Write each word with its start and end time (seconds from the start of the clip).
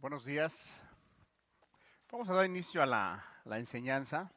Buenos 0.00 0.24
días. 0.24 0.80
Vamos 2.10 2.26
a 2.30 2.32
dar 2.32 2.46
inicio 2.46 2.82
a 2.82 2.86
la, 2.86 3.22
la, 3.44 3.58
enseñanza. 3.58 4.32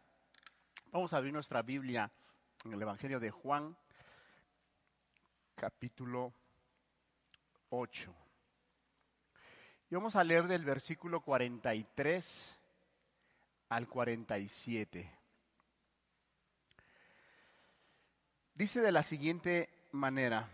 Vamos 0.91 1.13
a 1.13 1.17
abrir 1.17 1.31
nuestra 1.31 1.61
Biblia 1.61 2.11
en 2.65 2.73
el 2.73 2.81
Evangelio 2.81 3.17
de 3.17 3.31
Juan, 3.31 3.73
capítulo 5.55 6.33
8. 7.69 8.13
Y 9.89 9.95
vamos 9.95 10.17
a 10.17 10.23
leer 10.25 10.47
del 10.47 10.65
versículo 10.65 11.21
43 11.21 12.59
al 13.69 13.87
47. 13.87 15.09
Dice 18.53 18.81
de 18.81 18.91
la 18.91 19.03
siguiente 19.03 19.69
manera. 19.93 20.45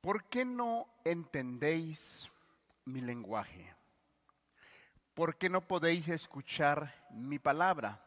¿Por 0.00 0.24
qué 0.24 0.44
no 0.44 0.86
entendéis 1.04 2.30
mi 2.84 3.00
lenguaje? 3.00 3.74
¿Por 5.14 5.36
qué 5.36 5.48
no 5.48 5.66
podéis 5.66 6.08
escuchar 6.08 6.94
mi 7.10 7.38
palabra? 7.38 8.00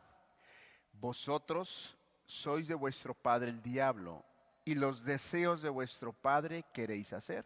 Vosotros 0.94 1.98
sois 2.26 2.68
de 2.68 2.76
vuestro 2.76 3.14
padre 3.14 3.50
el 3.50 3.62
diablo, 3.62 4.24
y 4.64 4.76
los 4.76 5.04
deseos 5.04 5.62
de 5.62 5.70
vuestro 5.70 6.14
padre 6.14 6.64
queréis 6.74 7.14
hacer. 7.14 7.46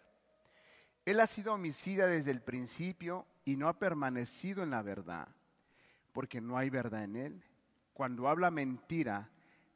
Él 1.05 1.19
ha 1.19 1.27
sido 1.27 1.53
homicida 1.53 2.07
desde 2.07 2.31
el 2.31 2.41
principio 2.41 3.25
y 3.45 3.55
no 3.55 3.69
ha 3.69 3.79
permanecido 3.79 4.63
en 4.63 4.71
la 4.71 4.81
verdad, 4.81 5.27
porque 6.11 6.41
no 6.41 6.57
hay 6.57 6.69
verdad 6.69 7.03
en 7.03 7.15
él. 7.15 7.43
Cuando 7.93 8.27
habla 8.27 8.51
mentira, 8.51 9.29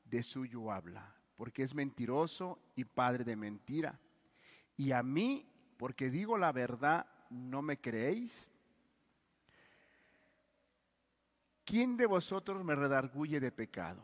de 0.05 0.21
suyo 0.21 0.71
habla, 0.71 1.15
porque 1.37 1.63
es 1.63 1.73
mentiroso 1.73 2.59
y 2.75 2.83
padre 2.83 3.23
de 3.23 3.35
mentira 3.35 3.99
y 4.79 4.93
a 4.93 5.03
mí, 5.03 5.45
porque 5.75 6.09
digo 6.09 6.37
la 6.37 6.53
verdad, 6.53 7.05
no 7.29 7.61
me 7.61 7.81
creéis? 7.81 8.49
¿Quién 11.65 11.97
de 11.97 12.05
vosotros 12.05 12.63
me 12.63 12.75
redarguye 12.75 13.41
de 13.41 13.51
pecado? 13.51 14.01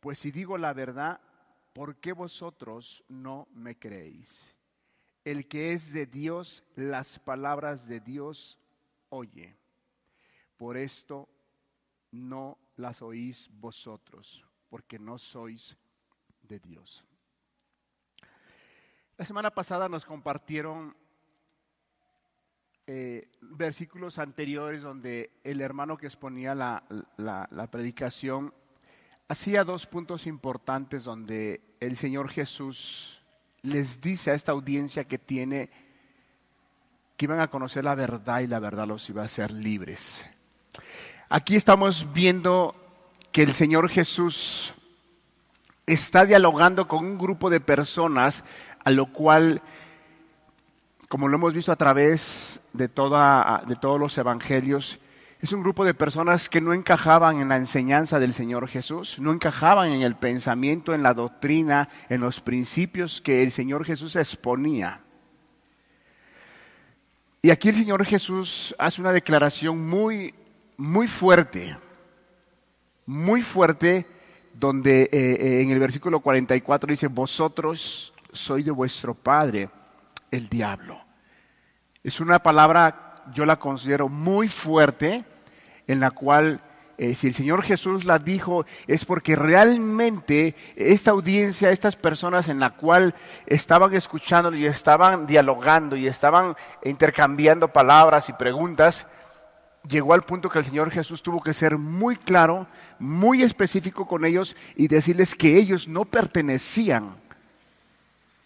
Pues 0.00 0.20
si 0.20 0.30
digo 0.30 0.56
la 0.56 0.72
verdad, 0.72 1.20
¿por 1.74 1.96
qué 1.96 2.14
vosotros 2.14 3.04
no 3.08 3.46
me 3.52 3.78
creéis? 3.78 4.56
El 5.22 5.46
que 5.46 5.74
es 5.74 5.92
de 5.92 6.06
Dios, 6.06 6.64
las 6.74 7.18
palabras 7.18 7.86
de 7.86 8.00
Dios 8.00 8.58
oye. 9.10 9.54
Por 10.56 10.78
esto 10.78 11.28
no 12.10 12.56
las 12.76 13.02
oís 13.02 13.50
vosotros, 13.52 14.42
porque 14.70 14.98
no 14.98 15.18
sois 15.18 15.76
de 16.40 16.58
Dios. 16.58 17.04
La 19.22 19.26
semana 19.26 19.52
pasada 19.52 19.88
nos 19.88 20.04
compartieron 20.04 20.96
eh, 22.88 23.28
versículos 23.40 24.18
anteriores 24.18 24.82
donde 24.82 25.30
el 25.44 25.60
hermano 25.60 25.96
que 25.96 26.06
exponía 26.06 26.56
la, 26.56 26.82
la, 27.18 27.66
predicación 27.70 28.52
hacía 29.28 29.62
dos 29.62 29.86
puntos 29.86 30.26
importantes 30.26 31.04
donde 31.04 31.60
el 31.78 31.96
Señor 31.96 32.30
Jesús 32.30 33.22
les 33.62 34.00
dice 34.00 34.32
a 34.32 34.34
esta 34.34 34.50
audiencia 34.50 35.04
que 35.04 35.18
tiene 35.18 35.70
que 37.16 37.26
iban 37.26 37.38
a 37.38 37.46
conocer 37.46 37.84
la 37.84 37.94
verdad 37.94 38.40
y 38.40 38.48
la 38.48 38.58
verdad 38.58 38.88
los 38.88 39.08
iba 39.08 39.22
a 39.22 39.26
hacer 39.26 39.52
libres. 39.52 40.26
Aquí 41.28 41.54
estamos 41.54 42.12
viendo 42.12 42.74
que 43.30 43.44
el 43.44 43.52
Señor 43.52 43.88
Jesús 43.88 44.74
está 45.86 46.24
dialogando 46.24 46.86
con 46.86 47.04
un 47.04 47.18
grupo 47.18 47.50
de 47.50 47.60
personas 47.60 48.44
a 48.84 48.90
lo 48.90 49.06
cual, 49.06 49.62
como 51.08 51.28
lo 51.28 51.36
hemos 51.36 51.54
visto 51.54 51.72
a 51.72 51.76
través 51.76 52.60
de, 52.72 52.88
toda, 52.88 53.62
de 53.66 53.76
todos 53.76 53.98
los 53.98 54.16
evangelios, 54.18 54.98
es 55.40 55.52
un 55.52 55.62
grupo 55.62 55.84
de 55.84 55.92
personas 55.92 56.48
que 56.48 56.60
no 56.60 56.72
encajaban 56.72 57.40
en 57.40 57.48
la 57.48 57.56
enseñanza 57.56 58.20
del 58.20 58.32
Señor 58.32 58.68
Jesús, 58.68 59.18
no 59.18 59.32
encajaban 59.32 59.90
en 59.90 60.02
el 60.02 60.14
pensamiento, 60.14 60.94
en 60.94 61.02
la 61.02 61.14
doctrina, 61.14 61.88
en 62.08 62.20
los 62.20 62.40
principios 62.40 63.20
que 63.20 63.42
el 63.42 63.50
Señor 63.50 63.84
Jesús 63.84 64.14
exponía. 64.14 65.00
Y 67.42 67.50
aquí 67.50 67.70
el 67.70 67.74
Señor 67.74 68.04
Jesús 68.04 68.72
hace 68.78 69.00
una 69.00 69.12
declaración 69.12 69.84
muy, 69.84 70.32
muy 70.76 71.08
fuerte, 71.08 71.76
muy 73.04 73.42
fuerte, 73.42 74.06
donde 74.54 75.02
eh, 75.02 75.08
eh, 75.12 75.60
en 75.62 75.70
el 75.70 75.80
versículo 75.80 76.20
44 76.20 76.88
dice, 76.88 77.08
vosotros 77.08 78.11
soy 78.32 78.62
de 78.62 78.70
vuestro 78.70 79.14
padre, 79.14 79.70
el 80.30 80.48
diablo. 80.48 81.00
Es 82.02 82.20
una 82.20 82.40
palabra, 82.40 83.14
yo 83.32 83.44
la 83.44 83.58
considero 83.58 84.08
muy 84.08 84.48
fuerte, 84.48 85.24
en 85.86 86.00
la 86.00 86.10
cual 86.10 86.60
eh, 86.98 87.14
si 87.14 87.28
el 87.28 87.34
Señor 87.34 87.62
Jesús 87.62 88.04
la 88.04 88.18
dijo, 88.18 88.66
es 88.86 89.04
porque 89.04 89.36
realmente 89.36 90.54
esta 90.76 91.10
audiencia, 91.10 91.70
estas 91.70 91.96
personas 91.96 92.48
en 92.48 92.60
la 92.60 92.70
cual 92.70 93.14
estaban 93.46 93.94
escuchando 93.94 94.54
y 94.54 94.66
estaban 94.66 95.26
dialogando 95.26 95.96
y 95.96 96.06
estaban 96.06 96.56
intercambiando 96.84 97.68
palabras 97.68 98.28
y 98.28 98.32
preguntas, 98.32 99.06
llegó 99.88 100.14
al 100.14 100.22
punto 100.22 100.48
que 100.48 100.58
el 100.58 100.64
Señor 100.64 100.90
Jesús 100.90 101.22
tuvo 101.22 101.42
que 101.42 101.52
ser 101.52 101.78
muy 101.78 102.16
claro, 102.16 102.66
muy 102.98 103.42
específico 103.42 104.06
con 104.06 104.24
ellos 104.24 104.56
y 104.76 104.88
decirles 104.88 105.34
que 105.34 105.56
ellos 105.56 105.88
no 105.88 106.04
pertenecían 106.04 107.21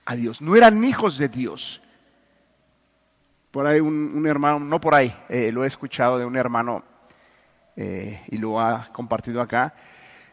a 0.07 0.15
Dios, 0.15 0.41
no 0.41 0.57
eran 0.57 0.83
hijos 0.85 1.19
de 1.19 1.29
Dios. 1.29 1.83
Por 3.51 3.67
ahí 3.67 3.81
un, 3.81 4.27
hermano, 4.27 4.61
no 4.61 4.81
por 4.81 4.95
ahí, 4.95 5.15
eh, 5.29 5.51
lo 5.53 5.65
he 5.65 5.67
escuchado 5.67 6.19
de 6.19 6.25
un 6.25 6.37
hermano 6.37 6.83
eh, 7.77 8.23
y 8.29 8.37
lo 8.39 8.61
ha 8.61 8.89
compartido 8.93 9.41
acá, 9.41 9.75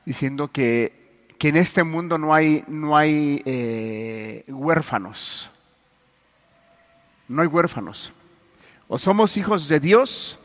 diciendo 0.05 0.49
que, 0.49 1.25
que 1.37 1.49
en 1.49 1.57
este 1.57 1.83
mundo 1.83 2.17
no 2.17 2.33
hay, 2.33 2.63
no 2.67 2.95
hay 2.95 3.41
eh, 3.45 4.45
huérfanos. 4.47 5.51
No 7.27 7.41
hay 7.41 7.47
huérfanos. 7.47 8.13
O 8.87 8.97
somos 8.97 9.37
hijos 9.37 9.67
de 9.67 9.79
Dios 9.79 10.39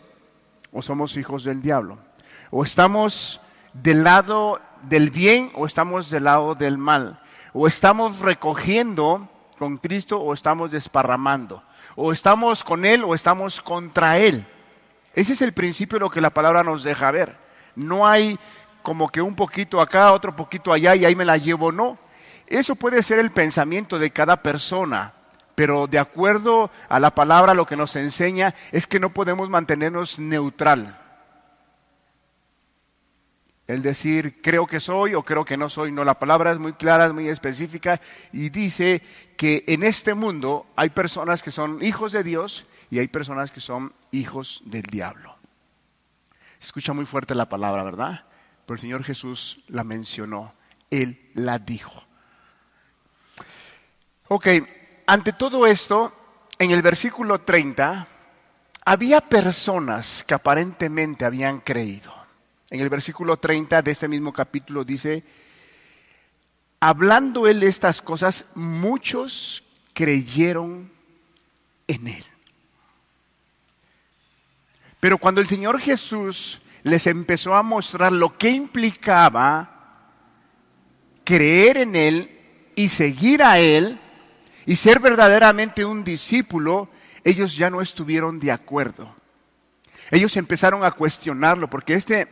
o 0.73 0.83
somos 0.83 1.17
hijos 1.17 1.45
del 1.45 1.61
diablo. 1.61 1.99
O 2.51 2.65
estamos 2.65 3.41
del 3.75 4.05
lado 4.05 4.61
del 4.83 5.11
bien 5.11 5.51
o 5.55 5.67
estamos 5.67 6.11
del 6.11 6.25
lado 6.25 6.55
del 6.55 6.79
mal. 6.79 7.21
O 7.61 7.67
estamos 7.67 8.21
recogiendo 8.21 9.29
con 9.59 9.79
Cristo 9.79 10.21
o 10.21 10.33
estamos 10.33 10.71
desparramando. 10.71 11.61
O 11.97 12.13
estamos 12.13 12.63
con 12.63 12.85
Él 12.85 13.03
o 13.03 13.17
estamos 13.17 13.61
contra 13.61 14.17
Él. 14.17 14.47
Ese 15.13 15.33
es 15.33 15.43
el 15.43 15.53
principio 15.53 15.99
de 15.99 16.05
lo 16.05 16.11
que 16.11 16.21
la 16.21 16.31
palabra 16.31 16.63
nos 16.63 16.85
deja 16.85 17.11
ver. 17.11 17.37
No 17.75 18.07
hay 18.07 18.39
como 18.81 19.09
que 19.09 19.21
un 19.21 19.35
poquito 19.35 19.81
acá, 19.81 20.13
otro 20.13 20.37
poquito 20.37 20.73
allá 20.73 20.95
y 20.95 21.05
ahí 21.05 21.17
me 21.17 21.25
la 21.25 21.37
llevo, 21.37 21.73
no. 21.73 21.99
Eso 22.47 22.77
puede 22.77 23.03
ser 23.03 23.19
el 23.19 23.33
pensamiento 23.33 23.99
de 23.99 24.13
cada 24.13 24.41
persona, 24.41 25.15
pero 25.57 25.89
de 25.89 25.99
acuerdo 25.99 26.71
a 26.89 27.01
la 27.01 27.11
palabra 27.13 27.55
lo 27.55 27.67
que 27.67 27.75
nos 27.75 27.97
enseña 27.97 28.55
es 28.71 28.87
que 28.87 29.01
no 29.01 29.11
podemos 29.11 29.51
mantenernos 29.51 30.21
neutral 30.21 30.97
el 33.69 33.83
decir 33.83 34.41
creo 34.43 34.67
que 34.67 34.81
soy 34.81 35.15
o 35.15 35.23
creo 35.23 35.45
que 35.45 35.59
no 35.59 35.69
soy. 35.69 35.93
No, 35.93 36.03
la 36.03 36.19
palabra 36.19 36.51
es 36.51 36.59
muy 36.59 36.73
clara, 36.73 37.07
es 37.07 37.13
muy 37.13 37.29
específica 37.29 38.01
y 38.33 38.49
dice 38.49 39.03
que 39.37 39.63
en 39.69 39.83
este 39.85 40.15
mundo 40.15 40.67
hay 40.75 40.89
personas 40.89 41.43
que 41.43 41.51
son 41.51 41.85
hijos 41.85 42.13
de 42.13 42.25
Dios 42.25 42.67
y 42.91 42.99
hay 42.99 43.09
personas 43.09 43.53
que 43.53 43.61
son 43.61 43.93
hijos 44.11 44.63
del 44.65 44.83
diablo. 44.83 45.37
Se 46.59 46.67
escucha 46.67 46.95
muy 46.95 47.05
fuerte 47.05 47.35
la 47.35 47.49
palabra, 47.49 47.85
¿verdad? 47.85 48.25
Pero 48.65 48.75
el 48.75 48.81
Señor 48.81 49.05
Jesús 49.05 49.63
la 49.69 49.85
mencionó, 49.85 50.55
Él 50.91 51.31
la 51.35 51.59
dijo. 51.59 52.03
Ok, 54.29 54.47
ante 55.07 55.35
todo 55.35 55.67
esto, 55.67 56.13
en 56.59 56.71
el 56.71 56.81
versículo 56.81 57.43
30, 57.43 58.09
había 58.87 59.21
personas 59.21 60.25
que 60.25 60.35
aparentemente 60.35 61.27
habían 61.27 61.61
creído. 61.61 62.18
En 62.71 62.81
el 62.81 62.89
versículo 62.89 63.39
30 63.39 63.83
de 63.83 63.91
este 63.91 64.09
mismo 64.09 64.33
capítulo 64.33 64.85
dice, 64.85 65.25
hablando 66.81 67.47
él 67.47 67.63
estas 67.63 68.03
cosas, 68.03 68.47
muchos 68.55 69.65
creyeron 69.95 70.91
en 71.87 72.09
él. 72.09 72.25
Pero 75.01 75.19
cuando 75.19 75.41
el 75.41 75.47
Señor 75.47 75.81
Jesús 75.81 76.61
les 76.83 77.07
empezó 77.07 77.55
a 77.55 77.63
mostrar 77.63 78.13
lo 78.13 78.37
que 78.37 78.51
implicaba 78.51 79.79
creer 81.25 81.79
en 81.79 81.95
Él 81.95 82.31
y 82.75 82.89
seguir 82.89 83.43
a 83.43 83.59
Él 83.59 83.99
y 84.67 84.77
ser 84.77 84.99
verdaderamente 85.01 85.85
un 85.85 86.05
discípulo, 86.05 86.89
ellos 87.23 87.57
ya 87.57 87.71
no 87.71 87.81
estuvieron 87.81 88.39
de 88.39 88.51
acuerdo. 88.51 89.15
Ellos 90.11 90.37
empezaron 90.37 90.85
a 90.85 90.91
cuestionarlo 90.93 91.69
porque 91.69 91.95
este 91.95 92.29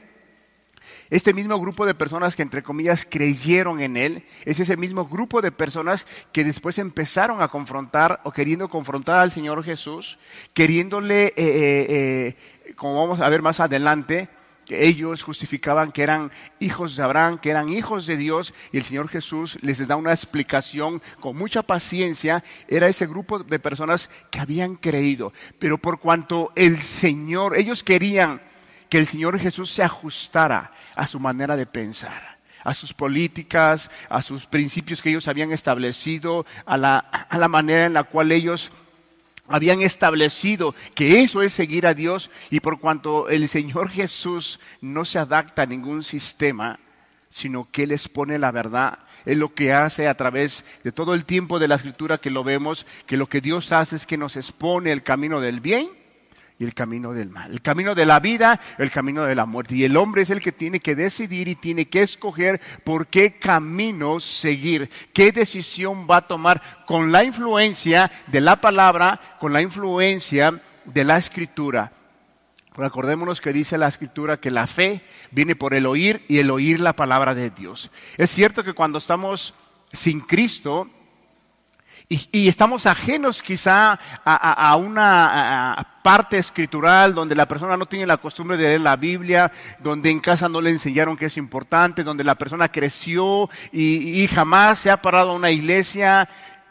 Este 1.09 1.33
mismo 1.33 1.59
grupo 1.61 1.87
de 1.87 1.95
personas 1.95 2.35
que 2.35 2.43
entre 2.43 2.63
comillas 2.63 3.07
creyeron 3.09 3.81
en 3.81 3.97
Él, 3.97 4.25
es 4.45 4.59
ese 4.59 4.77
mismo 4.77 5.07
grupo 5.07 5.41
de 5.41 5.53
personas 5.53 6.07
que 6.33 6.45
después 6.45 6.79
empezaron 6.79 7.43
a 7.43 7.49
confrontar 7.49 8.21
o 8.25 8.33
queriendo 8.33 8.69
confrontar 8.69 9.19
al 9.19 9.31
Señor 9.31 9.63
Jesús, 9.63 10.19
queriéndole, 10.53 11.27
eh, 11.27 11.33
eh, 11.37 12.37
eh, 12.67 12.75
como 12.75 13.01
vamos 13.01 13.21
a 13.21 13.29
ver 13.29 13.41
más 13.41 13.61
adelante, 13.61 14.29
ellos 14.69 15.23
justificaban 15.23 15.93
que 15.93 16.03
eran 16.03 16.33
hijos 16.59 16.97
de 16.97 17.03
Abraham, 17.05 17.39
que 17.39 17.51
eran 17.51 17.69
hijos 17.69 18.07
de 18.07 18.17
Dios, 18.17 18.53
y 18.73 18.79
el 18.79 18.83
Señor 18.83 19.09
Jesús 19.09 19.59
les 19.63 19.87
da 19.87 19.95
una 19.95 20.11
explicación 20.11 21.01
con 21.21 21.37
mucha 21.37 21.63
paciencia. 21.63 22.43
Era 22.67 22.89
ese 22.89 23.07
grupo 23.07 23.39
de 23.39 23.59
personas 23.61 24.11
que 24.31 24.41
habían 24.41 24.75
creído, 24.75 25.33
pero 25.61 25.79
por 25.79 26.01
cuanto 26.01 26.53
el 26.57 26.79
Señor, 26.79 27.57
ellos 27.57 27.85
querían 27.85 28.41
que 28.89 28.99
el 28.99 29.07
Señor 29.07 29.39
Jesús 29.39 29.71
se 29.71 29.83
ajustara 29.83 30.73
a 30.97 31.07
su 31.07 31.21
manera 31.21 31.57
de 31.57 31.67
pensar, 31.67 32.39
a 32.65 32.75
sus 32.75 32.93
políticas, 32.93 33.91
a 34.09 34.23
sus 34.23 34.47
principios 34.47 35.03
que 35.03 35.11
ellos 35.11 35.29
habían 35.29 35.53
establecido, 35.53 36.45
a 36.65 36.77
la, 36.77 36.99
a 36.99 37.39
la 37.39 37.47
manera 37.49 37.87
en 37.87 37.93
la 37.93 38.03
cual 38.03 38.33
ellos 38.33 38.73
habían 39.47 39.83
establecido 39.83 40.75
que 40.95 41.21
eso 41.21 41.43
es 41.43 41.53
seguir 41.53 41.87
a 41.87 41.95
Dios. 41.95 42.31
Y 42.51 42.61
por 42.61 42.81
cuanto 42.81 43.29
el 43.29 43.49
Señor 43.49 43.91
Jesús 43.91 44.59
no 44.81 45.05
se 45.05 45.21
adapta 45.21 45.63
a 45.63 45.67
ningún 45.67 46.03
sistema, 46.03 46.81
sino 47.29 47.69
que 47.71 47.87
les 47.87 48.09
pone 48.09 48.39
la 48.39 48.51
verdad, 48.51 49.01
es 49.27 49.37
lo 49.37 49.55
que 49.55 49.73
hace 49.73 50.09
a 50.09 50.17
través 50.17 50.65
de 50.83 50.93
todo 50.93 51.13
el 51.13 51.25
tiempo 51.25 51.59
de 51.59 51.69
la 51.69 51.75
escritura 51.75 52.19
que 52.19 52.31
lo 52.31 52.45
vemos, 52.45 52.87
que 53.07 53.17
lo 53.17 53.29
que 53.29 53.41
Dios 53.41 53.73
hace 53.73 53.97
es 53.97 54.07
que 54.07 54.17
nos 54.17 54.37
expone 54.37 54.93
el 54.93 55.03
camino 55.03 55.41
del 55.41 55.61
bien 55.61 56.06
y 56.59 56.65
el 56.65 56.73
camino 56.73 57.13
del 57.13 57.29
mal, 57.29 57.53
el 57.53 57.61
camino 57.61 57.95
de 57.95 58.07
la 58.07 58.19
vida, 58.19 58.61
el 58.79 58.91
camino 58.91 59.25
de 59.25 59.35
la 59.35 59.45
muerte. 59.45 59.77
Y 59.77 59.85
el 59.85 59.97
hombre 59.97 60.23
es 60.23 60.31
el 60.31 60.41
que 60.41 60.53
tiene 60.53 60.81
que 60.81 60.95
decidir 60.95 61.49
y 61.49 61.55
tiene 61.55 61.89
que 61.89 62.03
escoger 62.03 62.61
por 62.83 63.09
qué 63.09 63.39
camino 63.39 64.21
seguir, 64.21 64.91
qué 65.13 65.33
decisión 65.33 66.07
va 66.11 66.19
a 66.19 66.27
tomar 66.27 66.63
con 66.87 67.13
la 67.13 67.25
influencia 67.25 68.11
de 68.29 68.41
la 68.41 68.61
palabra, 68.61 69.21
con 69.39 69.53
la 69.53 69.61
influencia 69.61 70.63
de 70.87 71.05
la 71.05 71.19
escritura. 71.19 71.93
Recordémonos 72.75 73.41
que 73.41 73.53
dice 73.53 73.79
la 73.79 73.89
escritura 73.89 74.39
que 74.39 74.51
la 74.51 74.67
fe 74.67 75.03
viene 75.31 75.57
por 75.57 75.75
el 75.75 75.87
oír 75.87 76.25
y 76.29 76.39
el 76.39 76.51
oír 76.51 76.81
la 76.81 76.95
palabra 76.95 77.35
de 77.35 77.51
Dios. 77.51 77.91
Es 78.17 78.31
cierto 78.31 78.65
que 78.65 78.75
cuando 78.75 78.99
estamos 78.99 79.55
sin 79.93 80.21
Cristo, 80.21 80.91
y, 82.09 82.47
estamos 82.47 82.87
ajenos 82.87 83.43
quizá 83.43 83.99
a, 84.25 84.77
una 84.77 85.99
parte 86.05 86.39
escritural 86.39 87.13
donde 87.15 87.35
la 87.35 87.49
persona 87.49 87.77
no 87.77 87.87
tiene 87.87 88.07
la 88.07 88.19
costumbre 88.19 88.57
de 88.57 88.63
leer 88.63 88.81
la 88.81 88.95
Biblia, 88.95 89.51
donde 89.81 90.11
en 90.11 90.21
casa 90.21 90.49
no 90.49 90.61
le 90.61 90.71
enseñaron 90.71 91.17
que 91.17 91.27
es 91.27 91.37
importante, 91.37 92.05
donde 92.05 92.23
la 92.23 92.37
persona 92.37 92.69
creció 92.69 93.51
y, 93.73 94.29
jamás 94.29 94.79
se 94.79 94.91
ha 94.91 95.03
parado 95.03 95.31
a 95.31 95.35
una 95.35 95.51
iglesia 95.51 96.29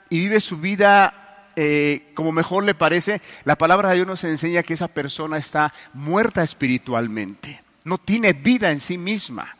y 0.09 0.19
vive 0.19 0.39
su 0.39 0.57
vida 0.57 1.51
eh, 1.57 2.11
como 2.13 2.31
mejor 2.31 2.63
le 2.63 2.73
parece. 2.73 3.21
La 3.43 3.57
palabra 3.57 3.89
de 3.89 3.95
Dios 3.95 4.07
nos 4.07 4.23
enseña 4.23 4.63
que 4.63 4.73
esa 4.73 4.87
persona 4.87 5.37
está 5.37 5.73
muerta 5.93 6.43
espiritualmente, 6.43 7.61
no 7.83 7.97
tiene 7.97 8.31
vida 8.31 8.71
en 8.71 8.79
sí 8.79 8.97
misma. 8.97 9.57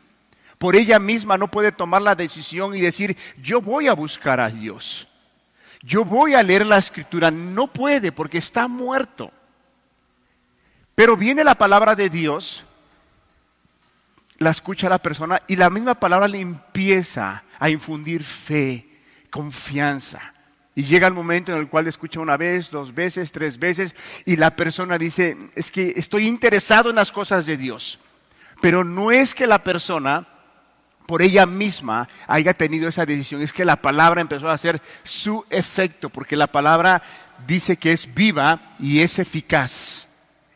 Por 0.58 0.78
ella 0.78 1.00
misma 1.00 1.38
no 1.38 1.52
puede 1.52 1.74
tomar 1.74 2.02
la 2.02 2.16
decisión 2.16 2.78
y 2.78 2.82
decir, 2.82 3.18
yo 3.42 3.60
voy 3.60 3.90
a 3.90 3.94
buscar 3.94 4.40
a 4.40 4.50
Dios 4.50 5.10
yo 5.86 6.04
voy 6.04 6.34
a 6.34 6.42
leer 6.42 6.66
la 6.66 6.78
escritura. 6.78 7.30
No 7.30 7.68
puede 7.68 8.12
porque 8.12 8.40
está 8.40 8.68
muerto. 8.68 9.32
Pero 10.96 11.16
viene 11.16 11.44
la 11.44 11.56
palabra 11.56 11.94
de 11.94 12.10
Dios, 12.10 12.64
la 14.40 14.50
escucha 14.50 14.90
la 14.90 14.98
persona 14.98 15.42
y 15.48 15.56
la 15.56 15.70
misma 15.70 15.96
palabra 15.96 16.28
le 16.28 16.40
empieza 16.40 17.44
a 17.60 17.70
infundir 17.70 18.24
fe, 18.24 18.88
confianza. 19.30 20.34
Y 20.74 20.84
llega 20.84 21.08
el 21.08 21.14
momento 21.14 21.54
en 21.54 21.60
el 21.60 21.70
cual 21.70 21.88
escucha 21.88 22.20
una 22.20 22.36
vez, 22.36 22.72
dos 22.72 22.94
veces, 22.94 23.32
tres 23.32 23.60
veces 23.60 23.96
y 24.26 24.38
la 24.38 24.56
persona 24.56 24.98
dice, 24.98 25.38
es 25.54 25.70
que 25.70 25.94
estoy 25.96 26.28
interesado 26.28 26.90
en 26.90 26.96
las 26.96 27.12
cosas 27.12 27.46
de 27.46 27.58
Dios. 27.58 28.00
Pero 28.62 28.84
no 28.84 29.12
es 29.12 29.36
que 29.36 29.48
la 29.48 29.64
persona 29.64 30.28
por 31.06 31.22
ella 31.22 31.46
misma 31.46 32.08
haya 32.28 32.54
tenido 32.54 32.88
esa 32.88 33.06
decisión. 33.06 33.42
Es 33.42 33.54
que 33.54 33.66
la 33.66 33.82
palabra 33.82 34.22
empezó 34.22 34.50
a 34.50 34.54
hacer 34.54 34.82
su 35.04 35.46
efecto, 35.50 36.10
porque 36.10 36.36
la 36.36 36.48
palabra 36.48 37.02
dice 37.48 37.78
que 37.78 37.92
es 37.92 38.14
viva 38.14 38.76
y 38.80 39.02
es 39.02 39.20
eficaz. 39.20 40.08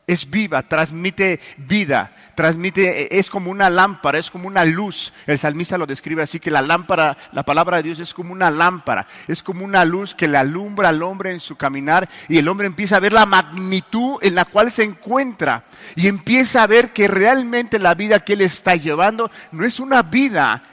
Es 0.08 0.30
viva, 0.30 0.64
transmite 0.64 1.40
vida, 1.58 2.12
transmite, 2.40 3.20
es 3.20 3.30
como 3.30 3.52
una 3.52 3.70
lámpara, 3.70 4.18
es 4.18 4.32
como 4.32 4.48
una 4.48 4.64
luz. 4.64 5.12
El 5.28 5.38
salmista 5.38 5.78
lo 5.78 5.86
describe 5.86 6.24
así, 6.24 6.40
que 6.40 6.50
la 6.50 6.62
lámpara, 6.62 7.18
la 7.34 7.44
palabra 7.44 7.76
de 7.76 7.84
Dios 7.84 8.00
es 8.00 8.14
como 8.14 8.32
una 8.32 8.50
lámpara, 8.50 9.08
es 9.28 9.44
como 9.44 9.66
una 9.66 9.84
luz 9.84 10.16
que 10.16 10.30
le 10.30 10.38
alumbra 10.38 10.88
al 10.88 11.04
hombre 11.04 11.32
en 11.32 11.42
su 11.42 11.58
caminar 11.58 12.08
y 12.30 12.38
el 12.38 12.48
hombre 12.48 12.68
empieza 12.68 12.96
a 12.96 13.02
ver 13.02 13.12
la 13.12 13.26
magnitud 13.26 14.20
en 14.22 14.36
la 14.36 14.46
cual 14.46 14.72
se 14.72 14.84
encuentra 14.84 15.66
y 15.98 16.08
empieza 16.08 16.64
a 16.64 16.68
ver 16.68 16.94
que 16.94 17.10
realmente 17.10 17.78
la 17.78 17.94
vida 17.94 18.22
que 18.22 18.34
él 18.34 18.42
está 18.42 18.78
llevando 18.78 19.30
no 19.52 19.66
es 19.66 19.82
una 19.82 20.02
vida 20.02 20.64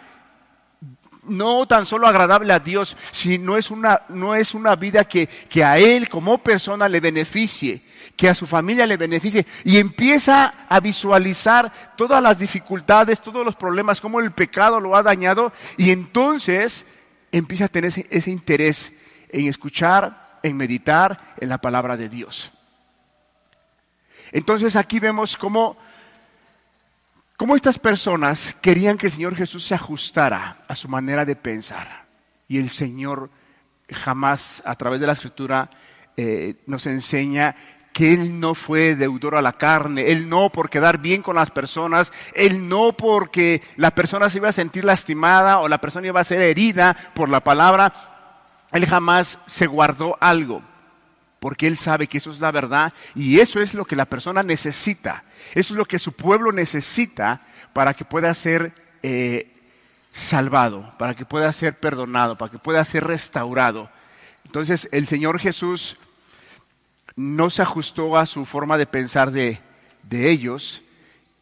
no 1.25 1.67
tan 1.67 1.85
solo 1.85 2.07
agradable 2.07 2.53
a 2.53 2.61
Dios, 2.61 2.97
sino 3.11 3.57
es 3.57 3.73
una, 3.73 4.03
no 4.11 4.37
es 4.37 4.55
una 4.55 4.77
vida 4.77 5.03
que, 5.03 5.27
que 5.27 5.65
a 5.65 5.79
él 5.79 6.09
como 6.09 6.39
persona 6.39 6.89
le 6.89 7.01
beneficie 7.01 7.83
que 8.17 8.29
a 8.29 8.35
su 8.35 8.47
familia 8.47 8.87
le 8.87 8.97
beneficie 8.97 9.47
y 9.65 9.79
empieza 9.79 10.67
a 10.69 10.81
visualizar 10.81 11.95
todas 11.97 12.23
las 12.23 12.39
dificultades, 12.39 13.21
todos 13.21 13.45
los 13.45 13.57
problemas, 13.57 14.01
cómo 14.01 14.21
el 14.21 14.33
pecado 14.33 14.81
lo 14.81 14.97
ha 14.97 15.03
dañado 15.03 15.53
y 15.77 15.91
entonces 15.91 16.87
empieza 17.33 17.67
a 17.67 17.69
tener 17.69 17.93
ese, 18.11 18.31
interés 18.31 18.93
en 19.29 19.47
escuchar, 19.47 20.39
en 20.43 20.57
meditar 20.57 21.35
en 21.39 21.49
la 21.49 21.59
palabra 21.59 21.97
de 21.97 22.09
Dios. 22.09 22.53
Entonces 24.33 24.77
aquí 24.77 24.99
vemos 24.99 25.37
cómo, 25.37 25.77
cómo 27.37 27.57
estas 27.57 27.79
personas 27.79 28.57
querían 28.61 28.97
que 28.99 29.07
el 29.07 29.13
Señor 29.13 29.37
Jesús 29.37 29.65
se 29.65 29.75
ajustara 29.75 30.59
a 30.67 30.75
su 30.75 30.89
manera 30.89 31.25
de 31.25 31.37
pensar 31.37 32.07
y 32.49 32.59
el 32.59 32.71
Señor 32.71 33.31
jamás 33.91 34.63
a 34.65 34.75
través 34.75 35.01
de 35.01 35.07
la 35.07 35.13
escritura 35.13 35.71
eh, 36.17 36.57
nos 36.67 36.87
enseña 36.87 37.55
que 37.97 38.13
Él 38.13 38.39
no 38.39 38.55
fue 38.55 38.95
deudor 38.95 39.37
a 39.37 39.41
la 39.41 39.55
carne, 39.55 40.13
Él 40.13 40.29
no 40.29 40.51
por 40.51 40.69
quedar 40.69 40.99
bien 40.99 41.23
con 41.23 41.37
las 41.37 41.51
personas, 41.51 42.13
Él 42.35 42.69
no 42.69 42.93
porque 42.93 43.63
la 43.77 43.93
persona 43.93 44.29
se 44.29 44.37
iba 44.37 44.51
a 44.51 44.53
sentir 44.53 44.85
lastimada 44.85 45.61
o 45.61 45.69
la 45.69 45.81
persona 45.81 46.07
iba 46.07 46.21
a 46.21 46.25
ser 46.25 46.43
herida 46.43 46.95
por 47.15 47.31
la 47.31 47.41
palabra, 47.41 47.95
Él 48.71 48.85
jamás 48.85 49.39
se 49.47 49.67
guardó 49.67 50.19
algo, 50.21 50.61
porque 51.41 51.67
Él 51.67 51.79
sabe 51.79 52.07
que 52.07 52.19
eso 52.19 52.31
es 52.31 52.39
la 52.39 52.51
verdad 52.51 52.93
y 53.15 53.41
eso 53.41 53.63
es 53.63 53.73
lo 53.73 53.87
que 53.87 53.97
la 53.97 54.05
persona 54.05 54.43
necesita, 54.43 55.25
eso 55.55 55.73
es 55.73 55.79
lo 55.79 55.87
que 55.87 55.99
su 55.99 56.13
pueblo 56.13 56.53
necesita 56.53 57.47
para 57.73 57.95
que 57.95 58.05
pueda 58.05 58.35
ser 58.35 58.75
eh, 59.03 59.55
salvado, 60.13 60.93
para 60.99 61.15
que 61.15 61.25
pueda 61.25 61.51
ser 61.51 61.81
perdonado, 61.81 62.37
para 62.37 62.53
que 62.53 62.59
pueda 62.59 62.85
ser 62.85 63.05
restaurado. 63.05 63.89
Entonces 64.45 64.87
el 64.93 65.07
Señor 65.07 65.41
Jesús 65.41 65.97
no 67.17 67.49
se 67.49 67.63
ajustó 67.63 68.17
a 68.17 68.27
su 68.27 68.45
forma 68.45 68.77
de 68.77 68.87
pensar 68.87 69.33
de, 69.33 69.61
ellos 70.11 70.83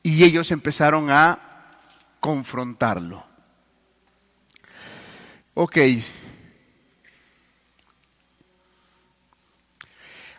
y 0.03 0.25
ellos 0.25 0.51
empezaron 0.51 1.11
a 1.11 1.39
confrontarlo. 2.21 3.25
Ok. 5.53 5.79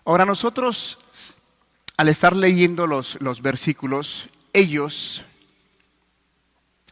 Ahora 0.06 0.26
nosotros, 0.26 1.00
al 1.98 2.10
estar 2.10 2.36
leyendo 2.36 2.88
los, 2.88 3.20
los 3.22 3.42
versículos, 3.42 4.30
ellos 4.54 5.24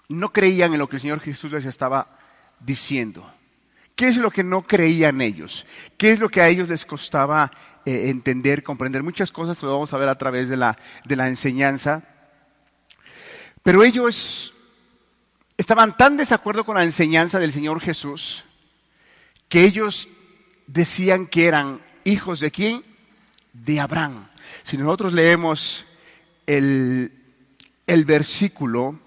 no 0.10 0.32
creían 0.32 0.74
en 0.74 0.80
lo 0.80 0.90
que 0.90 0.98
el 0.98 1.02
Señor 1.02 1.20
Jesús 1.22 1.52
les 1.52 1.66
estaba 1.66 2.20
diciendo. 2.60 3.32
¿Qué 3.96 4.08
es 4.08 4.18
lo 4.18 4.32
que 4.32 4.44
no 4.44 4.64
creían 4.64 5.22
ellos? 5.22 5.66
¿Qué 5.98 6.12
es 6.12 6.20
lo 6.20 6.30
que 6.30 6.42
a 6.42 6.48
ellos 6.48 6.70
les 6.70 6.86
costaba 6.86 7.52
eh, 7.86 8.10
entender, 8.10 8.64
comprender 8.64 9.04
muchas 9.04 9.32
cosas, 9.32 9.62
lo 9.62 9.72
vamos 9.72 9.94
a 9.94 9.98
ver 9.98 10.10
a 10.10 10.18
través 10.18 10.50
de 10.50 10.58
la, 10.58 10.78
de 11.06 11.16
la 11.16 11.28
enseñanza. 11.28 12.04
Pero 13.62 13.84
ellos 13.84 14.54
estaban 15.58 15.96
tan 15.96 16.18
desacuerdo 16.18 16.66
con 16.66 16.76
la 16.76 16.84
enseñanza 16.84 17.40
del 17.40 17.54
Señor 17.54 17.80
Jesús 17.80 18.44
que 19.50 19.64
ellos 19.66 20.10
decían 20.68 21.28
que 21.28 21.48
eran 21.48 21.82
hijos 22.04 22.40
de 22.40 22.52
quién? 22.52 22.84
De 23.54 23.80
Abraham. 23.80 24.28
Si 24.64 24.78
nosotros 24.78 25.14
leemos 25.14 25.86
el, 26.48 27.12
el 27.86 28.06
versículo 28.06 29.00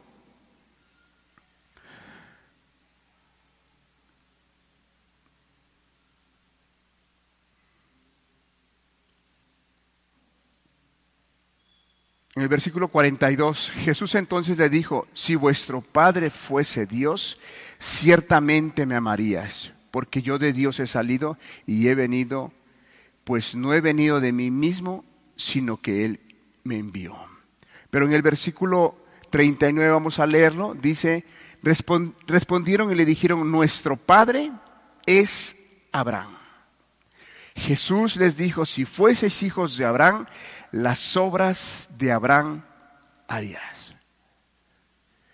En 12.37 12.43
el 12.43 12.49
versículo 12.49 12.88
42, 12.88 13.71
Jesús 13.71 14.14
entonces 14.14 14.59
le 14.59 14.69
dijo, 14.69 15.09
si 15.14 15.37
vuestro 15.37 15.81
Padre 15.81 16.28
fuese 16.28 16.85
Dios, 16.85 17.38
ciertamente 17.78 18.85
me 18.85 18.95
amarías, 18.95 19.73
porque 19.90 20.21
yo 20.21 20.38
de 20.38 20.52
Dios 20.52 20.78
he 20.78 20.87
salido 20.87 21.38
y 21.66 21.88
he 21.88 21.95
venido, 21.95 22.52
pues 23.25 23.55
no 23.55 23.73
he 23.73 23.81
venido 23.81 24.21
de 24.21 24.33
mí 24.33 24.50
mismo, 24.50 25.02
sino 25.35 25.78
que 25.78 26.05
Él 26.05 26.21
me 26.62 26.76
envió. 26.76 27.16
Pero 27.88 28.05
en 28.05 28.12
el 28.12 28.21
versículo 28.21 28.99
39 29.31 29.90
vamos 29.90 30.19
a 30.19 30.26
leerlo, 30.26 30.75
dice, 30.75 31.25
respondieron 31.62 32.93
y 32.93 32.97
le 32.97 33.07
dijeron, 33.07 33.50
nuestro 33.50 33.97
Padre 33.97 34.52
es 35.07 35.57
Abraham. 35.90 36.37
Jesús 37.55 38.16
les 38.16 38.37
dijo, 38.37 38.66
si 38.66 38.85
fueseis 38.85 39.43
hijos 39.43 39.78
de 39.78 39.87
Abraham, 39.87 40.26
las 40.73 41.16
obras 41.16 41.88
de 41.99 42.12
Abraham 42.12 42.64
harías. 43.28 43.94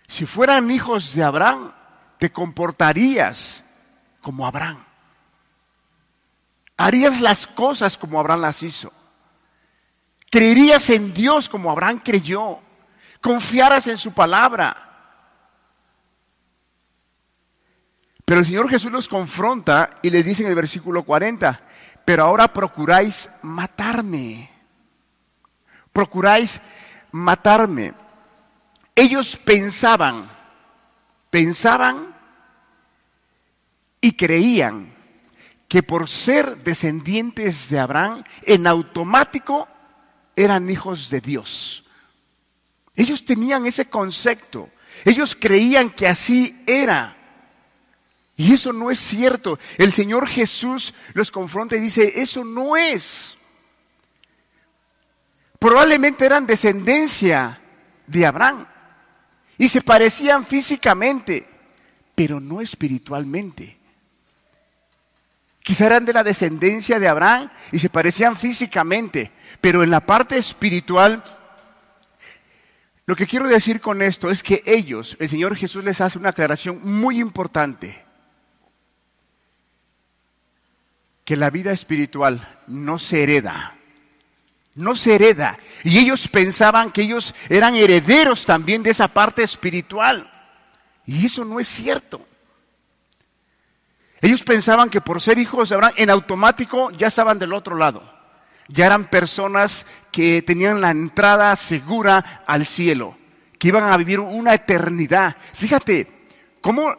Si 0.06 0.26
fueran 0.26 0.70
hijos 0.70 1.14
de 1.14 1.24
Abraham, 1.24 1.72
te 2.18 2.30
comportarías 2.30 3.64
como 4.20 4.46
Abraham. 4.46 4.84
Harías 6.76 7.20
las 7.20 7.46
cosas 7.46 7.96
como 7.96 8.20
Abraham 8.20 8.42
las 8.42 8.62
hizo. 8.62 8.92
Creerías 10.30 10.88
en 10.90 11.12
Dios 11.12 11.48
como 11.48 11.70
Abraham 11.70 12.00
creyó. 12.04 12.58
Confiaras 13.20 13.86
en 13.86 13.98
su 13.98 14.12
palabra. 14.12 14.92
Pero 18.24 18.40
el 18.40 18.46
Señor 18.46 18.68
Jesús 18.68 18.92
los 18.92 19.08
confronta 19.08 19.98
y 20.02 20.10
les 20.10 20.24
dice 20.24 20.42
en 20.42 20.48
el 20.48 20.54
versículo 20.54 21.02
40, 21.02 21.60
pero 22.04 22.24
ahora 22.24 22.52
procuráis 22.52 23.28
matarme. 23.42 24.51
Procuráis 25.92 26.60
matarme. 27.10 27.94
Ellos 28.94 29.36
pensaban, 29.36 30.30
pensaban 31.30 32.14
y 34.00 34.12
creían 34.12 34.94
que 35.68 35.82
por 35.82 36.08
ser 36.08 36.58
descendientes 36.62 37.70
de 37.70 37.78
Abraham, 37.78 38.24
en 38.42 38.66
automático 38.66 39.66
eran 40.36 40.68
hijos 40.68 41.08
de 41.08 41.20
Dios. 41.20 41.84
Ellos 42.94 43.24
tenían 43.24 43.66
ese 43.66 43.86
concepto. 43.88 44.68
Ellos 45.04 45.34
creían 45.34 45.90
que 45.90 46.06
así 46.06 46.62
era. 46.66 47.16
Y 48.36 48.52
eso 48.52 48.72
no 48.72 48.90
es 48.90 48.98
cierto. 48.98 49.58
El 49.78 49.92
Señor 49.92 50.26
Jesús 50.26 50.92
los 51.14 51.30
confronta 51.30 51.76
y 51.76 51.80
dice, 51.80 52.12
eso 52.16 52.44
no 52.44 52.76
es. 52.76 53.38
Probablemente 55.62 56.26
eran 56.26 56.44
descendencia 56.44 57.60
de 58.08 58.26
Abraham 58.26 58.66
y 59.56 59.68
se 59.68 59.80
parecían 59.80 60.44
físicamente, 60.44 61.46
pero 62.16 62.40
no 62.40 62.60
espiritualmente. 62.60 63.78
Quizá 65.62 65.86
eran 65.86 66.04
de 66.04 66.14
la 66.14 66.24
descendencia 66.24 66.98
de 66.98 67.06
Abraham 67.06 67.48
y 67.70 67.78
se 67.78 67.88
parecían 67.88 68.34
físicamente, 68.34 69.30
pero 69.60 69.84
en 69.84 69.90
la 69.90 70.04
parte 70.04 70.36
espiritual, 70.36 71.22
lo 73.06 73.14
que 73.14 73.28
quiero 73.28 73.46
decir 73.46 73.80
con 73.80 74.02
esto 74.02 74.32
es 74.32 74.42
que 74.42 74.64
ellos, 74.66 75.16
el 75.20 75.28
Señor 75.28 75.54
Jesús 75.54 75.84
les 75.84 76.00
hace 76.00 76.18
una 76.18 76.30
aclaración 76.30 76.80
muy 76.82 77.20
importante. 77.20 78.04
que 81.24 81.36
la 81.36 81.50
vida 81.50 81.70
espiritual 81.70 82.58
no 82.66 82.98
se 82.98 83.22
hereda. 83.22 83.76
No 84.74 84.96
se 84.96 85.14
hereda. 85.14 85.58
Y 85.84 85.98
ellos 85.98 86.28
pensaban 86.28 86.90
que 86.90 87.02
ellos 87.02 87.34
eran 87.48 87.76
herederos 87.76 88.46
también 88.46 88.82
de 88.82 88.90
esa 88.90 89.08
parte 89.08 89.42
espiritual. 89.42 90.30
Y 91.06 91.26
eso 91.26 91.44
no 91.44 91.60
es 91.60 91.68
cierto. 91.68 92.26
Ellos 94.20 94.42
pensaban 94.42 94.88
que 94.88 95.00
por 95.00 95.20
ser 95.20 95.38
hijos 95.38 95.68
de 95.68 95.74
Abraham, 95.74 95.94
en 95.96 96.10
automático 96.10 96.90
ya 96.92 97.08
estaban 97.08 97.38
del 97.38 97.52
otro 97.52 97.76
lado. 97.76 98.08
Ya 98.68 98.86
eran 98.86 99.10
personas 99.10 99.84
que 100.10 100.42
tenían 100.42 100.80
la 100.80 100.90
entrada 100.90 101.54
segura 101.56 102.44
al 102.46 102.64
cielo, 102.64 103.18
que 103.58 103.68
iban 103.68 103.84
a 103.84 103.96
vivir 103.96 104.20
una 104.20 104.54
eternidad. 104.54 105.36
Fíjate 105.52 106.28
cómo 106.60 106.96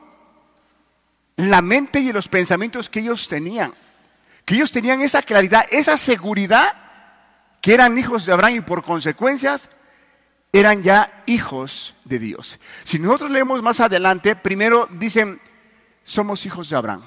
la 1.37 1.61
mente 1.61 1.99
y 1.99 2.11
los 2.11 2.27
pensamientos 2.27 2.89
que 2.89 2.99
ellos 2.99 3.27
tenían 3.27 3.73
que 4.45 4.55
ellos 4.55 4.71
tenían 4.71 5.01
esa 5.01 5.21
claridad, 5.21 5.65
esa 5.71 5.97
seguridad, 5.97 6.73
que 7.63 7.73
eran 7.73 7.97
hijos 7.97 8.25
de 8.25 8.33
Abraham 8.33 8.57
y 8.57 8.61
por 8.61 8.83
consecuencias 8.83 9.69
eran 10.51 10.83
ya 10.83 11.23
hijos 11.27 11.95
de 12.03 12.19
Dios. 12.19 12.59
Si 12.83 12.99
nosotros 12.99 13.31
leemos 13.31 13.61
más 13.61 13.79
adelante, 13.79 14.35
primero 14.35 14.89
dicen, 14.91 15.39
somos 16.03 16.45
hijos 16.45 16.69
de 16.69 16.75
Abraham. 16.75 17.03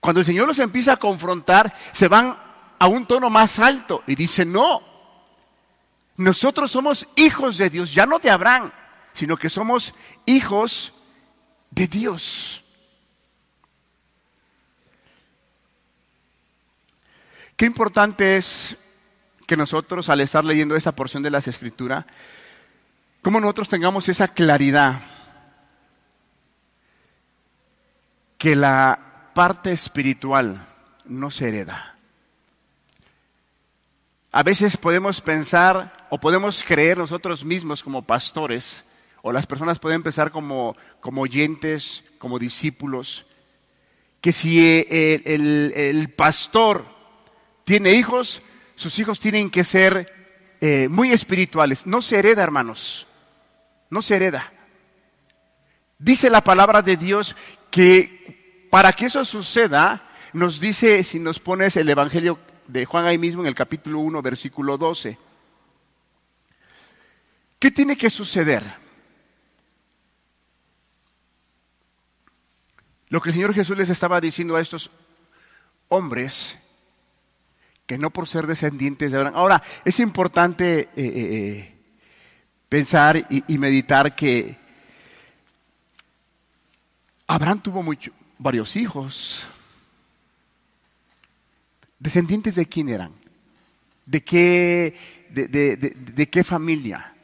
Cuando 0.00 0.18
el 0.18 0.26
Señor 0.26 0.48
los 0.48 0.58
empieza 0.58 0.94
a 0.94 0.96
confrontar, 0.96 1.72
se 1.92 2.08
van 2.08 2.36
a 2.76 2.88
un 2.88 3.06
tono 3.06 3.30
más 3.30 3.60
alto 3.60 4.02
y 4.08 4.16
dicen, 4.16 4.50
no, 4.50 4.82
nosotros 6.16 6.68
somos 6.68 7.06
hijos 7.14 7.58
de 7.58 7.70
Dios, 7.70 7.94
ya 7.94 8.04
no 8.04 8.18
de 8.18 8.30
Abraham, 8.30 8.72
sino 9.12 9.36
que 9.36 9.48
somos 9.48 9.94
hijos 10.26 10.92
de 11.70 11.86
Dios. 11.86 12.61
Qué 17.62 17.66
importante 17.66 18.34
es 18.34 18.76
que 19.46 19.56
nosotros, 19.56 20.08
al 20.08 20.20
estar 20.20 20.44
leyendo 20.44 20.74
esa 20.74 20.96
porción 20.96 21.22
de 21.22 21.30
las 21.30 21.46
Escrituras, 21.46 22.04
como 23.22 23.38
nosotros 23.38 23.68
tengamos 23.68 24.08
esa 24.08 24.26
claridad 24.26 25.00
que 28.36 28.56
la 28.56 29.30
parte 29.32 29.70
espiritual 29.70 30.66
no 31.04 31.30
se 31.30 31.50
hereda. 31.50 31.96
A 34.32 34.42
veces 34.42 34.76
podemos 34.76 35.20
pensar 35.20 36.08
o 36.10 36.18
podemos 36.18 36.64
creer 36.64 36.98
nosotros 36.98 37.44
mismos 37.44 37.84
como 37.84 38.02
pastores, 38.02 38.84
o 39.22 39.30
las 39.30 39.46
personas 39.46 39.78
pueden 39.78 40.02
pensar 40.02 40.32
como, 40.32 40.76
como 40.98 41.22
oyentes, 41.22 42.02
como 42.18 42.40
discípulos, 42.40 43.24
que 44.20 44.32
si 44.32 44.84
el 44.90 46.12
pastor 46.16 46.91
tiene 47.72 47.92
hijos, 47.92 48.42
sus 48.74 48.98
hijos 48.98 49.18
tienen 49.18 49.48
que 49.48 49.64
ser 49.64 50.12
eh, 50.60 50.88
muy 50.90 51.10
espirituales. 51.10 51.86
No 51.86 52.02
se 52.02 52.18
hereda, 52.18 52.42
hermanos. 52.42 53.06
No 53.88 54.02
se 54.02 54.14
hereda. 54.14 54.52
Dice 55.98 56.28
la 56.28 56.44
palabra 56.44 56.82
de 56.82 56.98
Dios 56.98 57.34
que 57.70 58.68
para 58.70 58.92
que 58.92 59.06
eso 59.06 59.24
suceda, 59.24 60.06
nos 60.34 60.60
dice, 60.60 61.02
si 61.02 61.18
nos 61.18 61.38
pones 61.38 61.74
el 61.76 61.88
Evangelio 61.88 62.38
de 62.66 62.84
Juan 62.84 63.06
ahí 63.06 63.16
mismo 63.16 63.40
en 63.40 63.48
el 63.48 63.54
capítulo 63.54 64.00
1, 64.00 64.20
versículo 64.20 64.76
12. 64.76 65.16
¿Qué 67.58 67.70
tiene 67.70 67.96
que 67.96 68.10
suceder? 68.10 68.70
Lo 73.08 73.22
que 73.22 73.30
el 73.30 73.34
Señor 73.34 73.54
Jesús 73.54 73.78
les 73.78 73.88
estaba 73.88 74.20
diciendo 74.20 74.56
a 74.56 74.60
estos 74.60 74.90
hombres 75.88 76.58
no 77.98 78.10
por 78.10 78.28
ser 78.28 78.46
descendientes 78.46 79.10
de 79.10 79.18
Abraham. 79.18 79.36
Ahora, 79.36 79.62
es 79.84 79.98
importante 80.00 80.80
eh, 80.80 80.88
eh, 80.96 81.12
eh, 81.14 81.74
pensar 82.68 83.26
y, 83.28 83.58
meditar 83.58 84.14
que 84.14 84.56
Abraham 87.26 87.60
tuvo 87.60 87.84
varios 88.38 88.76
hijos. 88.76 89.46
¿Descendientes 91.98 92.54
de 92.56 92.66
quién 92.66 92.88
eran? 92.88 93.12
¿De 94.04 94.22
qué, 94.22 94.96
de, 95.30 96.28
qué 96.30 96.44
familia? 96.44 97.14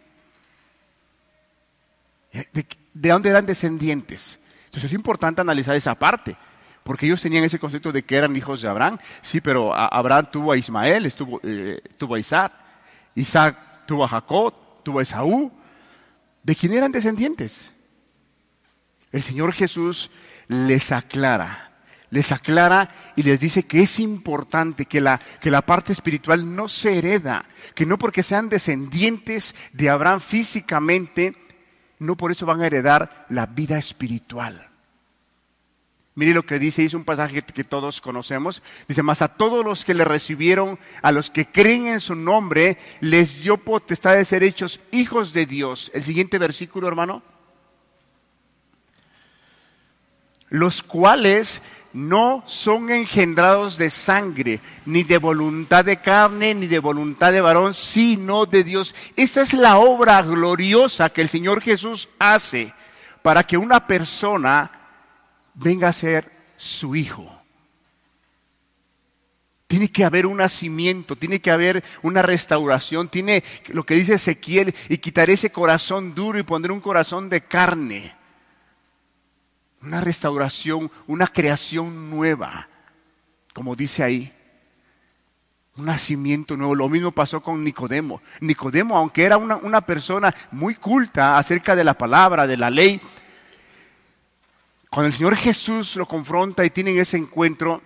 ¿De 2.32 3.08
dónde 3.08 3.30
eran 3.30 3.46
descendientes? 3.46 4.38
Entonces 4.66 4.84
es 4.90 4.94
importante 4.94 5.40
analizar 5.40 5.74
esa 5.74 5.94
parte 5.94 6.36
porque 6.88 7.04
ellos 7.04 7.20
tenían 7.20 7.44
ese 7.44 7.58
concepto 7.58 7.92
de 7.92 8.02
que 8.02 8.16
eran 8.16 8.34
hijos 8.34 8.62
de 8.62 8.68
Abraham. 8.68 8.96
Sí, 9.20 9.42
pero 9.42 9.74
Abraham 9.74 10.28
tuvo 10.32 10.52
a 10.52 10.56
Ismael, 10.56 11.04
estuvo, 11.04 11.38
eh, 11.42 11.82
tuvo 11.98 12.14
a 12.14 12.18
Isaac, 12.18 12.50
Isaac 13.14 13.84
tuvo 13.84 14.04
a 14.04 14.08
Jacob, 14.08 14.54
tuvo 14.82 14.98
a 14.98 15.02
Esaú. 15.02 15.52
¿De 16.42 16.56
quién 16.56 16.72
eran 16.72 16.90
descendientes? 16.90 17.74
El 19.12 19.20
Señor 19.20 19.52
Jesús 19.52 20.10
les 20.46 20.90
aclara, 20.90 21.72
les 22.08 22.32
aclara 22.32 22.88
y 23.16 23.22
les 23.22 23.38
dice 23.38 23.64
que 23.64 23.82
es 23.82 24.00
importante 24.00 24.86
que 24.86 25.02
la, 25.02 25.20
que 25.42 25.50
la 25.50 25.60
parte 25.60 25.92
espiritual 25.92 26.56
no 26.56 26.68
se 26.68 26.96
hereda, 26.96 27.44
que 27.74 27.84
no 27.84 27.98
porque 27.98 28.22
sean 28.22 28.48
descendientes 28.48 29.54
de 29.74 29.90
Abraham 29.90 30.20
físicamente, 30.20 31.36
no 31.98 32.16
por 32.16 32.32
eso 32.32 32.46
van 32.46 32.62
a 32.62 32.66
heredar 32.66 33.26
la 33.28 33.44
vida 33.44 33.76
espiritual. 33.76 34.67
Mire 36.18 36.34
lo 36.34 36.44
que 36.44 36.58
dice, 36.58 36.84
es 36.84 36.94
un 36.94 37.04
pasaje 37.04 37.42
que 37.42 37.62
todos 37.62 38.00
conocemos. 38.00 38.60
Dice, 38.88 39.04
mas 39.04 39.22
a 39.22 39.28
todos 39.28 39.64
los 39.64 39.84
que 39.84 39.94
le 39.94 40.04
recibieron, 40.04 40.76
a 41.00 41.12
los 41.12 41.30
que 41.30 41.46
creen 41.46 41.86
en 41.86 42.00
su 42.00 42.16
nombre, 42.16 42.76
les 42.98 43.44
dio 43.44 43.56
potestad 43.56 44.16
de 44.16 44.24
ser 44.24 44.42
hechos 44.42 44.80
hijos 44.90 45.32
de 45.32 45.46
Dios. 45.46 45.92
El 45.94 46.02
siguiente 46.02 46.38
versículo, 46.38 46.88
hermano. 46.88 47.22
Los 50.48 50.82
cuales 50.82 51.62
no 51.92 52.42
son 52.46 52.90
engendrados 52.90 53.78
de 53.78 53.88
sangre, 53.88 54.58
ni 54.86 55.04
de 55.04 55.18
voluntad 55.18 55.84
de 55.84 55.98
carne, 55.98 56.52
ni 56.52 56.66
de 56.66 56.80
voluntad 56.80 57.30
de 57.30 57.42
varón, 57.42 57.74
sino 57.74 58.44
de 58.44 58.64
Dios. 58.64 58.92
Esta 59.14 59.42
es 59.42 59.52
la 59.52 59.78
obra 59.78 60.20
gloriosa 60.22 61.10
que 61.10 61.20
el 61.20 61.28
Señor 61.28 61.62
Jesús 61.62 62.08
hace 62.18 62.74
para 63.22 63.44
que 63.44 63.56
una 63.56 63.86
persona 63.86 64.77
venga 65.58 65.88
a 65.88 65.92
ser 65.92 66.30
su 66.56 66.96
hijo. 66.96 67.30
Tiene 69.66 69.90
que 69.90 70.04
haber 70.04 70.24
un 70.24 70.38
nacimiento, 70.38 71.16
tiene 71.16 71.40
que 71.40 71.50
haber 71.50 71.84
una 72.02 72.22
restauración, 72.22 73.08
tiene 73.08 73.44
lo 73.68 73.84
que 73.84 73.94
dice 73.94 74.14
Ezequiel, 74.14 74.74
y 74.88 74.98
quitar 74.98 75.28
ese 75.28 75.52
corazón 75.52 76.14
duro 76.14 76.38
y 76.38 76.42
poner 76.42 76.72
un 76.72 76.80
corazón 76.80 77.28
de 77.28 77.42
carne. 77.42 78.16
Una 79.82 80.00
restauración, 80.00 80.90
una 81.06 81.26
creación 81.26 82.08
nueva, 82.08 82.68
como 83.52 83.76
dice 83.76 84.02
ahí. 84.02 84.32
Un 85.76 85.84
nacimiento 85.84 86.56
nuevo. 86.56 86.74
Lo 86.74 86.88
mismo 86.88 87.12
pasó 87.12 87.40
con 87.40 87.62
Nicodemo. 87.62 88.20
Nicodemo, 88.40 88.96
aunque 88.96 89.22
era 89.22 89.36
una, 89.36 89.56
una 89.56 89.82
persona 89.82 90.34
muy 90.50 90.74
culta 90.74 91.38
acerca 91.38 91.76
de 91.76 91.84
la 91.84 91.94
palabra, 91.94 92.48
de 92.48 92.56
la 92.56 92.70
ley, 92.70 93.00
cuando 94.90 95.08
el 95.08 95.12
Señor 95.12 95.36
Jesús 95.36 95.96
lo 95.96 96.06
confronta 96.06 96.64
y 96.64 96.70
tienen 96.70 96.98
ese 96.98 97.16
encuentro, 97.16 97.82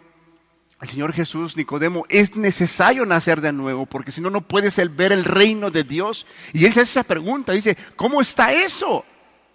el 0.81 0.89
Señor 0.89 1.13
Jesús, 1.13 1.57
Nicodemo, 1.57 2.05
es 2.09 2.35
necesario 2.37 3.07
nacer 3.07 3.41
de 3.41 3.53
nuevo, 3.53 3.87
porque 3.87 4.11
si 4.11 4.21
no, 4.21 4.31
no 4.31 4.41
puedes 4.41 4.77
ver 4.97 5.13
el 5.13 5.25
reino 5.25 5.71
de 5.71 5.85
Dios. 5.85 6.27
Y 6.53 6.65
él 6.65 6.73
hace 6.73 6.83
esa 6.83 7.05
pregunta, 7.05 7.53
dice, 7.53 7.77
¿cómo 7.95 8.21
está 8.21 8.53
eso? 8.53 9.05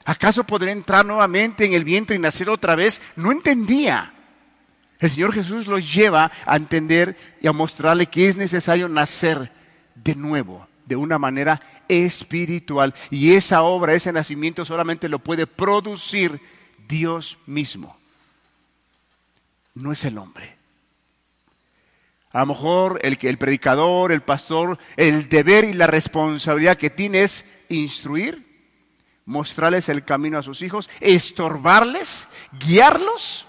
¿Acaso 0.06 0.46
podré 0.46 0.72
entrar 0.72 1.06
nuevamente 1.06 1.66
en 1.66 1.74
el 1.74 1.84
vientre 1.84 2.16
y 2.16 2.20
nacer 2.20 2.50
otra 2.50 2.76
vez? 2.76 3.02
No 3.18 3.32
entendía. 3.34 4.14
El 5.00 5.12
Señor 5.12 5.34
Jesús 5.34 5.68
los 5.68 5.94
lleva 5.94 6.32
a 6.46 6.56
entender 6.56 7.18
y 7.42 7.48
a 7.48 7.52
mostrarle 7.52 8.08
que 8.08 8.30
es 8.30 8.38
necesario 8.38 8.88
nacer 8.88 9.52
de 9.96 10.16
nuevo, 10.16 10.66
de 10.86 10.96
una 10.96 11.20
manera 11.20 11.60
espiritual. 11.90 12.94
Y 13.10 13.34
esa 13.34 13.64
obra, 13.64 13.94
ese 13.94 14.14
nacimiento 14.14 14.64
solamente 14.64 15.10
lo 15.10 15.20
puede 15.20 15.46
producir 15.46 16.40
Dios 16.88 17.38
mismo. 17.46 17.98
No 19.76 19.92
es 19.92 20.06
el 20.06 20.18
hombre. 20.18 20.58
A 22.32 22.40
lo 22.42 22.48
mejor 22.48 23.00
el, 23.04 23.18
el 23.22 23.38
predicador, 23.38 24.12
el 24.12 24.22
pastor, 24.22 24.78
el 24.96 25.30
deber 25.30 25.64
y 25.64 25.74
la 25.74 25.88
responsabilidad 25.88 26.78
que 26.78 26.90
tiene 26.90 27.24
es 27.24 27.46
instruir, 27.70 28.46
mostrarles 29.26 29.90
el 29.90 30.04
camino 30.04 30.38
a 30.38 30.44
sus 30.44 30.62
hijos, 30.62 30.90
estorbarles, 31.00 32.28
guiarlos. 32.52 33.48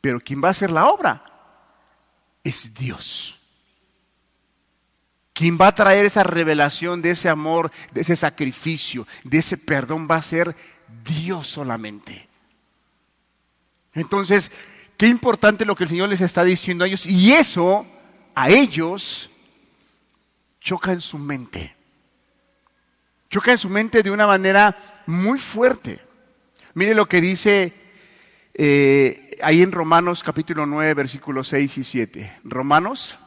Pero 0.00 0.20
quien 0.20 0.42
va 0.42 0.48
a 0.48 0.50
hacer 0.50 0.70
la 0.70 0.88
obra 0.88 1.24
es 2.42 2.74
Dios. 2.74 3.40
Quien 5.32 5.58
va 5.60 5.68
a 5.68 5.74
traer 5.74 6.04
esa 6.04 6.22
revelación 6.22 7.02
de 7.02 7.10
ese 7.10 7.28
amor, 7.28 7.72
de 7.90 8.02
ese 8.02 8.14
sacrificio, 8.14 9.06
de 9.24 9.38
ese 9.38 9.56
perdón 9.56 10.06
va 10.08 10.16
a 10.16 10.22
ser 10.22 10.54
Dios 11.04 11.46
solamente. 11.46 12.28
Entonces, 13.92 14.50
qué 14.96 15.06
importante 15.06 15.64
lo 15.64 15.76
que 15.76 15.84
el 15.84 15.90
Señor 15.90 16.08
les 16.08 16.20
está 16.20 16.42
diciendo 16.44 16.84
a 16.84 16.88
ellos. 16.88 17.06
Y 17.06 17.32
eso 17.32 17.86
a 18.34 18.48
ellos 18.50 19.30
choca 20.60 20.92
en 20.92 21.00
su 21.00 21.18
mente. 21.18 21.76
Choca 23.28 23.52
en 23.52 23.58
su 23.58 23.68
mente 23.68 24.02
de 24.02 24.10
una 24.10 24.26
manera 24.26 25.02
muy 25.06 25.38
fuerte. 25.38 26.00
Mire 26.74 26.94
lo 26.94 27.06
que 27.06 27.20
dice 27.20 27.72
eh, 28.54 29.36
ahí 29.42 29.62
en 29.62 29.72
Romanos 29.72 30.22
capítulo 30.22 30.66
9, 30.66 30.94
versículos 30.94 31.48
6 31.48 31.78
y 31.78 31.84
7. 31.84 32.40
Romanos 32.44 33.18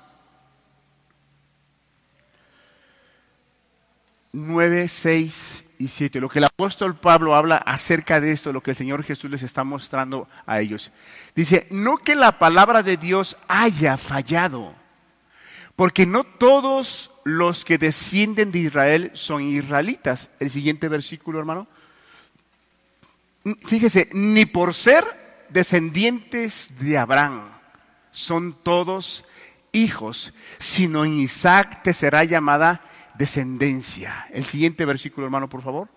9, 4.33 4.87
6 4.87 5.66
y 5.79 5.87
7. 5.87 6.19
Lo 6.19 6.29
que 6.29 6.39
el 6.39 6.45
apóstol 6.45 6.95
Pablo 6.95 7.35
habla 7.35 7.57
acerca 7.57 8.19
de 8.19 8.31
esto, 8.31 8.51
lo 8.51 8.61
que 8.61 8.71
el 8.71 8.77
Señor 8.77 9.03
Jesús 9.03 9.29
les 9.29 9.43
está 9.43 9.63
mostrando 9.63 10.27
a 10.45 10.59
ellos. 10.59 10.91
Dice, 11.35 11.67
no 11.69 11.97
que 11.97 12.15
la 12.15 12.39
palabra 12.39 12.83
de 12.83 12.97
Dios 12.97 13.37
haya 13.47 13.97
fallado, 13.97 14.73
porque 15.75 16.05
no 16.05 16.23
todos 16.23 17.11
los 17.23 17.65
que 17.65 17.77
descienden 17.77 18.51
de 18.51 18.59
Israel 18.59 19.11
son 19.13 19.43
israelitas. 19.43 20.29
El 20.39 20.49
siguiente 20.49 20.87
versículo, 20.87 21.39
hermano. 21.39 21.67
Fíjese, 23.65 24.09
ni 24.13 24.45
por 24.45 24.73
ser 24.73 25.05
descendientes 25.49 26.69
de 26.79 26.97
Abraham 26.97 27.49
son 28.11 28.53
todos 28.63 29.23
hijos, 29.71 30.33
sino 30.57 31.05
en 31.05 31.19
Isaac 31.19 31.83
te 31.83 31.93
será 31.93 32.23
llamada 32.23 32.81
descendencia. 33.17 34.27
El 34.31 34.45
siguiente 34.45 34.85
versículo, 34.85 35.25
hermano, 35.25 35.49
por 35.49 35.61
favor. 35.61 35.89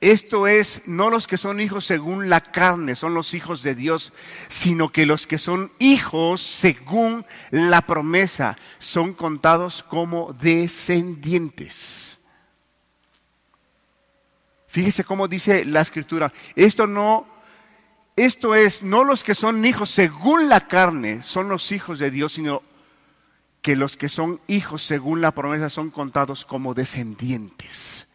Esto 0.00 0.46
es, 0.46 0.82
no 0.86 1.08
los 1.08 1.26
que 1.26 1.38
son 1.38 1.60
hijos 1.60 1.86
según 1.86 2.28
la 2.28 2.42
carne, 2.42 2.94
son 2.94 3.14
los 3.14 3.32
hijos 3.32 3.62
de 3.62 3.74
Dios, 3.74 4.12
sino 4.48 4.92
que 4.92 5.06
los 5.06 5.26
que 5.26 5.38
son 5.38 5.72
hijos 5.78 6.42
según 6.42 7.24
la 7.50 7.80
promesa 7.82 8.58
son 8.78 9.14
contados 9.14 9.82
como 9.82 10.34
descendientes. 10.34 12.18
Fíjese 14.68 15.04
cómo 15.04 15.28
dice 15.28 15.64
la 15.64 15.80
escritura. 15.80 16.30
Esto 16.54 16.86
no, 16.86 17.26
esto 18.14 18.54
es, 18.54 18.82
no 18.82 19.02
los 19.02 19.24
que 19.24 19.34
son 19.34 19.64
hijos 19.64 19.88
según 19.88 20.50
la 20.50 20.68
carne 20.68 21.22
son 21.22 21.48
los 21.48 21.72
hijos 21.72 21.98
de 21.98 22.10
Dios, 22.10 22.34
sino 22.34 22.62
que 23.66 23.74
los 23.74 23.96
que 23.96 24.08
son 24.08 24.40
hijos 24.46 24.84
según 24.84 25.20
la 25.20 25.32
promesa 25.32 25.68
son 25.68 25.90
contados 25.90 26.44
como 26.44 26.72
descendientes. 26.72 28.06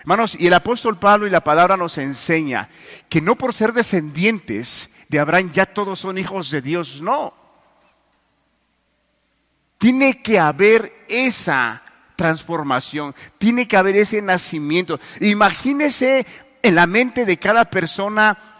Hermanos, 0.00 0.34
y 0.40 0.46
el 0.46 0.54
apóstol 0.54 0.98
Pablo 0.98 1.26
y 1.26 1.30
la 1.30 1.44
palabra 1.44 1.76
nos 1.76 1.98
enseña 1.98 2.70
que 3.10 3.20
no 3.20 3.36
por 3.36 3.52
ser 3.52 3.74
descendientes 3.74 4.88
de 5.10 5.18
Abraham 5.18 5.50
ya 5.52 5.66
todos 5.66 6.00
son 6.00 6.16
hijos 6.16 6.50
de 6.50 6.62
Dios, 6.62 7.02
no. 7.02 7.34
Tiene 9.76 10.22
que 10.22 10.38
haber 10.38 11.04
esa 11.08 11.82
transformación, 12.16 13.14
tiene 13.36 13.68
que 13.68 13.76
haber 13.76 13.96
ese 13.96 14.22
nacimiento. 14.22 14.98
Imagínese 15.20 16.24
en 16.62 16.74
la 16.74 16.86
mente 16.86 17.26
de 17.26 17.36
cada 17.36 17.66
persona 17.66 18.55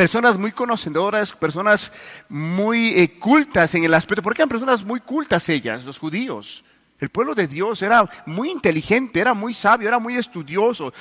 personas 0.00 0.38
muy 0.38 0.52
conocedoras, 0.52 1.30
personas 1.30 1.92
muy 2.30 2.98
eh, 2.98 3.18
cultas 3.18 3.74
en 3.74 3.84
el 3.84 3.92
aspecto, 3.92 4.22
porque 4.22 4.40
eran 4.40 4.48
personas 4.48 4.82
muy 4.82 5.00
cultas 5.00 5.46
ellas, 5.50 5.84
los 5.84 5.98
judíos. 5.98 6.64
El 6.98 7.10
pueblo 7.10 7.34
de 7.34 7.46
Dios 7.46 7.82
era 7.82 8.08
muy 8.24 8.50
inteligente, 8.50 9.20
era 9.20 9.34
muy 9.34 9.52
sabio, 9.52 9.88
era 9.88 9.98
muy 9.98 10.16
estudioso. 10.16 10.94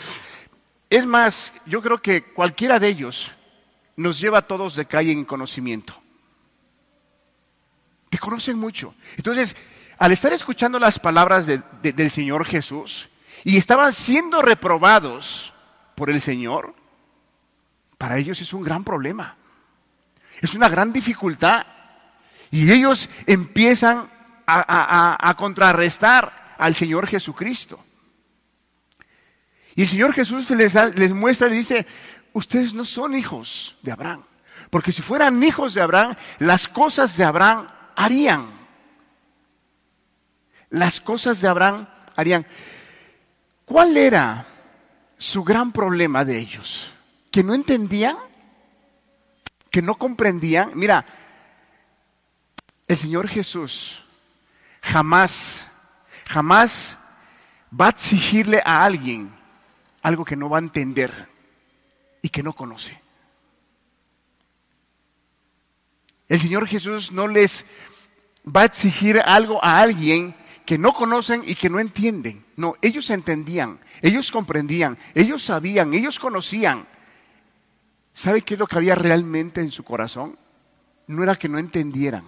Es 0.90 1.06
más, 1.06 1.54
yo 1.66 1.82
creo 1.82 2.02
que 2.02 2.26
cualquiera 2.26 2.78
de 2.78 2.90
ellos 2.90 3.32
nos 3.96 4.20
lleva 4.20 4.40
a 4.40 4.48
todos 4.48 4.76
de 4.76 4.86
calle 4.86 5.14
en 5.14 5.24
conocimiento. 5.24 5.94
Te 8.10 8.18
conocen 8.18 8.58
mucho. 8.58 8.94
Entonces, 9.16 9.56
al 9.98 10.12
estar 10.12 10.34
escuchando 10.34 10.78
las 10.78 11.00
palabras 11.00 11.46
del 11.48 12.12
Señor 12.12 12.44
Jesús 12.44 13.08
y 13.46 13.56
estaban 13.56 13.94
siendo 13.94 14.42
reprobados 14.42 15.54
por 15.96 16.10
el 16.10 16.20
Señor, 16.20 16.76
para 18.00 18.18
ellos 18.18 18.40
es 18.40 18.54
un 18.54 18.64
gran 18.64 18.86
problema. 18.86 19.36
Es 20.42 20.56
una 20.56 20.70
gran 20.70 20.94
dificultad. 20.94 21.68
Y 22.50 22.72
ellos 22.72 23.10
empiezan 23.28 24.10
a, 24.48 25.36
contrarrestar 25.38 26.56
al 26.58 26.74
Señor 26.74 27.08
Jesucristo. 27.08 27.84
Y 29.76 29.82
el 29.82 29.88
Señor 29.90 30.14
Jesús 30.14 30.50
les, 30.52 30.74
les 30.96 31.12
muestra 31.12 31.50
y 31.50 31.58
dice, 31.58 31.86
ustedes 32.32 32.74
no 32.74 32.86
son 32.86 33.16
hijos 33.16 33.78
de 33.82 33.92
Abraham. 33.92 34.24
Porque 34.70 34.94
si 34.94 35.02
fueran 35.02 35.44
hijos 35.44 35.74
de 35.74 35.82
Abraham, 35.82 36.16
las 36.40 36.70
cosas 36.70 37.18
de 37.18 37.26
Abraham 37.26 37.68
harían. 37.98 38.48
Las 40.70 41.02
cosas 41.02 41.42
de 41.42 41.50
Abraham 41.50 41.86
harían. 42.16 42.48
¿Cuál 43.66 43.98
era 43.98 44.48
su 45.18 45.44
gran 45.44 45.74
problema 45.74 46.24
de 46.24 46.40
ellos? 46.40 46.94
Que 47.32 47.44
no 47.44 47.54
entendían, 47.54 48.18
que 49.72 49.82
no 49.82 49.96
comprendían. 49.96 50.72
Mira, 50.76 51.06
el 52.88 52.98
Señor 52.98 53.28
Jesús 53.28 54.04
jamás, 54.82 55.66
jamás 56.28 56.98
va 57.80 57.88
a 57.88 57.90
exigirle 57.90 58.62
a 58.66 58.84
alguien 58.84 59.32
algo 60.02 60.26
que 60.26 60.36
no 60.36 60.50
va 60.50 60.58
a 60.58 60.62
entender. 60.62 61.28
y 62.22 62.28
que 62.28 62.44
no 62.44 62.52
conoce. 62.52 63.00
El 66.28 66.40
Señor 66.40 66.68
Jesús 66.68 67.14
no 67.14 67.28
les 67.28 67.66
va 68.46 68.64
a 68.64 68.66
exigir 68.66 69.20
algo 69.20 69.64
a 69.64 69.80
alguien 69.80 70.36
que 70.66 70.78
no 70.78 70.94
conocen 70.94 71.44
y 71.46 71.56
que 71.56 71.70
no 71.70 71.80
entienden. 71.80 72.46
No, 72.58 72.76
ellos 72.82 73.10
entendían, 73.10 73.80
ellos 74.02 74.32
comprendían, 74.32 74.98
ellos 75.16 75.44
sabían, 75.44 75.94
ellos 75.94 76.20
conocían. 76.20 76.86
¿Sabe 78.20 78.42
qué 78.42 78.56
es 78.56 78.60
lo 78.60 78.68
que 78.68 78.76
había 78.76 78.96
realmente 78.96 79.62
en 79.62 79.72
su 79.72 79.86
corazón? 79.86 80.38
No 81.08 81.24
era 81.24 81.38
que 81.38 81.48
no 81.48 81.58
entendieran, 81.58 82.26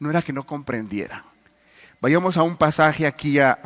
no 0.00 0.10
era 0.10 0.22
que 0.22 0.32
no 0.32 0.44
comprendieran. 0.44 1.22
Vayamos 2.00 2.36
a 2.36 2.42
un 2.42 2.56
pasaje 2.56 3.06
aquí 3.06 3.38
a, 3.38 3.56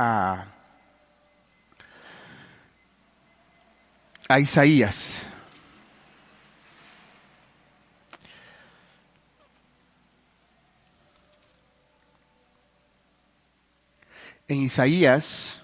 a, 4.28 4.38
Isaías. 4.38 5.22
En 14.48 14.60
Isaías, 14.60 15.62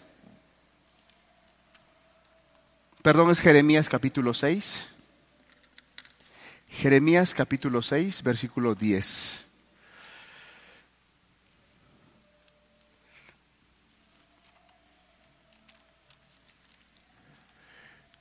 perdón, 3.03 3.31
es 3.33 3.41
Jeremías 3.41 3.87
capítulo 3.91 4.33
6. 4.33 4.90
Jeremías 6.81 7.35
capítulo 7.35 7.83
6, 7.83 8.23
versículo 8.23 8.75
10. 8.75 9.45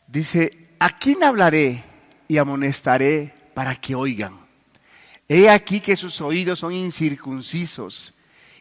Dice, 0.07 0.67
¿a 0.77 0.89
quién 0.97 1.23
hablaré 1.23 1.85
y 2.27 2.37
amonestaré 2.37 3.33
para 3.53 3.75
que 3.75 3.95
oigan? 3.95 4.37
He 5.29 5.49
aquí 5.49 5.79
que 5.79 5.95
sus 5.95 6.19
oídos 6.19 6.59
son 6.59 6.73
incircuncisos 6.73 8.13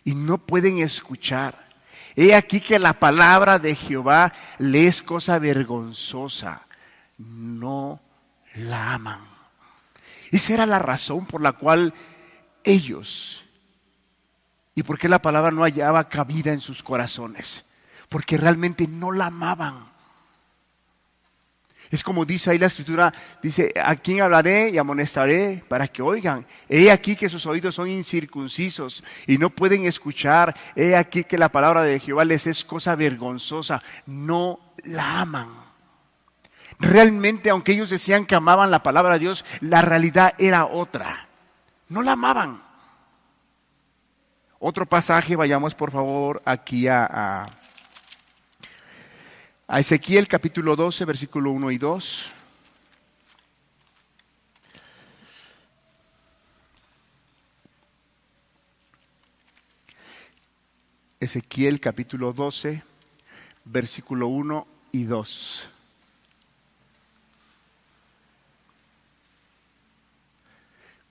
y 0.04 0.14
no 0.14 0.38
pueden 0.38 0.78
escuchar. 0.78 1.66
He 2.14 2.36
aquí 2.36 2.60
que 2.60 2.78
la 2.78 3.00
palabra 3.00 3.58
de 3.58 3.74
Jehová 3.74 4.32
le 4.58 4.86
es 4.86 5.02
cosa 5.02 5.40
vergonzosa. 5.40 6.68
No 7.18 8.00
la 8.54 8.94
aman. 8.94 9.37
Esa 10.30 10.54
era 10.54 10.66
la 10.66 10.78
razón 10.78 11.26
por 11.26 11.40
la 11.40 11.52
cual 11.52 11.94
ellos, 12.64 13.44
y 14.74 14.82
por 14.82 14.98
qué 14.98 15.08
la 15.08 15.22
palabra 15.22 15.50
no 15.50 15.62
hallaba 15.62 16.08
cabida 16.08 16.52
en 16.52 16.60
sus 16.60 16.82
corazones, 16.82 17.64
porque 18.08 18.36
realmente 18.36 18.86
no 18.86 19.10
la 19.12 19.26
amaban. 19.26 19.88
Es 21.90 22.02
como 22.02 22.26
dice 22.26 22.50
ahí 22.50 22.58
la 22.58 22.66
escritura, 22.66 23.12
dice, 23.42 23.72
¿a 23.82 23.96
quién 23.96 24.20
hablaré 24.20 24.68
y 24.68 24.78
amonestaré 24.78 25.64
para 25.68 25.88
que 25.88 26.02
oigan? 26.02 26.46
He 26.68 26.90
aquí 26.90 27.16
que 27.16 27.30
sus 27.30 27.46
oídos 27.46 27.74
son 27.74 27.88
incircuncisos 27.88 29.02
y 29.26 29.38
no 29.38 29.48
pueden 29.48 29.86
escuchar. 29.86 30.54
He 30.76 30.94
aquí 30.94 31.24
que 31.24 31.38
la 31.38 31.48
palabra 31.48 31.82
de 31.82 31.98
Jehová 31.98 32.26
les 32.26 32.46
es 32.46 32.62
cosa 32.62 32.94
vergonzosa. 32.94 33.82
No 34.04 34.60
la 34.84 35.22
aman. 35.22 35.67
Realmente, 36.78 37.50
aunque 37.50 37.72
ellos 37.72 37.90
decían 37.90 38.26
que 38.26 38.34
amaban 38.34 38.70
la 38.70 38.82
palabra 38.82 39.14
de 39.14 39.20
Dios, 39.20 39.44
la 39.60 39.82
realidad 39.82 40.34
era 40.38 40.66
otra. 40.66 41.28
No 41.88 42.02
la 42.02 42.12
amaban. 42.12 42.62
Otro 44.60 44.86
pasaje, 44.86 45.36
vayamos 45.36 45.74
por 45.74 45.90
favor 45.90 46.42
aquí 46.44 46.88
a, 46.88 47.06
a 47.10 47.46
a 49.70 49.80
Ezequiel 49.80 50.26
capítulo 50.28 50.76
12, 50.76 51.04
versículo 51.04 51.50
1 51.50 51.70
y 51.72 51.76
2. 51.76 52.32
Ezequiel 61.20 61.80
capítulo 61.80 62.32
12, 62.32 62.82
versículo 63.66 64.28
1 64.28 64.66
y 64.92 65.04
2. 65.04 65.70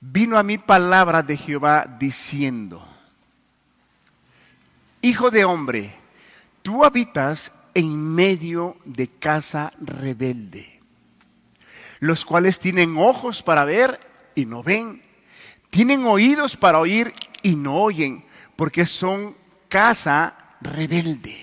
Vino 0.09 0.37
a 0.37 0.43
mí 0.43 0.57
palabra 0.57 1.21
de 1.21 1.35
Jehová 1.35 1.85
diciendo, 1.99 2.87
Hijo 5.01 5.29
de 5.31 5.43
hombre, 5.43 5.93
tú 6.61 6.85
habitas 6.85 7.51
en 7.73 8.15
medio 8.15 8.77
de 8.85 9.09
casa 9.09 9.73
rebelde, 9.81 10.79
los 11.99 12.23
cuales 12.23 12.57
tienen 12.59 12.95
ojos 12.97 13.43
para 13.43 13.65
ver 13.65 13.99
y 14.33 14.45
no 14.45 14.63
ven, 14.63 15.01
tienen 15.69 16.05
oídos 16.05 16.55
para 16.55 16.79
oír 16.79 17.13
y 17.43 17.57
no 17.57 17.75
oyen, 17.75 18.23
porque 18.55 18.85
son 18.85 19.35
casa 19.67 20.55
rebelde. 20.61 21.35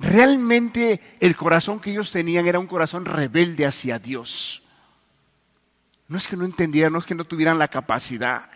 Realmente 0.00 1.00
el 1.20 1.36
corazón 1.36 1.78
que 1.78 1.92
ellos 1.92 2.10
tenían 2.10 2.48
era 2.48 2.58
un 2.58 2.66
corazón 2.66 3.04
rebelde 3.04 3.64
hacia 3.64 4.00
Dios. 4.00 4.63
No 6.08 6.18
es 6.18 6.28
que 6.28 6.36
no 6.36 6.44
entendieran, 6.44 6.92
no 6.92 6.98
es 6.98 7.06
que 7.06 7.14
no 7.14 7.24
tuvieran 7.24 7.58
la 7.58 7.68
capacidad, 7.68 8.48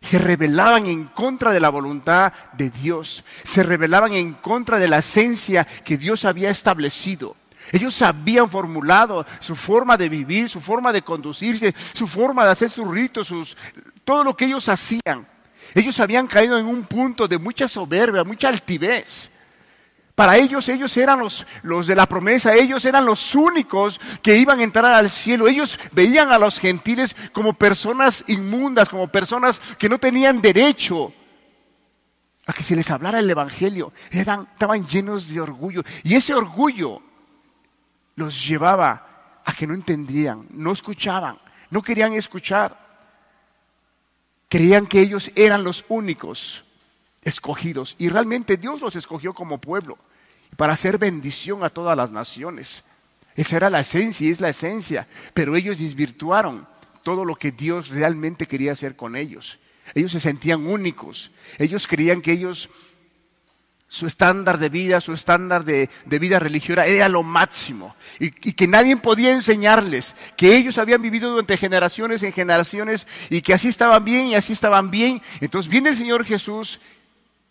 se 0.00 0.18
rebelaban 0.18 0.86
en 0.86 1.04
contra 1.04 1.50
de 1.50 1.60
la 1.60 1.68
voluntad 1.68 2.32
de 2.52 2.70
Dios, 2.70 3.22
se 3.44 3.62
rebelaban 3.62 4.12
en 4.14 4.32
contra 4.34 4.78
de 4.78 4.88
la 4.88 4.98
esencia 4.98 5.64
que 5.64 5.98
Dios 5.98 6.24
había 6.24 6.48
establecido. 6.50 7.36
Ellos 7.70 8.00
habían 8.02 8.48
formulado 8.48 9.26
su 9.38 9.54
forma 9.54 9.96
de 9.96 10.08
vivir, 10.08 10.48
su 10.48 10.60
forma 10.60 10.92
de 10.92 11.02
conducirse, 11.02 11.74
su 11.92 12.06
forma 12.06 12.44
de 12.44 12.50
hacer 12.52 12.70
sus 12.70 12.88
ritos, 12.88 13.28
sus, 13.28 13.56
todo 14.04 14.24
lo 14.24 14.36
que 14.36 14.46
ellos 14.46 14.68
hacían. 14.68 15.26
Ellos 15.74 16.00
habían 16.00 16.26
caído 16.26 16.58
en 16.58 16.66
un 16.66 16.84
punto 16.84 17.28
de 17.28 17.38
mucha 17.38 17.68
soberbia, 17.68 18.24
mucha 18.24 18.48
altivez. 18.48 19.30
Para 20.20 20.36
ellos, 20.36 20.68
ellos 20.68 20.94
eran 20.98 21.20
los, 21.20 21.46
los, 21.62 21.86
de 21.86 21.94
la 21.94 22.04
promesa, 22.04 22.54
ellos 22.54 22.84
eran 22.84 23.06
los 23.06 23.34
únicos 23.34 23.98
que 24.20 24.36
iban 24.36 24.60
a 24.60 24.62
entrar 24.62 24.92
al 24.92 25.08
cielo. 25.08 25.48
Ellos 25.48 25.80
veían 25.92 26.30
a 26.30 26.38
los 26.38 26.58
gentiles 26.58 27.16
como 27.32 27.54
personas 27.54 28.22
inmundas, 28.26 28.90
como 28.90 29.08
personas 29.08 29.60
que 29.78 29.88
no 29.88 29.96
tenían 29.96 30.42
derecho 30.42 31.10
a 32.44 32.52
que 32.52 32.62
se 32.62 32.76
les 32.76 32.90
hablara 32.90 33.20
el 33.20 33.30
Evangelio. 33.30 33.94
Eran, 34.10 34.46
estaban 34.52 34.86
llenos 34.86 35.26
de 35.26 35.40
orgullo. 35.40 35.84
Y 36.02 36.14
ese 36.14 36.34
orgullo 36.34 37.00
los 38.14 38.46
llevaba 38.46 39.40
a 39.42 39.54
que 39.54 39.66
no 39.66 39.72
entendían, 39.72 40.46
no 40.50 40.70
escuchaban, 40.72 41.38
no 41.70 41.80
querían 41.80 42.12
escuchar. 42.12 42.76
Creían 44.50 44.86
que 44.86 45.00
ellos 45.00 45.32
eran 45.34 45.64
los 45.64 45.86
únicos 45.88 46.62
escogidos. 47.22 47.96
Y 47.96 48.10
realmente 48.10 48.58
Dios 48.58 48.82
los 48.82 48.96
escogió 48.96 49.32
como 49.32 49.56
pueblo 49.56 49.96
para 50.60 50.74
hacer 50.74 50.98
bendición 50.98 51.64
a 51.64 51.70
todas 51.70 51.96
las 51.96 52.10
naciones. 52.10 52.84
Esa 53.34 53.56
era 53.56 53.70
la 53.70 53.80
esencia 53.80 54.26
y 54.26 54.30
es 54.30 54.42
la 54.42 54.50
esencia. 54.50 55.06
Pero 55.32 55.56
ellos 55.56 55.78
desvirtuaron 55.78 56.66
todo 57.02 57.24
lo 57.24 57.34
que 57.34 57.50
Dios 57.50 57.88
realmente 57.88 58.44
quería 58.44 58.72
hacer 58.72 58.94
con 58.94 59.16
ellos. 59.16 59.58
Ellos 59.94 60.12
se 60.12 60.20
sentían 60.20 60.66
únicos. 60.66 61.30
Ellos 61.56 61.86
creían 61.86 62.20
que 62.20 62.32
ellos, 62.32 62.68
su 63.88 64.06
estándar 64.06 64.58
de 64.58 64.68
vida, 64.68 65.00
su 65.00 65.14
estándar 65.14 65.64
de, 65.64 65.88
vida 66.04 66.38
religiosa 66.38 66.84
era 66.84 67.08
lo 67.08 67.22
máximo. 67.22 67.96
Y, 68.18 68.30
que 68.30 68.68
nadie 68.68 68.98
podía 68.98 69.32
enseñarles. 69.32 70.14
Que 70.36 70.58
ellos 70.58 70.76
habían 70.76 71.00
vivido 71.00 71.30
durante 71.30 71.56
generaciones 71.56 72.22
en 72.22 72.34
generaciones 72.34 73.06
y 73.30 73.40
que 73.40 73.54
así 73.54 73.68
estaban 73.68 74.04
bien 74.04 74.26
y 74.26 74.34
así 74.34 74.52
estaban 74.52 74.90
bien. 74.90 75.22
Entonces 75.40 75.70
viene 75.70 75.88
el 75.88 75.96
Señor 75.96 76.26
Jesús 76.26 76.82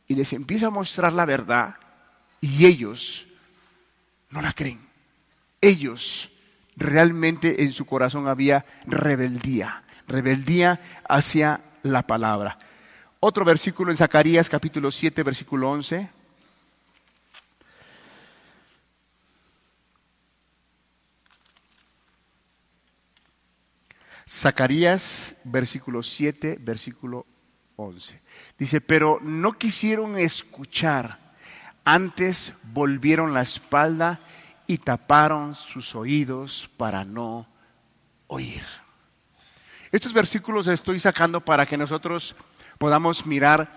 y 0.07 0.13
les 0.13 0.31
empieza 0.31 0.67
a 0.67 0.69
mostrar 0.69 1.11
la 1.11 1.25
verdad 1.25 1.73
y 2.41 2.65
ellos 2.65 3.27
no 4.29 4.41
la 4.41 4.53
creen. 4.53 4.79
Ellos 5.61 6.31
realmente 6.75 7.63
en 7.63 7.73
su 7.73 7.85
corazón 7.85 8.27
había 8.27 8.65
rebeldía, 8.85 9.83
rebeldía 10.07 11.01
hacia 11.07 11.61
la 11.83 12.03
palabra. 12.03 12.57
Otro 13.19 13.43
versículo 13.43 13.91
en 13.91 13.97
Zacarías 13.97 14.49
capítulo 14.49 14.91
7, 14.91 15.23
versículo 15.23 15.69
11. 15.71 16.09
Zacarías 24.29 25.35
versículo 25.43 26.03
7, 26.03 26.59
versículo 26.61 27.25
11. 27.75 28.21
Dice, 28.57 28.79
pero 28.79 29.19
no 29.21 29.53
quisieron 29.53 30.17
escuchar 30.17 31.28
antes 31.85 32.53
volvieron 32.63 33.33
la 33.33 33.41
espalda 33.41 34.19
y 34.67 34.77
taparon 34.77 35.55
sus 35.55 35.95
oídos 35.95 36.69
para 36.77 37.03
no 37.03 37.47
oír. 38.27 38.63
Estos 39.91 40.13
versículos 40.13 40.67
estoy 40.67 40.99
sacando 40.99 41.41
para 41.41 41.65
que 41.65 41.77
nosotros 41.77 42.35
podamos 42.77 43.25
mirar 43.25 43.71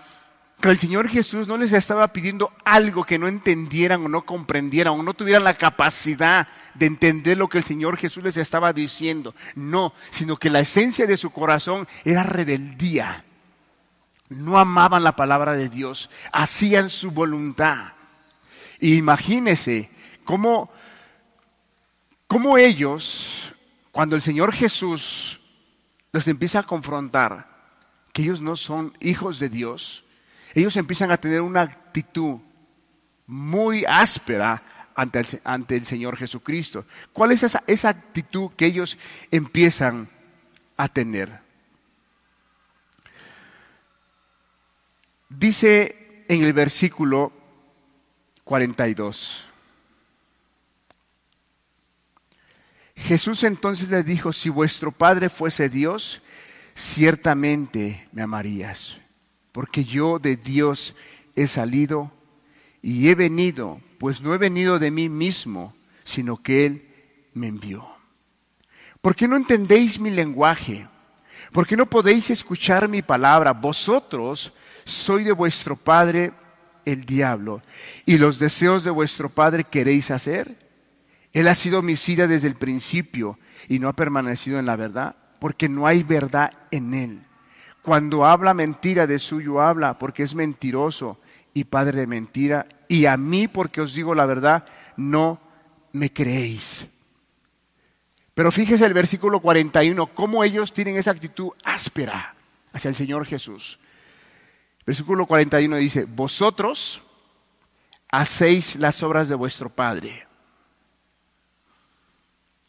que 0.61 0.69
el 0.69 0.77
Señor 0.77 1.09
Jesús 1.09 1.47
no 1.47 1.57
les 1.57 1.73
estaba 1.73 2.13
pidiendo 2.13 2.53
algo 2.63 3.03
que 3.03 3.19
no 3.19 3.27
entendieran 3.27 4.05
o 4.05 4.09
no 4.09 4.25
comprendieran 4.25 4.93
o 4.93 5.03
no 5.03 5.13
tuvieran 5.13 5.43
la 5.43 5.57
capacidad 5.57 6.47
de 6.75 6.85
entender 6.85 7.37
lo 7.37 7.49
que 7.49 7.57
el 7.57 7.63
Señor 7.63 7.97
Jesús 7.97 8.23
les 8.23 8.37
estaba 8.37 8.71
diciendo. 8.71 9.35
No, 9.55 9.93
sino 10.09 10.37
que 10.37 10.49
la 10.49 10.59
esencia 10.59 11.05
de 11.05 11.17
su 11.17 11.31
corazón 11.31 11.87
era 12.05 12.23
rebeldía. 12.23 13.25
No 14.29 14.57
amaban 14.57 15.03
la 15.03 15.15
palabra 15.15 15.53
de 15.53 15.69
Dios, 15.69 16.09
hacían 16.31 16.89
su 16.89 17.11
voluntad. 17.11 17.93
imagínense 18.79 19.91
cómo, 20.23 20.71
cómo 22.27 22.57
ellos, 22.57 23.53
cuando 23.91 24.15
el 24.15 24.21
Señor 24.21 24.53
Jesús 24.53 25.39
los 26.11 26.27
empieza 26.27 26.59
a 26.59 26.63
confrontar, 26.63 27.47
que 28.11 28.21
ellos 28.21 28.41
no 28.41 28.55
son 28.55 28.95
hijos 28.99 29.39
de 29.39 29.49
Dios, 29.49 30.05
ellos 30.53 30.77
empiezan 30.77 31.11
a 31.11 31.17
tener 31.17 31.41
una 31.41 31.61
actitud 31.61 32.39
muy 33.25 33.85
áspera 33.85 34.63
ante 34.95 35.75
el, 35.75 35.85
Señor 35.85 36.17
Jesucristo. 36.17 36.85
¿Cuál 37.11 37.31
es 37.31 37.43
esa, 37.43 37.63
esa 37.65 37.89
actitud 37.89 38.51
que 38.51 38.67
ellos 38.67 38.97
empiezan 39.31 40.09
a 40.77 40.87
tener? 40.87 41.42
Dice 45.37 46.25
en 46.27 46.43
el 46.43 46.53
versículo 46.53 47.31
42. 48.43 49.45
Jesús 52.95 53.43
entonces 53.43 53.89
le 53.89 54.03
dijo, 54.03 54.31
si 54.31 54.49
vuestro 54.49 54.91
Padre 54.91 55.29
fuese 55.29 55.69
Dios, 55.69 56.21
ciertamente 56.75 58.07
me 58.11 58.21
amarías, 58.21 59.01
porque 59.51 59.83
yo 59.83 60.19
de 60.19 60.35
Dios 60.35 60.95
he 61.35 61.47
salido 61.47 62.11
y 62.81 63.09
he 63.09 63.15
venido, 63.15 63.81
pues 63.97 64.21
no 64.21 64.33
he 64.33 64.37
venido 64.37 64.77
de 64.77 64.91
mí 64.91 65.09
mismo, 65.09 65.75
sino 66.03 66.41
que 66.43 66.65
Él 66.65 66.87
me 67.33 67.47
envió. 67.47 67.87
¿Por 69.01 69.15
qué 69.15 69.27
no 69.27 69.35
entendéis 69.35 69.99
mi 69.99 70.11
lenguaje? 70.11 70.87
¿Por 71.51 71.65
qué 71.65 71.75
no 71.75 71.87
podéis 71.87 72.29
escuchar 72.29 72.87
mi 72.87 73.01
palabra? 73.01 73.51
Vosotros 73.51 74.53
sois 74.85 75.25
de 75.25 75.31
vuestro 75.31 75.75
padre 75.75 76.33
el 76.85 77.05
diablo, 77.05 77.61
y 78.05 78.17
los 78.17 78.39
deseos 78.39 78.83
de 78.83 78.91
vuestro 78.91 79.29
padre 79.29 79.63
queréis 79.63 80.11
hacer. 80.11 80.57
Él 81.31 81.47
ha 81.47 81.55
sido 81.55 81.79
homicida 81.79 82.27
desde 82.27 82.47
el 82.47 82.55
principio 82.55 83.39
y 83.67 83.79
no 83.79 83.87
ha 83.89 83.93
permanecido 83.93 84.59
en 84.59 84.65
la 84.65 84.75
verdad, 84.75 85.15
porque 85.39 85.69
no 85.69 85.87
hay 85.87 86.03
verdad 86.03 86.51
en 86.71 86.93
él. 86.93 87.21
Cuando 87.81 88.25
habla 88.25 88.53
mentira 88.53 89.07
de 89.07 89.19
suyo 89.19 89.61
habla, 89.61 89.97
porque 89.97 90.23
es 90.23 90.35
mentiroso 90.35 91.19
y 91.53 91.65
padre 91.65 92.01
de 92.01 92.07
mentira, 92.07 92.67
y 92.87 93.05
a 93.05 93.17
mí, 93.17 93.47
porque 93.47 93.81
os 93.81 93.93
digo 93.93 94.15
la 94.15 94.25
verdad, 94.25 94.65
no 94.95 95.39
me 95.91 96.11
creéis. 96.11 96.87
Pero 98.33 98.51
fíjese 98.51 98.85
el 98.85 98.93
versículo 98.93 99.39
41, 99.39 100.07
cómo 100.07 100.43
ellos 100.43 100.73
tienen 100.73 100.97
esa 100.97 101.11
actitud 101.11 101.49
áspera 101.63 102.35
hacia 102.71 102.89
el 102.89 102.95
Señor 102.95 103.25
Jesús. 103.25 103.79
Versículo 104.85 105.25
41 105.25 105.77
dice, 105.77 106.05
vosotros 106.05 107.01
hacéis 108.11 108.75
las 108.75 109.01
obras 109.01 109.29
de 109.29 109.35
vuestro 109.35 109.69
Padre. 109.69 110.27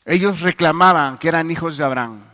Ellos 0.04 0.40
reclamaban 0.40 1.18
que 1.18 1.28
eran 1.28 1.50
hijos 1.50 1.76
de 1.76 1.84
Abraham. 1.84 2.24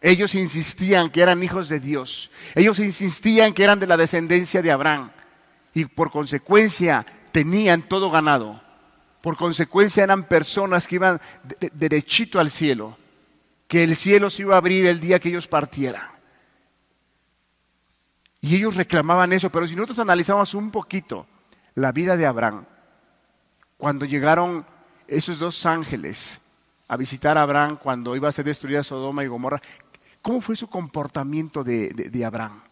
Ellos 0.00 0.34
insistían 0.34 1.10
que 1.10 1.22
eran 1.22 1.42
hijos 1.42 1.68
de 1.68 1.80
Dios. 1.80 2.30
Ellos 2.54 2.78
insistían 2.78 3.52
que 3.52 3.64
eran 3.64 3.80
de 3.80 3.86
la 3.86 3.96
descendencia 3.96 4.62
de 4.62 4.70
Abraham 4.70 5.10
y 5.74 5.86
por 5.86 6.10
consecuencia 6.10 7.04
tenían 7.32 7.82
todo 7.82 8.10
ganado. 8.10 8.62
Por 9.20 9.36
consecuencia 9.36 10.04
eran 10.04 10.24
personas 10.24 10.86
que 10.86 10.94
iban 10.94 11.20
derechito 11.72 12.38
al 12.38 12.50
cielo, 12.50 12.96
que 13.66 13.82
el 13.82 13.96
cielo 13.96 14.30
se 14.30 14.42
iba 14.42 14.54
a 14.54 14.58
abrir 14.58 14.86
el 14.86 15.00
día 15.00 15.18
que 15.18 15.30
ellos 15.30 15.48
partieran. 15.48 16.15
Y 18.46 18.54
ellos 18.54 18.76
reclamaban 18.76 19.32
eso, 19.32 19.50
pero 19.50 19.66
si 19.66 19.74
nosotros 19.74 19.98
analizamos 19.98 20.54
un 20.54 20.70
poquito 20.70 21.26
la 21.74 21.90
vida 21.90 22.16
de 22.16 22.26
Abraham, 22.26 22.64
cuando 23.76 24.06
llegaron 24.06 24.64
esos 25.08 25.40
dos 25.40 25.66
ángeles 25.66 26.40
a 26.86 26.96
visitar 26.96 27.36
a 27.36 27.42
Abraham 27.42 27.76
cuando 27.76 28.14
iba 28.14 28.28
a 28.28 28.32
ser 28.32 28.44
destruida 28.44 28.84
Sodoma 28.84 29.24
y 29.24 29.26
Gomorra, 29.26 29.60
¿cómo 30.22 30.40
fue 30.40 30.54
su 30.54 30.68
comportamiento 30.68 31.64
de 31.64 32.24
Abraham? 32.24 32.62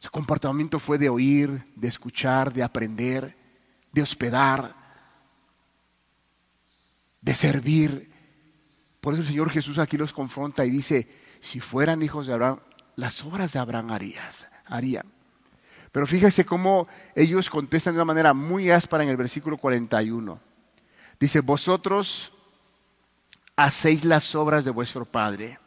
Su 0.00 0.10
comportamiento 0.10 0.80
fue 0.80 0.98
de 0.98 1.08
oír, 1.08 1.64
de 1.76 1.86
escuchar, 1.86 2.52
de 2.52 2.64
aprender, 2.64 3.36
de 3.92 4.02
hospedar, 4.02 4.74
de 7.20 7.34
servir. 7.36 8.10
Por 9.00 9.14
eso 9.14 9.22
el 9.22 9.28
Señor 9.28 9.50
Jesús 9.50 9.78
aquí 9.78 9.96
los 9.96 10.12
confronta 10.12 10.64
y 10.64 10.70
dice, 10.70 11.08
si 11.38 11.60
fueran 11.60 12.02
hijos 12.02 12.26
de 12.26 12.32
Abraham, 12.32 12.58
las 12.96 13.24
obras 13.24 13.52
de 13.52 13.58
Abraham 13.58 13.90
harías, 13.90 14.48
harían. 14.66 15.06
Pero 15.92 16.06
fíjese 16.06 16.44
cómo 16.44 16.88
ellos 17.14 17.48
contestan 17.48 17.94
de 17.94 17.98
una 17.98 18.04
manera 18.04 18.34
muy 18.34 18.70
áspera 18.70 19.04
en 19.04 19.10
el 19.10 19.16
versículo 19.16 19.56
41. 19.56 20.40
Dice, 21.20 21.40
vosotros 21.40 22.32
hacéis 23.56 24.04
las 24.04 24.34
obras 24.34 24.64
de 24.64 24.72
vuestro 24.72 25.04
Padre. 25.04 25.58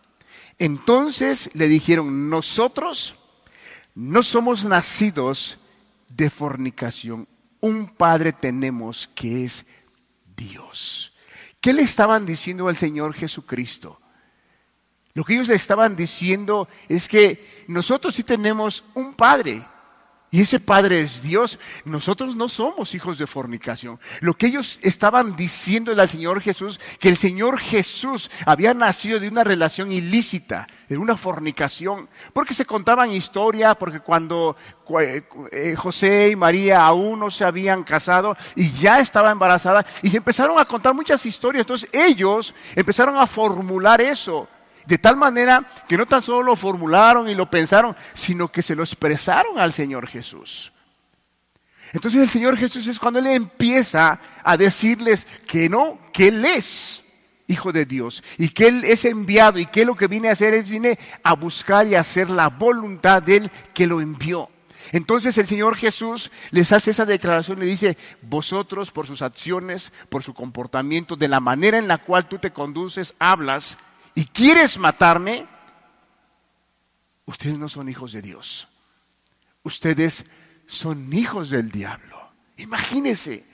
Entonces 0.59 1.49
le 1.53 1.67
dijeron, 1.67 2.29
nosotros 2.29 3.15
no 3.95 4.21
somos 4.23 4.65
nacidos 4.65 5.59
de 6.09 6.29
fornicación. 6.29 7.27
Un 7.61 7.87
Padre 7.87 8.33
tenemos 8.33 9.07
que 9.15 9.45
es 9.45 9.65
Dios. 10.35 11.13
¿Qué 11.61 11.73
le 11.73 11.83
estaban 11.83 12.25
diciendo 12.25 12.67
al 12.67 12.77
Señor 12.77 13.13
Jesucristo? 13.13 13.99
Lo 15.17 15.23
que 15.23 15.33
ellos 15.33 15.47
le 15.47 15.55
estaban 15.55 15.95
diciendo 15.95 16.67
es 16.87 17.07
que 17.07 17.63
nosotros 17.67 18.13
sí 18.13 18.21
tenemos 18.21 18.83
un 18.93 19.15
Padre 19.15 19.65
y 20.29 20.41
ese 20.41 20.59
Padre 20.59 21.01
es 21.01 21.23
Dios. 21.23 21.57
Nosotros 21.85 22.35
no 22.35 22.47
somos 22.47 22.93
hijos 22.93 23.17
de 23.17 23.25
fornicación. 23.25 23.99
Lo 24.19 24.35
que 24.35 24.45
ellos 24.45 24.79
estaban 24.83 25.35
diciendo 25.35 25.91
al 25.91 26.07
Señor 26.07 26.39
Jesús, 26.39 26.79
que 26.99 27.09
el 27.09 27.17
Señor 27.17 27.57
Jesús 27.57 28.29
había 28.45 28.75
nacido 28.75 29.19
de 29.19 29.27
una 29.27 29.43
relación 29.43 29.91
ilícita, 29.91 30.67
de 30.87 30.99
una 30.99 31.17
fornicación, 31.17 32.07
porque 32.31 32.53
se 32.53 32.67
contaban 32.67 33.11
historias, 33.11 33.75
porque 33.77 34.01
cuando 34.01 34.55
eh, 35.51 35.75
José 35.75 36.29
y 36.29 36.35
María 36.35 36.85
aún 36.85 37.21
no 37.21 37.31
se 37.31 37.43
habían 37.43 37.83
casado 37.83 38.37
y 38.55 38.69
ya 38.69 38.99
estaba 38.99 39.31
embarazada, 39.31 39.83
y 40.03 40.11
se 40.11 40.17
empezaron 40.17 40.59
a 40.59 40.65
contar 40.65 40.93
muchas 40.93 41.25
historias. 41.25 41.61
Entonces 41.61 41.89
ellos 41.91 42.53
empezaron 42.75 43.17
a 43.17 43.25
formular 43.25 43.99
eso 43.99 44.47
de 44.87 44.97
tal 44.97 45.17
manera 45.17 45.69
que 45.87 45.97
no 45.97 46.05
tan 46.05 46.23
solo 46.23 46.43
lo 46.43 46.55
formularon 46.55 47.27
y 47.27 47.35
lo 47.35 47.49
pensaron, 47.49 47.95
sino 48.13 48.47
que 48.47 48.61
se 48.61 48.73
lo 48.73 48.83
expresaron 48.83 49.59
al 49.59 49.73
Señor 49.73 50.07
Jesús. 50.07 50.71
Entonces 51.91 52.21
el 52.21 52.29
Señor 52.29 52.57
Jesús 52.57 52.87
es 52.87 52.97
cuando 52.97 53.19
Él 53.19 53.27
empieza 53.27 54.19
a 54.43 54.55
decirles 54.55 55.27
que 55.45 55.67
no, 55.67 55.99
que 56.13 56.29
Él 56.29 56.43
es 56.45 57.03
Hijo 57.49 57.71
de 57.71 57.85
Dios 57.85 58.23
y 58.37 58.49
que 58.49 58.67
Él 58.67 58.83
es 58.83 59.05
enviado 59.05 59.59
y 59.59 59.67
que 59.67 59.85
lo 59.85 59.95
que 59.95 60.07
viene 60.07 60.29
a 60.29 60.33
hacer 60.33 60.53
es 60.53 60.69
viene 60.69 60.99
a 61.23 61.33
buscar 61.33 61.87
y 61.87 61.95
a 61.95 62.01
hacer 62.01 62.29
la 62.29 62.49
voluntad 62.49 63.21
de 63.23 63.37
Él 63.37 63.51
que 63.73 63.87
lo 63.87 64.01
envió. 64.01 64.49
Entonces 64.91 65.37
el 65.37 65.47
Señor 65.47 65.75
Jesús 65.75 66.31
les 66.51 66.71
hace 66.71 66.91
esa 66.91 67.05
declaración 67.05 67.59
le 67.59 67.65
dice, 67.65 67.97
vosotros 68.21 68.91
por 68.91 69.05
sus 69.05 69.21
acciones, 69.21 69.91
por 70.09 70.23
su 70.23 70.33
comportamiento, 70.33 71.17
de 71.17 71.27
la 71.27 71.41
manera 71.41 71.77
en 71.77 71.89
la 71.89 71.97
cual 71.97 72.27
tú 72.27 72.37
te 72.37 72.51
conduces, 72.51 73.13
hablas, 73.19 73.77
y 74.17 74.25
quieres 74.25 74.79
matarme, 74.79 75.45
ustedes 77.25 77.59
no 77.59 77.69
son 77.69 77.87
hijos 77.87 78.13
de 78.13 78.23
Dios. 78.23 78.67
Ustedes 79.61 80.25
son 80.65 81.13
hijos 81.13 81.51
del 81.51 81.69
diablo. 81.69 82.31
Imagínense. 82.57 83.45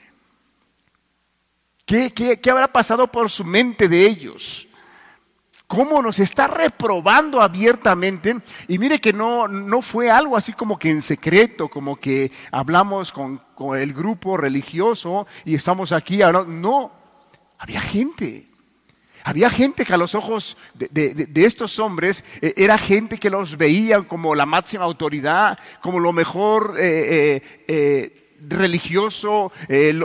¿Qué, 1.84 2.14
qué, 2.14 2.50
habrá 2.50 2.72
pasado 2.72 3.12
por 3.12 3.28
su 3.28 3.44
mente 3.44 3.88
de 3.88 4.06
ellos? 4.06 4.66
cómo 5.66 6.00
nos 6.00 6.18
está 6.18 6.46
reprobando 6.46 7.42
abiertamente. 7.42 8.36
Y 8.66 8.78
mire 8.78 9.02
que 9.02 9.12
no, 9.12 9.46
no 9.48 9.82
fue 9.82 10.10
algo 10.10 10.34
así 10.34 10.54
como 10.54 10.78
que 10.78 10.88
en 10.88 11.02
secreto, 11.02 11.68
como 11.68 11.96
que 11.96 12.32
hablamos 12.50 13.12
con, 13.12 13.36
con 13.54 13.78
el 13.78 13.92
grupo 13.92 14.38
religioso 14.38 15.26
y 15.44 15.56
estamos 15.56 15.92
aquí. 15.92 16.20
No, 16.46 16.90
había 17.58 17.82
gente. 17.82 18.53
Había 19.26 19.48
gente 19.48 19.86
que 19.86 19.94
a 19.94 19.96
los 19.96 20.14
ojos 20.14 20.58
de, 20.74 21.28
estos 21.34 21.78
hombres 21.78 22.22
eh, 22.42 22.52
era 22.58 22.76
gente 22.76 23.18
que 23.18 23.30
los 23.30 23.56
veían 23.56 24.04
como 24.04 24.34
la 24.34 24.44
máxima 24.44 24.84
autoridad, 24.84 25.58
como 25.80 25.98
lo 25.98 26.12
mejor 26.12 26.76
eh, 26.78 27.42
eh, 27.66 28.36
religioso, 28.46 29.50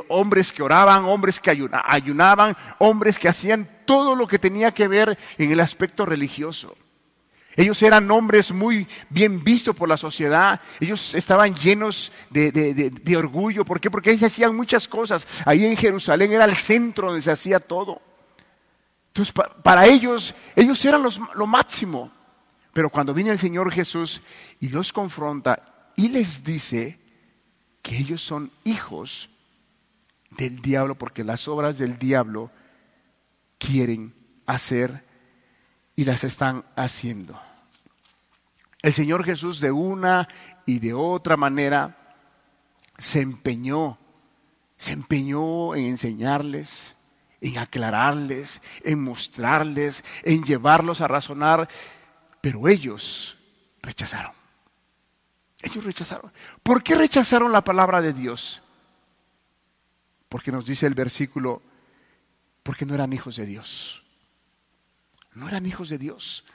hombres 0.08 0.53
que 0.53 0.63
oraban, 0.63 1.03
hombres 1.03 1.41
que 1.41 1.51
ayunaban, 1.51 2.55
hombres 2.77 3.19
que 3.19 3.27
hacían 3.27 3.67
todo 3.84 4.15
lo 4.15 4.25
que 4.25 4.39
tenía 4.39 4.71
que 4.73 4.88
ver 4.88 5.17
en 5.38 5.51
el 5.51 5.60
aspecto 5.60 6.05
religioso. 6.05 6.77
Ellos 7.58 7.84
eran 7.84 8.10
hombres 8.10 8.53
muy 8.53 8.88
bien 9.10 9.43
vistos 9.43 9.75
por 9.75 9.89
la 9.89 9.97
sociedad. 9.97 10.62
Ellos 10.79 11.13
estaban 11.13 11.53
llenos 11.55 12.13
de, 12.29 13.17
orgullo. 13.17 13.65
¿Por 13.65 13.82
qué? 13.82 13.91
Porque 13.91 14.12
ellos 14.12 14.23
hacían 14.23 14.55
muchas 14.55 14.88
cosas. 14.88 15.27
Ahí 15.43 15.65
en 15.65 15.75
Jerusalén 15.75 16.32
era 16.32 16.45
el 16.45 16.55
centro 16.55 17.08
donde 17.08 17.21
se 17.21 17.32
hacía 17.32 17.60
todo. 17.60 18.01
Entonces, 19.10 19.34
para 19.63 19.86
ellos, 19.86 20.34
ellos 20.56 20.84
eran 20.86 21.04
lo 21.36 21.48
máximo. 21.48 22.12
Pero 22.74 22.89
cuando 22.89 23.13
viene 23.13 23.32
el 23.32 23.39
Señor 23.39 23.72
Jesús 23.72 24.22
y 24.60 24.69
los 24.69 24.93
confronta 24.93 25.91
y 25.95 26.10
les 26.10 26.43
dice 26.43 27.00
que 27.82 27.98
ellos 27.98 28.22
son 28.22 28.52
hijos 28.63 29.30
del 30.32 30.62
diablo, 30.62 30.95
porque 30.95 31.24
las 31.24 31.48
obras 31.48 31.78
del 31.78 31.98
diablo 31.98 32.52
quieren 33.58 34.13
hacer 34.45 35.04
y 35.95 36.06
las 36.06 36.24
están 36.24 36.63
haciendo. 36.76 37.39
El 38.82 38.93
Señor 38.93 39.26
Jesús 39.26 39.60
de 39.60 39.72
una 39.72 40.28
y 40.65 40.80
de 40.80 40.93
otra 40.93 41.36
manera 41.36 42.15
se 42.98 43.22
empeñó, 43.22 43.98
se 44.78 44.93
empeñó 44.93 45.76
en 45.76 45.86
enseñarles, 45.86 46.95
en 47.41 47.58
aclararles, 47.58 48.62
en 48.84 49.04
mostrarles, 49.04 50.04
en 50.23 50.43
llevarlos 50.43 51.02
a 51.02 51.08
razonar, 51.08 51.69
pero 52.41 52.67
ellos 52.67 53.38
rechazaron. 53.82 54.34
Ellos 55.62 55.84
rechazaron. 55.84 56.32
¿Por 56.63 56.84
qué 56.84 56.95
rechazaron 56.95 57.52
la 57.52 57.63
palabra 57.63 58.02
de 58.02 58.13
Dios? 58.13 58.62
Porque 60.30 60.52
nos 60.52 60.65
dice 60.65 60.86
el 60.86 60.93
versículo, 60.93 61.62
porque 62.63 62.86
no 62.86 62.93
eran 62.93 63.12
hijos 63.13 63.36
de 63.36 63.45
Dios. 63.45 64.04
No 65.34 65.47
eran 65.47 65.65
hijos 65.65 65.89
de 65.89 65.97
Dios. 65.97 66.45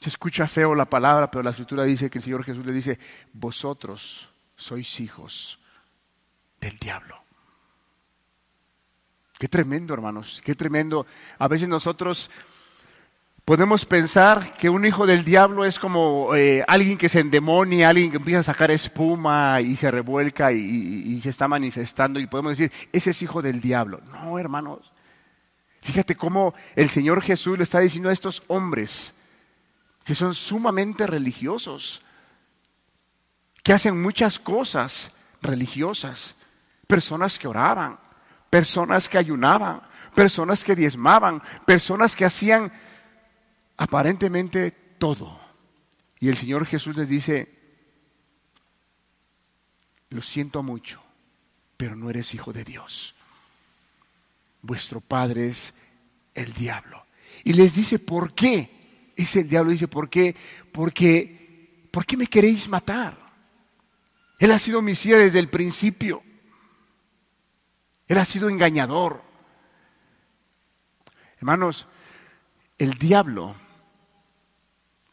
Se 0.00 0.08
escucha 0.08 0.48
feo 0.48 0.74
la 0.74 0.86
palabra, 0.86 1.30
pero 1.30 1.42
la 1.42 1.50
escritura 1.50 1.84
dice 1.84 2.08
que 2.08 2.18
el 2.18 2.24
Señor 2.24 2.44
Jesús 2.44 2.64
le 2.64 2.72
dice, 2.72 2.98
vosotros 3.32 4.30
sois 4.56 4.98
hijos 5.00 5.60
del 6.58 6.78
diablo. 6.78 7.19
Qué 9.40 9.48
tremendo, 9.48 9.94
hermanos, 9.94 10.42
qué 10.44 10.54
tremendo. 10.54 11.06
A 11.38 11.48
veces 11.48 11.66
nosotros 11.66 12.30
podemos 13.46 13.86
pensar 13.86 14.52
que 14.58 14.68
un 14.68 14.84
hijo 14.84 15.06
del 15.06 15.24
diablo 15.24 15.64
es 15.64 15.78
como 15.78 16.34
eh, 16.34 16.62
alguien 16.68 16.98
que 16.98 17.08
se 17.08 17.20
endemonia, 17.20 17.88
alguien 17.88 18.10
que 18.10 18.18
empieza 18.18 18.40
a 18.40 18.52
sacar 18.52 18.70
espuma 18.70 19.62
y 19.62 19.76
se 19.76 19.90
revuelca 19.90 20.52
y, 20.52 20.58
y 20.58 21.20
se 21.22 21.30
está 21.30 21.48
manifestando 21.48 22.20
y 22.20 22.26
podemos 22.26 22.58
decir, 22.58 22.70
ese 22.92 23.12
es 23.12 23.22
hijo 23.22 23.40
del 23.40 23.62
diablo. 23.62 24.02
No, 24.12 24.38
hermanos. 24.38 24.92
Fíjate 25.80 26.16
cómo 26.16 26.52
el 26.76 26.90
Señor 26.90 27.22
Jesús 27.22 27.56
le 27.56 27.64
está 27.64 27.80
diciendo 27.80 28.10
a 28.10 28.12
estos 28.12 28.42
hombres, 28.48 29.14
que 30.04 30.14
son 30.14 30.34
sumamente 30.34 31.06
religiosos, 31.06 32.02
que 33.62 33.72
hacen 33.72 34.02
muchas 34.02 34.38
cosas 34.38 35.12
religiosas, 35.40 36.36
personas 36.86 37.38
que 37.38 37.48
oraban, 37.48 37.98
personas 38.50 39.08
que 39.08 39.16
ayunaban, 39.16 39.80
personas 40.14 40.64
que 40.64 40.74
diezmaban, 40.74 41.42
personas 41.64 42.16
que 42.16 42.24
hacían 42.24 42.70
aparentemente 43.76 44.72
todo. 44.98 45.40
Y 46.18 46.28
el 46.28 46.36
Señor 46.36 46.66
Jesús 46.66 46.96
les 46.96 47.08
dice, 47.08 47.48
lo 50.10 50.20
siento 50.20 50.62
mucho, 50.62 51.02
pero 51.76 51.96
no 51.96 52.10
eres 52.10 52.34
hijo 52.34 52.52
de 52.52 52.64
Dios. 52.64 53.14
Vuestro 54.60 55.00
padre 55.00 55.46
es 55.46 55.72
el 56.34 56.52
diablo. 56.52 57.06
Y 57.44 57.54
les 57.54 57.74
dice, 57.74 57.98
¿por 57.98 58.34
qué? 58.34 59.12
Es 59.16 59.36
el 59.36 59.48
diablo, 59.48 59.70
dice, 59.70 59.88
¿por 59.88 60.10
qué? 60.10 60.34
Porque, 60.72 61.86
¿por 61.90 62.04
qué 62.04 62.16
me 62.16 62.26
queréis 62.26 62.68
matar? 62.68 63.16
Él 64.38 64.50
ha 64.52 64.58
sido 64.58 64.80
homicida 64.80 65.16
desde 65.16 65.38
el 65.38 65.48
principio. 65.48 66.22
Él 68.10 68.18
ha 68.18 68.24
sido 68.24 68.48
engañador. 68.48 69.22
Hermanos, 71.36 71.86
el 72.76 72.94
diablo, 72.94 73.54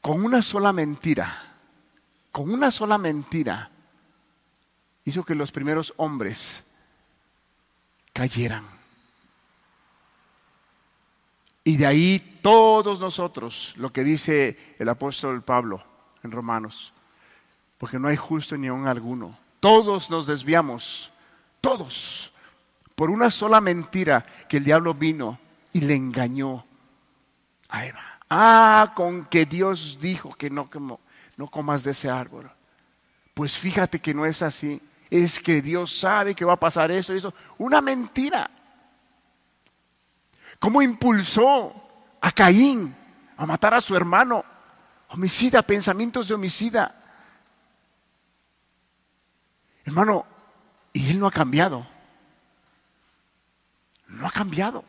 con 0.02 0.26
una 0.26 0.42
sola 0.42 0.74
mentira, 0.74 1.60
con 2.32 2.52
una 2.52 2.72
sola 2.72 2.98
mentira, 2.98 3.70
hizo 5.06 5.24
que 5.24 5.36
los 5.36 5.52
primeros 5.52 5.94
hombres 5.98 6.66
cayeran. 8.14 8.66
Y 11.66 11.78
de 11.78 11.86
ahí 11.86 12.40
todos 12.42 13.00
nosotros, 13.00 13.76
lo 13.78 13.94
que 13.94 14.04
dice 14.04 14.76
el 14.80 14.90
apóstol 14.90 15.44
Pablo 15.44 15.84
en 16.24 16.32
Romanos, 16.32 16.94
porque 17.78 18.00
no 18.00 18.08
hay 18.08 18.18
justo 18.18 18.58
ni 18.58 18.66
aun 18.66 18.88
alguno. 18.88 19.38
Todos 19.60 20.10
nos 20.10 20.26
desviamos, 20.26 21.12
todos, 21.62 22.34
por 22.98 23.12
una 23.12 23.30
sola 23.30 23.62
mentira 23.62 24.26
que 24.50 24.58
el 24.58 24.64
diablo 24.64 24.96
vino 24.96 25.38
y 25.72 25.82
le 25.82 25.94
engañó 25.94 26.66
a 27.70 27.86
Eva. 27.86 28.02
Ah, 28.28 28.92
con 28.96 29.26
que 29.26 29.46
Dios 29.46 30.00
dijo 30.02 30.34
que 30.34 30.50
no, 30.50 30.68
no 31.38 31.48
comas 31.48 31.84
de 31.84 31.92
ese 31.92 32.10
árbol. 32.10 32.52
Pues 33.36 33.56
fíjate 33.56 34.00
que 34.00 34.16
no 34.16 34.26
es 34.26 34.42
así. 34.42 34.82
Es 35.12 35.40
que 35.40 35.62
Dios 35.62 35.96
sabe 35.96 36.34
que 36.34 36.44
va 36.44 36.54
a 36.54 36.60
pasar 36.60 36.90
eso 36.90 37.14
y 37.14 37.18
eso. 37.18 37.36
Una 37.60 37.82
mentira 37.82 38.50
cómo 40.58 40.82
impulsó 40.82 41.76
a 42.20 42.32
Caín 42.32 42.96
a 43.38 43.46
matar 43.46 43.76
a 43.76 43.82
su 43.82 43.96
hermano. 43.96 44.44
Homicida, 45.10 45.62
pensamientos 45.62 46.30
de 46.30 46.34
homicida. 46.34 46.96
Hermano, 49.86 50.26
y 50.94 51.12
él 51.12 51.20
no 51.20 51.28
ha 51.28 51.32
cambiado. 51.32 51.86
No 54.08 54.28
ha 54.28 54.32
cambiado. 54.32 54.84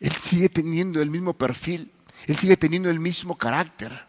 Él 0.00 0.12
sigue 0.12 0.48
teniendo 0.48 1.02
el 1.02 1.10
mismo 1.10 1.34
perfil. 1.34 1.92
Él 2.26 2.36
sigue 2.36 2.56
teniendo 2.56 2.90
el 2.90 3.00
mismo 3.00 3.36
carácter. 3.36 4.06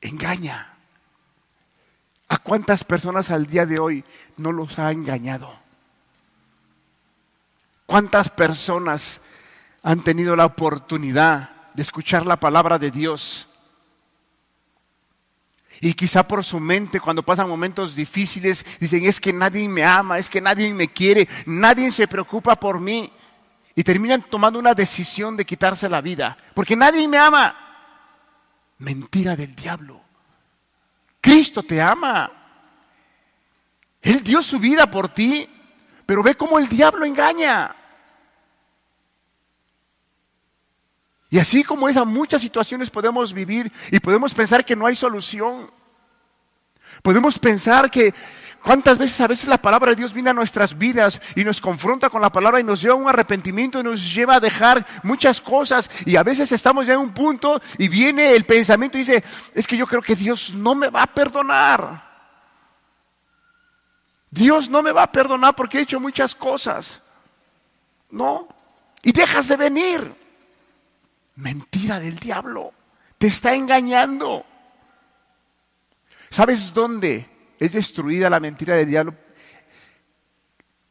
Engaña. 0.00 0.74
¿A 2.28 2.38
cuántas 2.38 2.84
personas 2.84 3.30
al 3.30 3.46
día 3.46 3.64
de 3.64 3.78
hoy 3.78 4.04
no 4.36 4.52
los 4.52 4.78
ha 4.78 4.90
engañado? 4.90 5.64
¿Cuántas 7.86 8.30
personas 8.30 9.20
han 9.82 10.02
tenido 10.02 10.34
la 10.36 10.46
oportunidad 10.46 11.50
de 11.74 11.82
escuchar 11.82 12.26
la 12.26 12.40
palabra 12.40 12.78
de 12.78 12.90
Dios? 12.90 13.48
Y 15.80 15.94
quizá 15.94 16.26
por 16.26 16.44
su 16.44 16.60
mente, 16.60 17.00
cuando 17.00 17.22
pasan 17.22 17.48
momentos 17.48 17.94
difíciles, 17.94 18.64
dicen, 18.80 19.04
es 19.06 19.20
que 19.20 19.32
nadie 19.32 19.68
me 19.68 19.84
ama, 19.84 20.18
es 20.18 20.30
que 20.30 20.40
nadie 20.40 20.72
me 20.72 20.88
quiere, 20.88 21.28
nadie 21.46 21.90
se 21.90 22.08
preocupa 22.08 22.56
por 22.56 22.80
mí. 22.80 23.12
Y 23.74 23.82
terminan 23.82 24.22
tomando 24.22 24.58
una 24.58 24.74
decisión 24.74 25.36
de 25.36 25.44
quitarse 25.44 25.88
la 25.88 26.00
vida, 26.00 26.36
porque 26.54 26.76
nadie 26.76 27.08
me 27.08 27.18
ama. 27.18 27.56
Mentira 28.78 29.34
del 29.34 29.54
diablo. 29.54 30.00
Cristo 31.20 31.62
te 31.62 31.80
ama. 31.80 32.30
Él 34.00 34.22
dio 34.22 34.42
su 34.42 34.58
vida 34.58 34.90
por 34.90 35.08
ti, 35.08 35.48
pero 36.06 36.22
ve 36.22 36.34
cómo 36.34 36.58
el 36.58 36.68
diablo 36.68 37.04
engaña. 37.04 37.74
Y 41.34 41.38
así 41.40 41.64
como 41.64 41.88
esas 41.88 42.06
muchas 42.06 42.40
situaciones 42.40 42.90
podemos 42.90 43.32
vivir 43.32 43.72
y 43.90 43.98
podemos 43.98 44.32
pensar 44.32 44.64
que 44.64 44.76
no 44.76 44.86
hay 44.86 44.94
solución. 44.94 45.68
Podemos 47.02 47.40
pensar 47.40 47.90
que 47.90 48.14
cuántas 48.62 48.98
veces 48.98 49.20
a 49.20 49.26
veces 49.26 49.48
la 49.48 49.58
palabra 49.58 49.90
de 49.90 49.96
Dios 49.96 50.12
viene 50.12 50.30
a 50.30 50.32
nuestras 50.32 50.78
vidas 50.78 51.20
y 51.34 51.42
nos 51.42 51.60
confronta 51.60 52.08
con 52.08 52.22
la 52.22 52.30
palabra 52.30 52.60
y 52.60 52.62
nos 52.62 52.80
lleva 52.80 52.94
a 52.94 52.98
un 52.98 53.08
arrepentimiento 53.08 53.80
y 53.80 53.82
nos 53.82 54.14
lleva 54.14 54.36
a 54.36 54.40
dejar 54.40 54.86
muchas 55.02 55.40
cosas 55.40 55.90
y 56.06 56.14
a 56.14 56.22
veces 56.22 56.52
estamos 56.52 56.86
ya 56.86 56.92
en 56.92 57.00
un 57.00 57.12
punto 57.12 57.60
y 57.78 57.88
viene 57.88 58.32
el 58.32 58.44
pensamiento 58.44 58.96
y 58.96 59.00
dice, 59.00 59.24
es 59.56 59.66
que 59.66 59.76
yo 59.76 59.88
creo 59.88 60.02
que 60.02 60.14
Dios 60.14 60.52
no 60.54 60.76
me 60.76 60.88
va 60.88 61.02
a 61.02 61.12
perdonar. 61.12 62.00
Dios 64.30 64.70
no 64.70 64.84
me 64.84 64.92
va 64.92 65.02
a 65.02 65.10
perdonar 65.10 65.56
porque 65.56 65.78
he 65.78 65.82
hecho 65.82 65.98
muchas 65.98 66.32
cosas. 66.32 67.02
No. 68.08 68.46
Y 69.02 69.10
dejas 69.10 69.48
de 69.48 69.56
venir. 69.56 70.23
Mentira 71.36 71.98
del 71.98 72.18
diablo. 72.18 72.72
Te 73.18 73.26
está 73.26 73.54
engañando. 73.54 74.44
¿Sabes 76.30 76.72
dónde 76.74 77.54
es 77.58 77.72
destruida 77.72 78.30
la 78.30 78.40
mentira 78.40 78.76
del 78.76 78.88
diablo? 78.88 79.14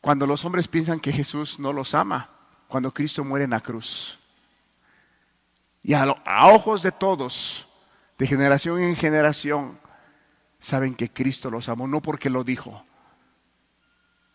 Cuando 0.01 0.25
los 0.27 0.43
hombres 0.43 0.67
piensan 0.67 0.99
que 0.99 1.13
Jesús 1.13 1.59
no 1.59 1.71
los 1.71 1.93
ama. 1.93 2.29
Cuando 2.67 2.93
Cristo 2.93 3.23
muere 3.23 3.45
en 3.45 3.51
la 3.51 3.61
cruz. 3.61 4.19
Y 5.81 5.93
a, 5.93 6.03
a 6.03 6.47
ojos 6.47 6.81
de 6.81 6.91
todos, 6.91 7.67
de 8.17 8.27
generación 8.27 8.81
en 8.81 8.95
generación, 8.95 9.79
saben 10.59 10.95
que 10.95 11.11
Cristo 11.11 11.51
los 11.51 11.67
amó, 11.67 11.87
no 11.87 12.01
porque 12.01 12.29
lo 12.29 12.43
dijo, 12.43 12.85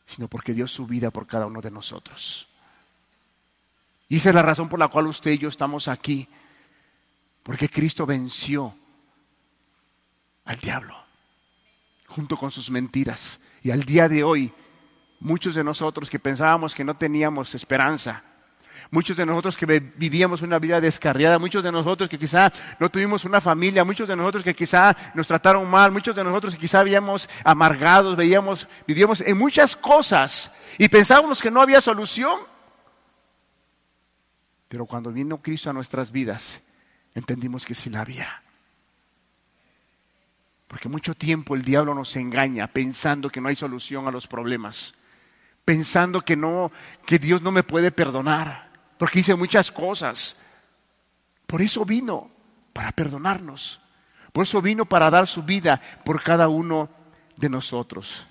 sino 0.04 0.28
porque 0.28 0.52
dio 0.52 0.66
su 0.68 0.86
vida 0.86 1.11
por 1.11 1.26
cada 1.26 1.46
uno 1.46 1.62
de 1.62 1.70
nosotros. 1.70 2.47
Y 4.09 4.16
esa 4.16 4.30
es 4.30 4.34
la 4.34 4.42
razón 4.42 4.68
por 4.68 4.78
la 4.78 4.88
cual 4.88 5.06
usted 5.06 5.32
y 5.32 5.38
yo 5.38 5.48
estamos 5.48 5.88
aquí, 5.88 6.28
porque 7.42 7.68
Cristo 7.68 8.06
venció 8.06 8.74
al 10.44 10.59
diablo 10.59 10.96
junto 12.06 12.36
con 12.36 12.50
sus 12.50 12.70
mentiras. 12.70 13.40
Y 13.62 13.70
al 13.70 13.84
día 13.84 14.09
de 14.09 14.24
hoy, 14.24 14.52
muchos 15.20 15.54
de 15.54 15.62
nosotros 15.62 16.09
que 16.09 16.18
pensábamos 16.18 16.74
que 16.74 16.84
no 16.84 16.96
teníamos 16.96 17.54
esperanza, 17.54 18.22
muchos 18.90 19.16
de 19.16 19.26
nosotros 19.26 19.56
que 19.56 19.66
vivíamos 19.66 20.42
una 20.42 20.59
vida 20.59 20.80
descarriada, 20.80 21.38
muchos 21.38 21.62
de 21.62 21.70
nosotros 21.70 22.09
que 22.09 22.18
quizá 22.18 22.50
no 22.78 22.90
tuvimos 22.90 23.24
una 23.24 23.40
familia, 23.40 23.84
muchos 23.84 24.09
de 24.09 24.16
nosotros 24.16 24.42
que 24.42 24.54
quizá 24.54 24.96
nos 25.14 25.26
trataron 25.26 25.68
mal, 25.68 25.92
muchos 25.92 26.16
de 26.16 26.24
nosotros 26.24 26.54
que 26.54 26.61
quizá 26.61 26.80
habíamos 26.80 27.28
amargados, 27.44 28.16
veíamos, 28.16 28.66
vivíamos 28.86 29.20
en 29.20 29.36
muchas 29.36 29.76
cosas 29.76 30.50
y 30.78 30.88
pensábamos 30.88 31.42
que 31.42 31.50
no 31.50 31.61
había 31.61 31.80
solución. 31.80 32.40
Pero 34.68 34.86
cuando 34.86 35.10
vino 35.10 35.40
Cristo 35.40 35.70
a 35.70 35.72
nuestras 35.72 36.12
vidas, 36.12 36.60
entendimos 37.14 37.64
que 37.64 37.74
sí 37.74 37.90
la 37.90 38.02
había. 38.02 38.42
Porque 40.66 40.88
mucho 40.88 41.14
tiempo 41.14 41.54
el 41.54 41.62
diablo 41.62 41.94
nos 41.94 42.14
engaña 42.16 42.66
pensando 42.66 43.30
que 43.30 43.40
no 43.40 43.48
hay 43.48 43.54
solución 43.54 44.06
a 44.06 44.10
los 44.10 44.26
problemas, 44.26 44.94
pensando 45.64 46.20
que 46.20 46.36
no 46.36 46.70
que 47.06 47.18
Dios 47.18 47.40
no 47.40 47.50
me 47.50 47.62
puede 47.62 47.90
perdonar, 47.90 48.70
porque 48.98 49.20
hice 49.20 49.34
muchas 49.34 49.70
cosas. 49.70 50.36
Por 51.46 51.62
eso 51.62 51.86
vino 51.86 52.30
para 52.74 52.92
perdonarnos. 52.92 53.80
Por 54.32 54.42
eso 54.42 54.60
vino 54.60 54.84
para 54.84 55.10
dar 55.10 55.26
su 55.26 55.42
vida 55.42 55.80
por 56.04 56.22
cada 56.22 56.48
uno 56.48 56.90
de 57.36 57.48
nosotros. 57.48 58.28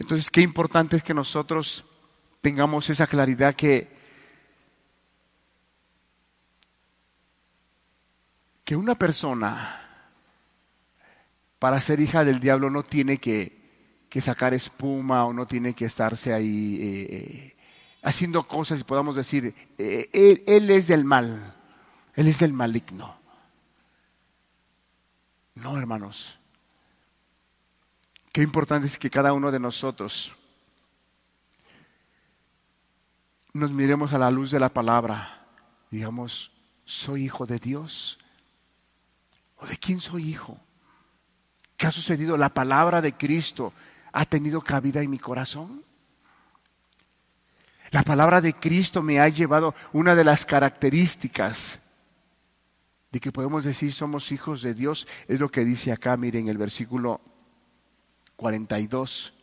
Entonces, 0.00 0.30
qué 0.30 0.40
importante 0.40 0.96
es 0.96 1.02
que 1.02 1.12
nosotros 1.12 1.84
tengamos 2.40 2.88
esa 2.88 3.06
claridad 3.06 3.54
que, 3.54 3.86
que 8.64 8.74
una 8.74 8.94
persona 8.94 9.78
para 11.58 11.78
ser 11.82 12.00
hija 12.00 12.24
del 12.24 12.40
diablo 12.40 12.70
no 12.70 12.82
tiene 12.82 13.18
que, 13.18 13.60
sacar 14.22 14.54
espuma 14.54 15.26
o 15.26 15.34
no 15.34 15.46
tiene 15.46 15.74
que 15.74 15.84
estarse 15.84 16.32
ahí 16.32 16.78
eh, 16.80 17.06
eh, 17.10 17.56
haciendo 18.02 18.48
cosas 18.48 18.80
y 18.80 18.84
podamos 18.84 19.16
decir, 19.16 19.54
eh, 19.76 20.08
él 20.46 20.70
es 20.70 20.86
del 20.86 21.04
mal, 21.04 21.54
él 22.14 22.26
es 22.26 22.38
del 22.38 22.54
maligno. 22.54 23.20
No, 25.56 25.76
hermanos. 25.76 26.39
Qué 28.32 28.42
importante 28.42 28.86
es 28.86 28.98
que 28.98 29.10
cada 29.10 29.32
uno 29.32 29.50
de 29.50 29.58
nosotros 29.58 30.34
nos 33.52 33.72
miremos 33.72 34.12
a 34.12 34.18
la 34.18 34.30
luz 34.30 34.52
de 34.52 34.60
la 34.60 34.68
palabra, 34.68 35.46
digamos, 35.90 36.52
¿soy 36.84 37.24
hijo 37.24 37.44
de 37.46 37.58
Dios? 37.58 38.18
¿O 39.56 39.66
de 39.66 39.76
quién 39.76 40.00
soy 40.00 40.28
hijo? 40.28 40.58
¿Qué 41.76 41.88
ha 41.88 41.90
sucedido? 41.90 42.36
¿La 42.36 42.50
palabra 42.50 43.00
de 43.00 43.14
Cristo 43.14 43.72
ha 44.12 44.24
tenido 44.24 44.60
cabida 44.60 45.02
en 45.02 45.10
mi 45.10 45.18
corazón? 45.18 45.82
La 47.90 48.04
palabra 48.04 48.40
de 48.40 48.52
Cristo 48.52 49.02
me 49.02 49.18
ha 49.18 49.28
llevado 49.28 49.74
una 49.92 50.14
de 50.14 50.22
las 50.22 50.46
características 50.46 51.80
de 53.10 53.18
que 53.18 53.32
podemos 53.32 53.64
decir 53.64 53.92
somos 53.92 54.30
hijos 54.30 54.62
de 54.62 54.72
Dios, 54.72 55.08
es 55.26 55.40
lo 55.40 55.50
que 55.50 55.64
dice 55.64 55.90
acá, 55.90 56.16
miren, 56.16 56.48
el 56.48 56.58
versículo 56.58 57.20
42. 58.40 59.34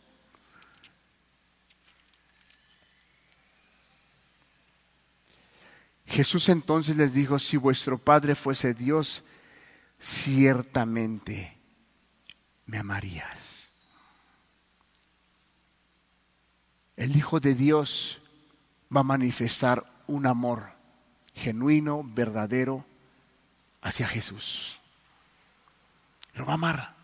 Jesús 6.04 6.48
entonces 6.48 6.96
les 6.96 7.14
dijo, 7.14 7.38
si 7.38 7.56
vuestro 7.56 7.96
Padre 7.96 8.34
fuese 8.34 8.74
Dios, 8.74 9.22
ciertamente 10.00 11.56
me 12.66 12.78
amarías. 12.78 13.70
El 16.96 17.14
Hijo 17.14 17.38
de 17.38 17.54
Dios 17.54 18.20
va 18.94 19.02
a 19.02 19.04
manifestar 19.04 19.88
un 20.08 20.26
amor 20.26 20.72
genuino, 21.34 22.02
verdadero, 22.02 22.84
hacia 23.80 24.08
Jesús. 24.08 24.76
Lo 26.34 26.44
va 26.44 26.52
a 26.52 26.54
amar 26.54 26.97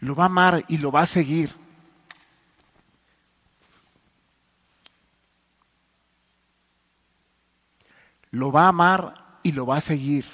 lo 0.00 0.14
va 0.14 0.24
a 0.24 0.26
amar 0.26 0.64
y 0.68 0.78
lo 0.78 0.90
va 0.92 1.02
a 1.02 1.06
seguir. 1.06 1.54
Lo 8.30 8.52
va 8.52 8.64
a 8.64 8.68
amar 8.68 9.38
y 9.42 9.52
lo 9.52 9.66
va 9.66 9.78
a 9.78 9.80
seguir. 9.80 10.26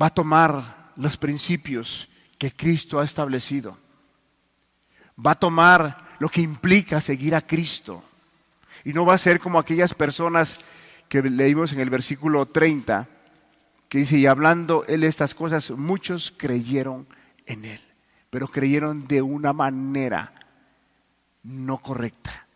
Va 0.00 0.06
a 0.06 0.14
tomar 0.14 0.92
los 0.96 1.16
principios 1.16 2.08
que 2.38 2.52
Cristo 2.52 3.00
ha 3.00 3.04
establecido. 3.04 3.76
Va 5.24 5.32
a 5.32 5.38
tomar 5.38 6.16
lo 6.20 6.28
que 6.28 6.40
implica 6.40 7.00
seguir 7.00 7.34
a 7.34 7.46
Cristo. 7.46 8.02
Y 8.84 8.92
no 8.92 9.04
va 9.04 9.14
a 9.14 9.18
ser 9.18 9.40
como 9.40 9.58
aquellas 9.58 9.92
personas 9.92 10.60
que 11.08 11.22
leímos 11.22 11.72
en 11.72 11.80
el 11.80 11.90
versículo 11.90 12.46
30, 12.46 13.08
que 13.88 13.98
dice, 13.98 14.18
y 14.18 14.26
hablando 14.26 14.84
él 14.86 15.04
estas 15.04 15.34
cosas, 15.34 15.70
muchos 15.70 16.32
creyeron 16.36 17.06
en 17.46 17.64
él, 17.64 17.80
pero 18.30 18.48
creyeron 18.48 19.06
de 19.06 19.22
una 19.22 19.52
manera 19.52 20.32
no 21.42 21.78
correcta. 21.78 22.46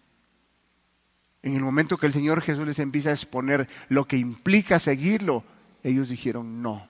En 1.43 1.57
el 1.57 1.63
momento 1.63 1.97
que 1.97 2.07
el 2.07 2.13
Señor 2.13 2.43
Jesús 2.43 2.67
les 2.67 2.79
empieza 2.79 3.11
a 3.11 3.15
exponer 3.15 3.69
lo 3.89 4.07
que 4.07 4.17
implica 4.17 4.79
seguirlo, 4.79 5.43
ellos 5.83 6.11
dijeron, 6.11 6.63
no, 6.63 6.87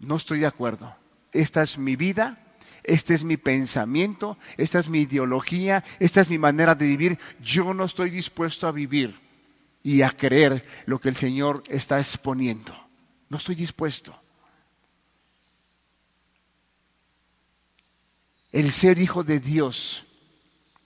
no 0.00 0.16
estoy 0.16 0.40
de 0.40 0.46
acuerdo. 0.46 0.94
Esta 1.32 1.62
es 1.62 1.78
mi 1.78 1.94
vida, 1.94 2.38
este 2.82 3.14
es 3.14 3.22
mi 3.22 3.36
pensamiento, 3.36 4.36
esta 4.56 4.80
es 4.80 4.88
mi 4.88 5.02
ideología, 5.02 5.84
esta 6.00 6.20
es 6.20 6.28
mi 6.28 6.38
manera 6.38 6.74
de 6.74 6.86
vivir. 6.86 7.18
Yo 7.40 7.72
no 7.72 7.84
estoy 7.84 8.10
dispuesto 8.10 8.66
a 8.66 8.72
vivir 8.72 9.29
y 9.82 10.02
a 10.02 10.10
creer 10.10 10.64
lo 10.86 11.00
que 11.00 11.08
el 11.08 11.16
Señor 11.16 11.62
está 11.68 11.98
exponiendo. 11.98 12.74
No 13.28 13.38
estoy 13.38 13.54
dispuesto. 13.54 14.14
El 18.52 18.72
ser 18.72 18.98
hijo 18.98 19.22
de 19.22 19.38
Dios, 19.38 20.04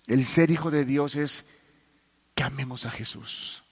el 0.07 0.25
ser 0.27 0.51
hijo 0.51 0.71
de 0.71 0.85
Dios 0.85 1.17
es 1.17 1.47
que 2.35 2.45
amemos 2.45 2.85
a 2.85 2.91
Jesús. 2.91 3.63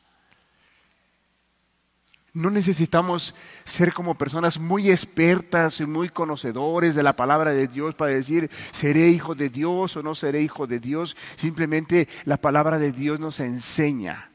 No 2.34 2.50
necesitamos 2.50 3.34
ser 3.64 3.92
como 3.92 4.16
personas 4.16 4.58
muy 4.58 4.90
expertas 4.90 5.80
y 5.80 5.84
muy 5.84 6.08
conocedores 6.08 6.94
de 6.94 7.02
la 7.02 7.14
palabra 7.14 7.52
de 7.52 7.68
Dios 7.68 7.94
para 7.94 8.12
decir, 8.12 8.50
seré 8.72 9.10
hijo 9.10 9.34
de 9.34 9.50
Dios 9.50 9.98
o 9.98 10.02
no 10.02 10.14
seré 10.14 10.40
hijo 10.40 10.66
de 10.66 10.80
Dios. 10.80 11.14
Simplemente 11.36 12.08
la 12.24 12.38
palabra 12.38 12.78
de 12.78 12.92
Dios 12.92 13.20
nos 13.20 13.38
enseña 13.38 14.31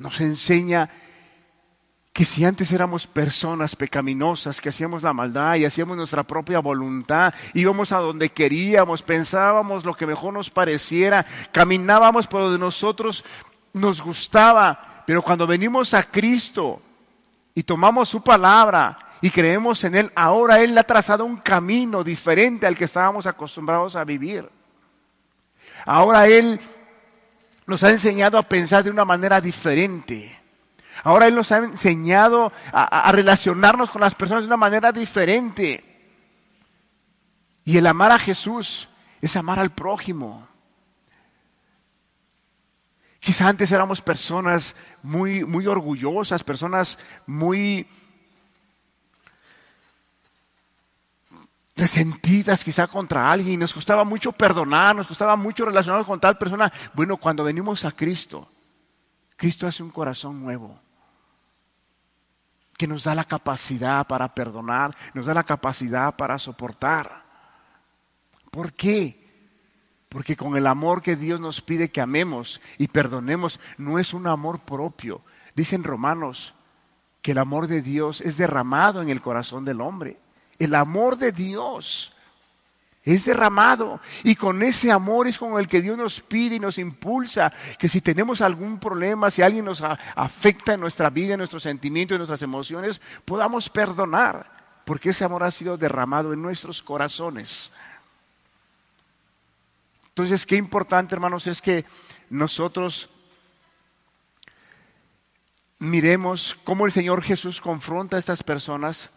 nos 0.00 0.18
enseña 0.20 0.88
que 2.12 2.24
si 2.24 2.44
antes 2.44 2.72
éramos 2.72 3.06
personas 3.06 3.76
pecaminosas, 3.76 4.60
que 4.60 4.70
hacíamos 4.70 5.02
la 5.02 5.12
maldad 5.12 5.56
y 5.56 5.66
hacíamos 5.66 5.96
nuestra 5.96 6.22
propia 6.22 6.58
voluntad, 6.58 7.34
íbamos 7.52 7.92
a 7.92 7.98
donde 7.98 8.30
queríamos, 8.30 9.02
pensábamos 9.02 9.84
lo 9.84 9.94
que 9.94 10.06
mejor 10.06 10.32
nos 10.32 10.48
pareciera, 10.48 11.24
caminábamos 11.52 12.26
por 12.26 12.40
donde 12.40 12.58
nosotros 12.58 13.24
nos 13.74 14.02
gustaba, 14.02 15.04
pero 15.06 15.22
cuando 15.22 15.46
venimos 15.46 15.92
a 15.92 16.02
Cristo 16.02 16.80
y 17.54 17.62
tomamos 17.62 18.08
su 18.08 18.22
palabra 18.22 18.98
y 19.20 19.30
creemos 19.30 19.84
en 19.84 19.96
Él, 19.96 20.12
ahora 20.16 20.60
Él 20.62 20.76
ha 20.78 20.84
trazado 20.84 21.26
un 21.26 21.36
camino 21.36 22.02
diferente 22.02 22.66
al 22.66 22.74
que 22.74 22.84
estábamos 22.84 23.26
acostumbrados 23.26 23.96
a 23.96 24.04
vivir. 24.04 24.48
Ahora 25.84 26.26
Él 26.26 26.58
nos 27.70 27.84
ha 27.84 27.90
enseñado 27.90 28.36
a 28.36 28.42
pensar 28.42 28.82
de 28.82 28.90
una 28.90 29.04
manera 29.04 29.40
diferente. 29.40 30.36
Ahora 31.04 31.28
Él 31.28 31.36
nos 31.36 31.52
ha 31.52 31.58
enseñado 31.58 32.52
a, 32.72 33.10
relacionarnos 33.12 33.90
con 33.90 34.00
las 34.00 34.16
personas 34.16 34.42
de 34.42 34.48
una 34.48 34.56
manera 34.56 34.90
diferente. 34.90 35.84
Y 37.64 37.78
el 37.78 37.86
amar 37.86 38.10
a 38.10 38.18
Jesús 38.18 38.88
es 39.22 39.36
amar 39.36 39.60
al 39.60 39.70
prójimo. 39.70 40.48
Quizá 43.20 43.48
antes 43.48 43.70
éramos 43.70 44.02
personas 44.02 44.74
muy, 45.04 45.44
muy 45.44 45.68
orgullosas, 45.68 46.42
personas 46.42 46.98
muy 47.24 47.86
resentidas 51.80 52.62
quizá 52.62 52.86
contra 52.86 53.32
alguien, 53.32 53.58
nos 53.58 53.72
costaba 53.72 54.04
mucho 54.04 54.32
perdonar, 54.32 54.94
nos 54.94 55.06
costaba 55.06 55.34
mucho 55.34 55.64
relacionarnos 55.64 56.06
con 56.06 56.20
tal 56.20 56.36
persona. 56.36 56.70
Bueno, 56.92 57.16
cuando 57.16 57.42
venimos 57.42 57.84
a 57.84 57.92
Cristo, 57.92 58.48
Cristo 59.36 59.66
hace 59.66 59.82
un 59.82 59.90
corazón 59.90 60.40
nuevo 60.40 60.78
que 62.76 62.86
nos 62.86 63.04
da 63.04 63.14
la 63.14 63.24
capacidad 63.24 64.06
para 64.06 64.34
perdonar, 64.34 64.94
nos 65.14 65.26
da 65.26 65.34
la 65.34 65.44
capacidad 65.44 66.16
para 66.16 66.38
soportar. 66.38 67.24
¿Por 68.50 68.72
qué? 68.74 69.18
Porque 70.08 70.36
con 70.36 70.56
el 70.56 70.66
amor 70.66 71.00
que 71.00 71.16
Dios 71.16 71.40
nos 71.40 71.62
pide 71.62 71.90
que 71.90 72.00
amemos 72.00 72.60
y 72.76 72.88
perdonemos, 72.88 73.58
no 73.78 73.98
es 73.98 74.12
un 74.12 74.26
amor 74.26 74.60
propio. 74.60 75.22
Dicen 75.54 75.84
Romanos 75.84 76.54
que 77.22 77.32
el 77.32 77.38
amor 77.38 77.68
de 77.68 77.80
Dios 77.80 78.20
es 78.20 78.36
derramado 78.36 79.00
en 79.02 79.08
el 79.08 79.20
corazón 79.20 79.64
del 79.64 79.80
hombre. 79.80 80.18
El 80.60 80.74
amor 80.74 81.16
de 81.16 81.32
Dios 81.32 82.12
es 83.02 83.24
derramado. 83.24 84.00
Y 84.22 84.36
con 84.36 84.62
ese 84.62 84.92
amor 84.92 85.26
es 85.26 85.38
con 85.38 85.58
el 85.58 85.66
que 85.66 85.80
Dios 85.80 85.96
nos 85.96 86.20
pide 86.20 86.56
y 86.56 86.60
nos 86.60 86.76
impulsa 86.76 87.52
que 87.78 87.88
si 87.88 88.02
tenemos 88.02 88.42
algún 88.42 88.78
problema, 88.78 89.30
si 89.30 89.40
alguien 89.40 89.64
nos 89.64 89.82
afecta 89.82 90.74
en 90.74 90.80
nuestra 90.80 91.08
vida, 91.08 91.32
en 91.32 91.38
nuestros 91.38 91.62
sentimientos, 91.62 92.14
en 92.14 92.18
nuestras 92.18 92.42
emociones, 92.42 93.00
podamos 93.24 93.70
perdonar. 93.70 94.60
Porque 94.84 95.10
ese 95.10 95.24
amor 95.24 95.44
ha 95.44 95.50
sido 95.50 95.78
derramado 95.78 96.32
en 96.34 96.42
nuestros 96.42 96.82
corazones. 96.82 97.72
Entonces, 100.08 100.44
qué 100.44 100.56
importante, 100.56 101.14
hermanos, 101.14 101.46
es 101.46 101.62
que 101.62 101.86
nosotros 102.28 103.08
miremos 105.78 106.54
cómo 106.64 106.84
el 106.84 106.92
Señor 106.92 107.22
Jesús 107.22 107.62
confronta 107.62 108.16
a 108.16 108.18
estas 108.18 108.42
personas 108.42 109.10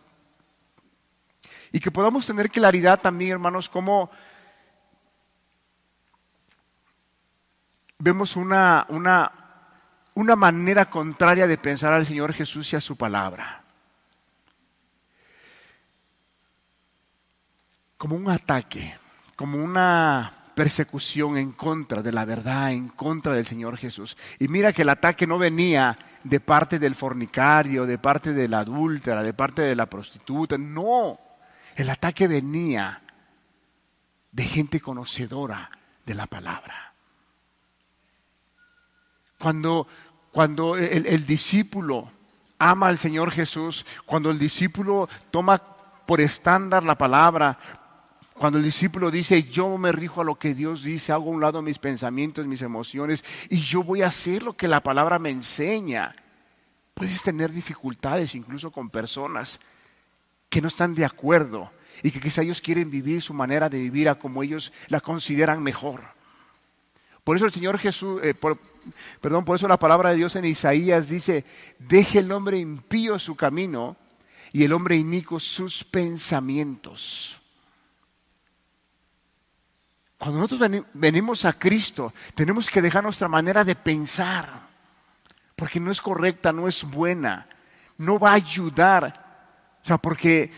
y 1.74 1.80
que 1.80 1.90
podamos 1.90 2.26
tener 2.28 2.52
claridad 2.52 3.02
también, 3.02 3.32
hermanos, 3.32 3.68
cómo 3.68 4.12
vemos 7.98 8.36
una, 8.36 8.86
una, 8.90 9.32
una 10.14 10.36
manera 10.36 10.86
contraria 10.86 11.48
de 11.48 11.58
pensar 11.58 11.92
al 11.92 12.06
Señor 12.06 12.32
Jesús 12.32 12.72
y 12.72 12.76
a 12.76 12.80
su 12.80 12.96
palabra. 12.96 13.64
Como 17.98 18.18
un 18.18 18.30
ataque, 18.30 18.96
como 19.36 19.58
una 19.58 20.32
persecución 20.54 21.38
en 21.38 21.54
contra 21.54 22.04
de 22.04 22.12
la 22.12 22.24
verdad, 22.24 22.72
en 22.72 22.90
contra 22.90 23.34
del 23.34 23.48
Señor 23.48 23.78
Jesús. 23.78 24.16
Y 24.38 24.48
mira 24.48 24.74
que 24.74 24.84
el 24.84 24.90
ataque 24.90 25.26
no 25.26 25.40
venía 25.40 25.98
de 26.24 26.40
parte 26.40 26.78
del 26.78 26.94
fornicario, 26.94 27.88
de 27.88 27.98
parte 27.98 28.32
de 28.32 28.48
la 28.48 28.60
adúltera, 28.60 29.24
de 29.24 29.34
parte 29.34 29.64
de 29.64 29.76
la 29.76 29.88
prostituta, 29.88 30.56
no. 30.56 31.33
El 31.76 31.90
ataque 31.90 32.28
venía 32.28 33.02
de 34.32 34.44
gente 34.44 34.80
conocedora 34.80 35.70
de 36.06 36.14
la 36.14 36.28
palabra. 36.28 36.94
Cuando, 39.40 39.88
cuando 40.32 40.76
el, 40.78 41.06
el 41.06 41.26
discípulo 41.26 42.12
ama 42.60 42.88
al 42.88 42.98
Señor 42.98 43.32
Jesús, 43.32 43.86
cuando 44.06 44.32
el 44.32 44.40
discípulo 44.40 45.10
toma 45.32 45.58
por 46.06 46.22
estándar 46.22 46.84
la 46.84 46.98
palabra, 46.98 47.58
cuando 48.34 48.58
el 48.58 48.64
discípulo 48.66 49.12
dice, 49.12 49.44
yo 49.44 49.78
me 49.78 49.92
rijo 49.92 50.22
a 50.22 50.24
lo 50.24 50.36
que 50.36 50.54
Dios 50.54 50.84
dice, 50.84 51.12
hago 51.12 51.30
a 51.30 51.34
un 51.34 51.42
lado 51.42 51.62
mis 51.62 51.80
pensamientos, 51.80 52.48
mis 52.48 52.62
emociones, 52.62 53.24
y 53.50 53.60
yo 53.60 53.84
voy 53.84 54.02
a 54.02 54.08
hacer 54.08 54.44
lo 54.44 54.54
que 54.54 54.68
la 54.68 54.82
palabra 54.82 55.20
me 55.20 55.30
enseña. 55.30 56.16
Puedes 56.94 57.22
tener 57.22 57.52
dificultades 57.52 58.36
incluso 58.36 58.72
con 58.72 58.90
personas 58.90 59.60
que 60.54 60.62
no 60.62 60.68
están 60.68 60.94
de 60.94 61.04
acuerdo 61.04 61.72
y 62.04 62.12
que 62.12 62.20
quizá 62.20 62.44
ellos 62.44 62.62
quieren 62.62 62.92
vivir 62.92 63.24
su 63.24 63.34
manera 63.34 63.70
de 63.70 63.80
vivir 63.80 64.08
a 64.08 64.20
como 64.20 64.44
ellos 64.44 64.72
la 64.88 65.02
consideran 65.02 65.64
mejor. 65.64 66.04
Por 67.24 67.36
eso 67.36 67.48
el 67.48 67.52
Señor 67.52 67.80
Jesús, 67.80 68.22
eh, 68.24 68.36
perdón, 69.20 69.46
por 69.46 69.56
eso 69.56 69.68
la 69.68 69.80
palabra 69.80 70.12
de 70.12 70.18
Dios 70.18 70.36
en 70.36 70.46
Isaías 70.46 71.10
dice, 71.10 71.44
deje 71.80 72.20
el 72.20 72.32
hombre 72.32 72.60
impío 72.60 73.18
su 73.18 73.36
camino 73.36 73.98
y 74.52 74.64
el 74.64 74.74
hombre 74.74 74.96
inico 74.96 75.40
sus 75.40 75.84
pensamientos. 75.84 77.42
Cuando 80.20 80.40
nosotros 80.40 80.84
venimos 80.94 81.46
a 81.46 81.54
Cristo, 81.54 82.14
tenemos 82.36 82.70
que 82.70 82.80
dejar 82.80 83.04
nuestra 83.04 83.28
manera 83.28 83.64
de 83.64 83.74
pensar, 83.74 84.68
porque 85.56 85.80
no 85.80 85.90
es 85.90 86.00
correcta, 86.00 86.52
no 86.52 86.68
es 86.68 86.84
buena, 86.84 87.48
no 87.98 88.20
va 88.20 88.32
a 88.32 88.36
ayudar 88.36 89.23
o 89.84 89.86
sea, 89.86 89.98
porque 89.98 90.52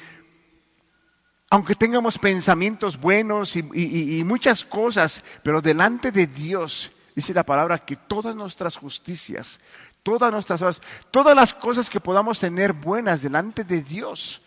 aunque 1.49 1.75
tengamos 1.75 2.17
pensamientos 2.17 2.99
buenos 2.99 3.55
y, 3.55 4.23
muchas 4.23 4.65
cosas, 4.65 5.23
pero 5.41 5.61
delante 5.61 6.11
de 6.11 6.27
Dios, 6.27 6.91
dice 7.15 7.33
la 7.33 7.43
palabra, 7.43 7.85
que 7.85 7.95
todas 7.95 8.35
nuestras 8.35 8.77
justicias, 8.77 9.59
todas 10.03 10.31
nuestras 10.31 10.59
cosas, 10.59 10.81
todas 11.11 11.35
las 11.35 11.53
cosas 11.53 11.89
que 11.89 11.99
podamos 11.99 12.39
tener 12.39 12.73
buenas 12.73 13.21
delante 13.21 13.63
de 13.63 13.81
Dios, 13.81 14.41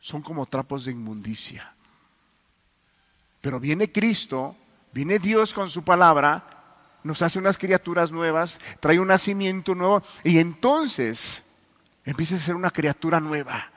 son 0.00 0.22
como 0.22 0.46
trapos 0.46 0.84
de 0.84 0.92
inmundicia. 0.92 1.74
Pero 3.40 3.58
viene 3.58 3.90
Cristo, 3.90 4.56
viene 4.92 5.18
Dios 5.18 5.52
con 5.52 5.68
su 5.68 5.82
palabra, 5.82 6.44
nos 7.02 7.20
hace 7.20 7.38
unas 7.38 7.58
criaturas 7.58 8.12
nuevas, 8.12 8.60
trae 8.80 9.00
un 9.00 9.08
nacimiento 9.08 9.74
nuevo 9.74 10.02
y 10.22 10.38
entonces 10.38 11.42
empieza 12.04 12.36
a 12.36 12.38
ser 12.38 12.54
una 12.54 12.70
criatura 12.70 13.18
nueva. 13.18 13.71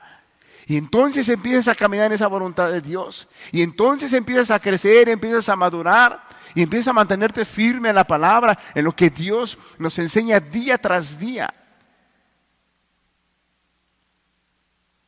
Y 0.66 0.76
entonces 0.76 1.28
empiezas 1.28 1.68
a 1.68 1.74
caminar 1.76 2.06
en 2.06 2.14
esa 2.14 2.26
voluntad 2.26 2.72
de 2.72 2.80
Dios. 2.80 3.28
Y 3.52 3.62
entonces 3.62 4.12
empiezas 4.12 4.50
a 4.50 4.58
crecer, 4.58 5.08
empiezas 5.08 5.48
a 5.48 5.54
madurar 5.54 6.26
y 6.56 6.62
empiezas 6.62 6.88
a 6.88 6.92
mantenerte 6.92 7.44
firme 7.44 7.90
en 7.90 7.94
la 7.94 8.06
palabra, 8.06 8.58
en 8.74 8.84
lo 8.84 8.94
que 8.94 9.10
Dios 9.10 9.56
nos 9.78 9.96
enseña 10.00 10.40
día 10.40 10.76
tras 10.76 11.20
día. 11.20 11.54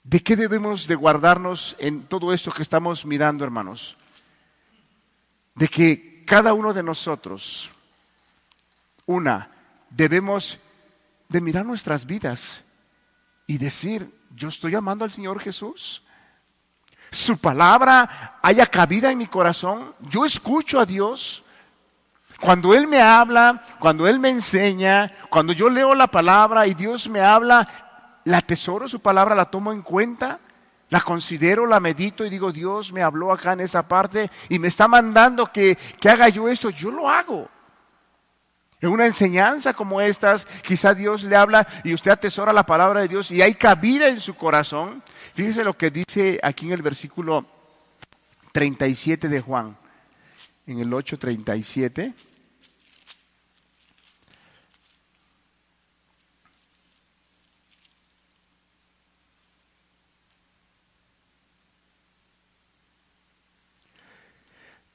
¿De 0.04 0.20
qué 0.20 0.36
debemos 0.36 0.86
de 0.86 0.94
guardarnos 0.94 1.74
en 1.80 2.04
todo 2.04 2.32
esto 2.32 2.52
que 2.52 2.62
estamos 2.62 3.04
mirando, 3.04 3.44
hermanos? 3.44 3.96
De 5.56 5.66
que 5.66 6.24
cada 6.24 6.52
uno 6.52 6.72
de 6.72 6.84
nosotros, 6.84 7.70
una, 9.06 9.50
debemos 9.90 10.58
de 11.28 11.40
mirar 11.40 11.66
nuestras 11.66 12.06
vidas 12.06 12.62
y 13.46 13.58
decir, 13.58 14.17
yo 14.38 14.48
estoy 14.48 14.74
amando 14.74 15.04
al 15.04 15.10
Señor 15.10 15.40
Jesús. 15.40 16.02
Su 17.10 17.38
palabra 17.38 18.38
haya 18.42 18.66
cabida 18.66 19.10
en 19.10 19.18
mi 19.18 19.26
corazón. 19.26 19.94
Yo 20.00 20.24
escucho 20.24 20.78
a 20.78 20.86
Dios. 20.86 21.44
Cuando 22.40 22.72
Él 22.72 22.86
me 22.86 23.02
habla, 23.02 23.64
cuando 23.80 24.06
Él 24.06 24.20
me 24.20 24.30
enseña, 24.30 25.12
cuando 25.28 25.52
yo 25.52 25.68
leo 25.68 25.94
la 25.94 26.06
palabra 26.06 26.66
y 26.68 26.74
Dios 26.74 27.08
me 27.08 27.20
habla, 27.20 28.20
la 28.24 28.38
atesoro 28.38 28.88
su 28.88 29.00
palabra, 29.00 29.34
la 29.34 29.46
tomo 29.46 29.72
en 29.72 29.82
cuenta, 29.82 30.38
la 30.90 31.00
considero, 31.00 31.66
la 31.66 31.80
medito 31.80 32.24
y 32.24 32.30
digo, 32.30 32.52
Dios 32.52 32.92
me 32.92 33.02
habló 33.02 33.32
acá 33.32 33.54
en 33.54 33.60
esta 33.60 33.88
parte 33.88 34.30
y 34.48 34.60
me 34.60 34.68
está 34.68 34.86
mandando 34.86 35.50
que, 35.50 35.76
que 36.00 36.08
haga 36.08 36.28
yo 36.28 36.48
esto, 36.48 36.70
yo 36.70 36.92
lo 36.92 37.10
hago. 37.10 37.48
En 38.80 38.90
una 38.90 39.06
enseñanza 39.06 39.74
como 39.74 40.00
estas, 40.00 40.46
quizá 40.62 40.94
Dios 40.94 41.24
le 41.24 41.34
habla 41.34 41.66
y 41.82 41.94
usted 41.94 42.12
atesora 42.12 42.52
la 42.52 42.64
palabra 42.64 43.00
de 43.00 43.08
Dios 43.08 43.30
y 43.32 43.42
hay 43.42 43.54
cabida 43.54 44.06
en 44.06 44.20
su 44.20 44.36
corazón. 44.36 45.02
Fíjese 45.34 45.64
lo 45.64 45.76
que 45.76 45.90
dice 45.90 46.38
aquí 46.42 46.66
en 46.66 46.72
el 46.72 46.82
versículo 46.82 47.44
37 48.52 49.28
de 49.28 49.40
Juan, 49.40 49.76
en 50.66 50.78
el 50.78 50.92
8:37. 50.92 52.14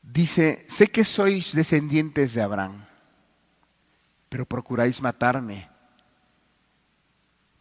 Dice, 0.02 0.64
sé 0.70 0.88
que 0.90 1.04
sois 1.04 1.56
descendientes 1.56 2.36
de 2.36 2.44
Abraham 2.44 2.83
pero 4.34 4.48
procuráis 4.48 5.00
matarme, 5.00 5.70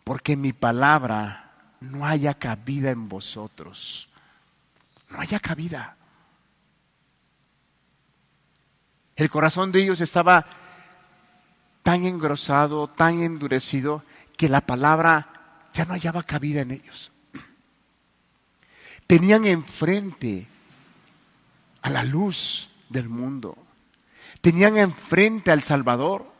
porque 0.05 0.39
mi 0.39 0.55
palabra 0.55 1.53
no 1.81 2.07
haya 2.07 2.33
cabida 2.33 2.91
en 2.91 3.11
vosotros. 3.11 4.09
No 5.11 5.21
haya 5.21 5.39
cabida. 5.39 5.99
El 9.17 9.29
corazón 9.29 9.71
de 9.71 9.83
ellos 9.83 10.01
estaba 10.01 10.47
tan 11.83 12.07
engrosado, 12.07 12.89
tan 12.89 13.21
endurecido, 13.21 14.03
que 14.39 14.49
la 14.49 14.63
palabra 14.63 15.69
ya 15.75 15.85
no 15.85 15.93
hallaba 15.93 16.23
cabida 16.23 16.63
en 16.63 16.71
ellos. 16.71 17.13
Tenían 19.07 19.45
enfrente 19.45 20.49
a 21.83 21.91
la 21.91 22.03
luz 22.03 22.71
del 22.89 23.11
mundo. 23.11 23.59
Tenían 24.41 24.79
enfrente 24.79 25.53
al 25.53 25.63
Salvador. 25.63 26.32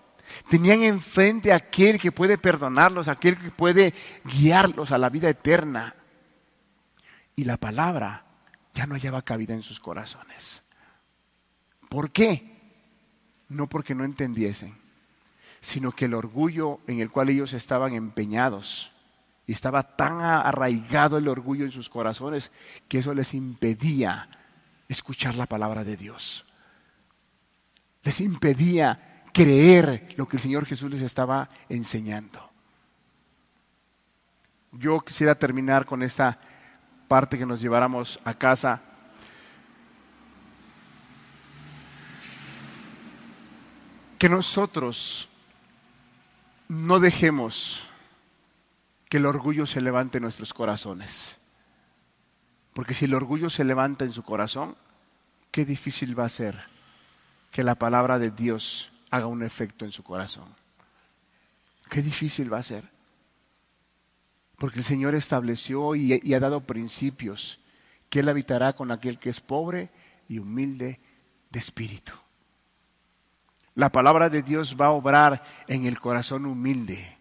Tenían 0.49 0.83
enfrente 0.83 1.53
a 1.53 1.57
aquel 1.57 2.01
que 2.01 2.13
puede 2.13 2.39
perdonarlos, 2.39 3.09
aquel 3.09 3.39
que 3.39 3.51
puede 3.51 3.95
guiarlos 4.25 4.93
a 4.93 4.99
la 4.99 5.09
vida 5.09 5.29
eterna. 5.29 5.95
Y 7.37 7.45
la 7.45 7.57
palabra 7.57 8.25
ya 8.75 8.87
no 8.87 8.95
hallaba 8.95 9.23
cabida 9.23 9.55
en 9.55 9.63
sus 9.63 9.81
corazones. 9.81 10.63
¿Por 11.89 12.11
qué? 12.11 12.61
No 13.49 13.69
porque 13.69 13.95
no 13.95 14.05
entendiesen, 14.05 14.77
sino 15.61 15.93
que 15.93 16.07
el 16.07 16.15
orgullo 16.15 16.81
en 16.87 17.01
el 17.01 17.11
cual 17.11 17.29
ellos 17.29 17.53
estaban 17.53 17.93
empeñados, 17.93 18.93
y 19.47 19.53
estaba 19.53 19.97
tan 19.97 20.21
arraigado 20.21 21.19
el 21.19 21.29
orgullo 21.29 21.65
en 21.65 21.73
sus 21.73 21.89
corazones, 21.89 22.53
que 22.89 22.99
eso 22.99 23.13
les 23.13 23.35
impedía 23.35 24.29
escuchar 24.89 25.35
la 25.35 25.47
palabra 25.47 25.85
de 25.85 25.97
Dios. 25.97 26.47
Les 28.05 28.21
impedía 28.21 29.12
creer 29.33 30.15
lo 30.17 30.29
que 30.29 30.37
el 30.37 30.43
Señor 30.43 30.67
Jesús 30.67 30.91
les 30.91 31.03
estaba 31.03 31.49
enseñando. 31.69 32.51
Yo 34.73 35.01
quisiera 35.01 35.35
terminar 35.35 35.87
con 35.87 36.03
esta 36.03 36.39
parte 37.09 37.39
que 37.39 37.47
nos 37.47 37.61
lleváramos 37.61 38.21
a 38.25 38.35
casa. 38.35 38.81
Que 44.19 44.29
nosotros 44.29 45.29
no 46.69 47.01
dejemos 47.01 47.83
que 49.09 49.19
el 49.19 49.27
orgullo 49.27 49.67
se 49.67 49.81
levante 49.81 50.19
en 50.19 50.23
nuestros 50.23 50.55
corazones. 50.55 51.39
Porque 52.73 52.95
si 52.95 53.05
el 53.05 53.15
orgullo 53.15 53.51
se 53.51 53.65
levanta 53.65 54.05
en 54.05 54.13
su 54.13 54.23
corazón, 54.23 54.77
qué 55.51 55.67
difícil 55.67 56.19
va 56.19 56.25
a 56.25 56.31
ser 56.31 56.65
que 57.51 57.63
la 57.63 57.75
palabra 57.75 58.19
de 58.19 58.31
Dios 58.31 58.92
haga 59.13 59.27
un 59.27 59.43
efecto 59.43 59.85
en 59.85 59.93
su 59.93 60.03
corazón. 60.03 60.47
Qué 61.91 62.01
difícil 62.01 62.51
va 62.51 62.59
a 62.59 62.63
ser. 62.63 62.91
Porque 64.57 64.79
el 64.79 64.85
Señor 64.85 65.15
estableció 65.15 65.95
y, 65.95 66.33
ha 66.33 66.41
dado 66.41 66.63
principios 66.63 67.61
que 68.09 68.21
Él 68.21 68.29
habitará 68.31 68.73
con 68.73 68.91
aquel 68.91 69.19
que 69.19 69.29
es 69.29 69.41
pobre 69.41 69.91
y 70.29 70.39
humilde 70.39 70.99
de 71.51 71.59
espíritu. 71.59 72.13
La 73.75 73.93
palabra 73.93 74.31
de 74.31 74.43
Dios 74.43 74.77
va 74.81 74.87
a 74.87 74.93
obrar 74.93 75.45
en 75.69 75.85
el 75.85 76.01
corazón 76.01 76.47
humilde, 76.47 77.19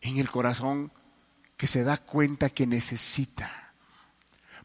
en 0.00 0.18
el 0.18 0.30
corazón 0.30 0.92
que 1.56 1.66
se 1.66 1.82
da 1.82 1.96
cuenta 1.96 2.50
que 2.50 2.66
necesita 2.66 3.61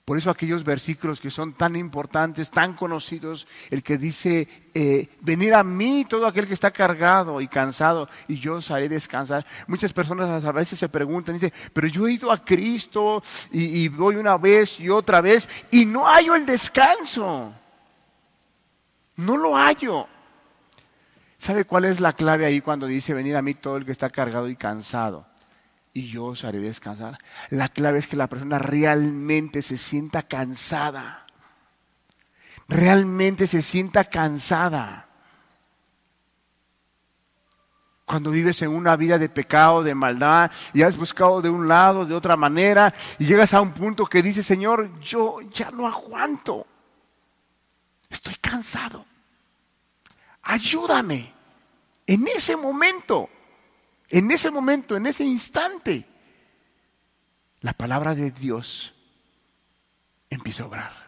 por 0.07 0.17
eso 0.17 0.29
aquellos 0.29 0.63
versículos 0.63 1.19
que 1.19 1.29
son 1.29 1.51
tan 1.51 1.75
importantes, 1.75 2.49
tan 2.49 2.75
conocidos, 2.75 3.45
el 3.69 3.83
que 3.83 3.97
dice, 3.97 4.47
eh, 4.73 5.09
venir 5.19 5.53
a 5.53 5.65
mí 5.65 6.05
todo 6.07 6.25
aquel 6.25 6.47
que 6.47 6.53
está 6.53 6.71
cargado 6.71 7.41
y 7.41 7.49
cansado 7.49 8.07
y 8.25 8.35
yo 8.35 8.53
os 8.53 8.71
haré 8.71 8.87
descansar. 8.87 9.45
Muchas 9.67 9.91
personas 9.91 10.45
a 10.45 10.51
veces 10.53 10.79
se 10.79 10.87
preguntan, 10.87 11.35
dicen, 11.35 11.51
pero 11.73 11.87
yo 11.87 12.07
he 12.07 12.13
ido 12.13 12.31
a 12.31 12.41
Cristo 12.41 13.21
y, 13.51 13.83
y 13.83 13.89
voy 13.89 14.15
una 14.15 14.37
vez 14.37 14.79
y 14.79 14.89
otra 14.89 15.19
vez 15.19 15.49
y 15.71 15.83
no 15.83 16.05
hallo 16.05 16.35
el 16.35 16.45
descanso. 16.45 17.53
No 19.17 19.35
lo 19.35 19.57
hallo. 19.57 20.07
¿Sabe 21.37 21.65
cuál 21.65 21.83
es 21.83 21.99
la 21.99 22.13
clave 22.13 22.45
ahí 22.45 22.61
cuando 22.61 22.87
dice 22.87 23.13
venir 23.13 23.35
a 23.35 23.41
mí 23.41 23.55
todo 23.55 23.75
el 23.75 23.83
que 23.83 23.91
está 23.91 24.09
cargado 24.09 24.47
y 24.47 24.55
cansado? 24.55 25.25
Y 25.97 26.09
yo 26.09 26.25
os 26.25 26.43
haré 26.43 26.59
descansar. 26.59 27.17
La 27.49 27.69
clave 27.69 27.97
es 27.97 28.05
que 28.05 28.15
la 28.15 28.27
persona 28.27 28.59
realmente 28.59 29.63
se 29.63 29.77
sienta 29.77 30.21
cansada. 30.21 31.25
Realmente 32.67 33.47
se 33.47 33.63
sienta 33.63 34.03
cansada. 34.03 35.07
Cuando 38.05 38.29
vives 38.29 38.61
en 38.61 38.69
una 38.69 38.95
vida 38.95 39.17
de 39.17 39.27
pecado, 39.27 39.81
de 39.81 39.95
maldad, 39.95 40.51
y 40.71 40.83
has 40.83 40.95
buscado 40.95 41.41
de 41.41 41.49
un 41.49 41.67
lado, 41.67 42.05
de 42.05 42.13
otra 42.13 42.37
manera, 42.37 42.93
y 43.17 43.25
llegas 43.25 43.55
a 43.55 43.61
un 43.61 43.71
punto 43.71 44.05
que 44.05 44.21
dices, 44.21 44.45
Señor, 44.45 44.99
yo 44.99 45.41
ya 45.51 45.71
no 45.71 45.87
aguanto. 45.87 46.67
Estoy 48.07 48.35
cansado. 48.35 49.03
Ayúdame. 50.43 51.33
En 52.05 52.27
ese 52.27 52.55
momento 52.55 53.29
en 54.09 54.31
ese 54.31 54.51
momento, 54.51 54.95
en 54.95 55.05
ese 55.05 55.23
instante, 55.23 56.05
la 57.61 57.73
palabra 57.73 58.15
de 58.15 58.31
Dios 58.31 58.93
empieza 60.29 60.63
a 60.63 60.67
obrar. 60.67 61.07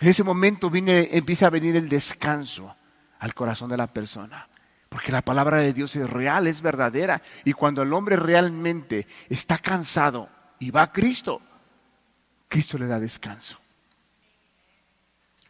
En 0.00 0.08
ese 0.08 0.24
momento 0.24 0.68
viene, 0.68 1.10
empieza 1.12 1.46
a 1.46 1.50
venir 1.50 1.76
el 1.76 1.88
descanso 1.88 2.74
al 3.20 3.34
corazón 3.34 3.70
de 3.70 3.76
la 3.76 3.86
persona. 3.86 4.48
Porque 4.88 5.12
la 5.12 5.22
palabra 5.22 5.58
de 5.58 5.72
Dios 5.72 5.96
es 5.96 6.10
real, 6.10 6.46
es 6.46 6.60
verdadera. 6.60 7.22
Y 7.44 7.52
cuando 7.52 7.82
el 7.82 7.92
hombre 7.94 8.16
realmente 8.16 9.06
está 9.30 9.56
cansado 9.58 10.28
y 10.58 10.70
va 10.70 10.82
a 10.82 10.92
Cristo, 10.92 11.40
Cristo 12.48 12.76
le 12.76 12.86
da 12.86 13.00
descanso. 13.00 13.58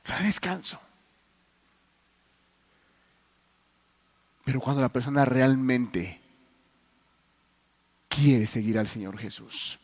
Le 0.04 0.14
da 0.14 0.20
descanso. 0.20 0.78
Pero 4.44 4.60
cuando 4.60 4.80
la 4.80 4.88
persona 4.88 5.24
realmente 5.24 6.20
quiere 8.08 8.46
seguir 8.46 8.78
al 8.78 8.88
Señor 8.88 9.18
Jesús, 9.18 9.78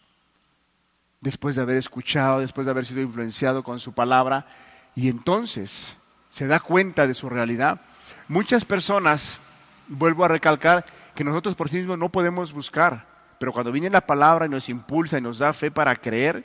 después 1.21 1.57
de 1.57 1.63
haber 1.63 1.77
escuchado, 1.77 2.41
después 2.41 2.65
de 2.65 2.71
haber 2.71 2.85
sido 2.85 3.01
influenciado 3.01 3.63
con 3.63 3.79
su 3.79 3.93
palabra, 3.93 4.47
y 4.95 5.09
entonces 5.09 5.97
se 6.31 6.47
da 6.47 6.61
cuenta 6.61 7.07
de 7.07 7.15
su 7.15 7.29
realidad, 7.29 7.81
muchas 8.27 8.65
personas, 8.65 9.41
vuelvo 9.87 10.25
a 10.25 10.29
recalcar, 10.29 10.85
que 11.15 11.25
nosotros 11.25 11.55
por 11.55 11.69
sí 11.69 11.79
mismos 11.79 11.99
no 11.99 12.11
podemos 12.11 12.53
buscar, 12.53 13.07
pero 13.39 13.53
cuando 13.53 13.73
viene 13.73 13.91
la 13.91 14.07
palabra 14.07 14.47
y 14.47 14.49
nos 14.49 14.69
impulsa 14.69 15.19
y 15.19 15.23
nos 15.23 15.39
da 15.39 15.53
fe 15.53 15.71
para 15.71 15.95
creer, 15.97 16.45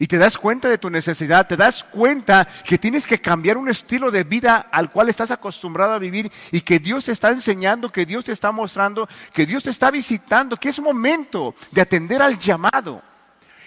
y 0.00 0.06
te 0.06 0.16
das 0.16 0.38
cuenta 0.38 0.66
de 0.70 0.78
tu 0.78 0.88
necesidad, 0.88 1.46
te 1.46 1.58
das 1.58 1.84
cuenta 1.84 2.48
que 2.64 2.78
tienes 2.78 3.06
que 3.06 3.20
cambiar 3.20 3.58
un 3.58 3.68
estilo 3.68 4.10
de 4.10 4.24
vida 4.24 4.68
al 4.72 4.90
cual 4.90 5.10
estás 5.10 5.30
acostumbrado 5.30 5.92
a 5.92 5.98
vivir 5.98 6.32
y 6.50 6.62
que 6.62 6.78
Dios 6.78 7.04
te 7.04 7.12
está 7.12 7.28
enseñando, 7.28 7.92
que 7.92 8.06
Dios 8.06 8.24
te 8.24 8.32
está 8.32 8.50
mostrando, 8.50 9.06
que 9.34 9.44
Dios 9.44 9.62
te 9.62 9.68
está 9.68 9.90
visitando, 9.90 10.56
que 10.56 10.70
es 10.70 10.80
momento 10.80 11.54
de 11.70 11.82
atender 11.82 12.22
al 12.22 12.38
llamado, 12.38 13.02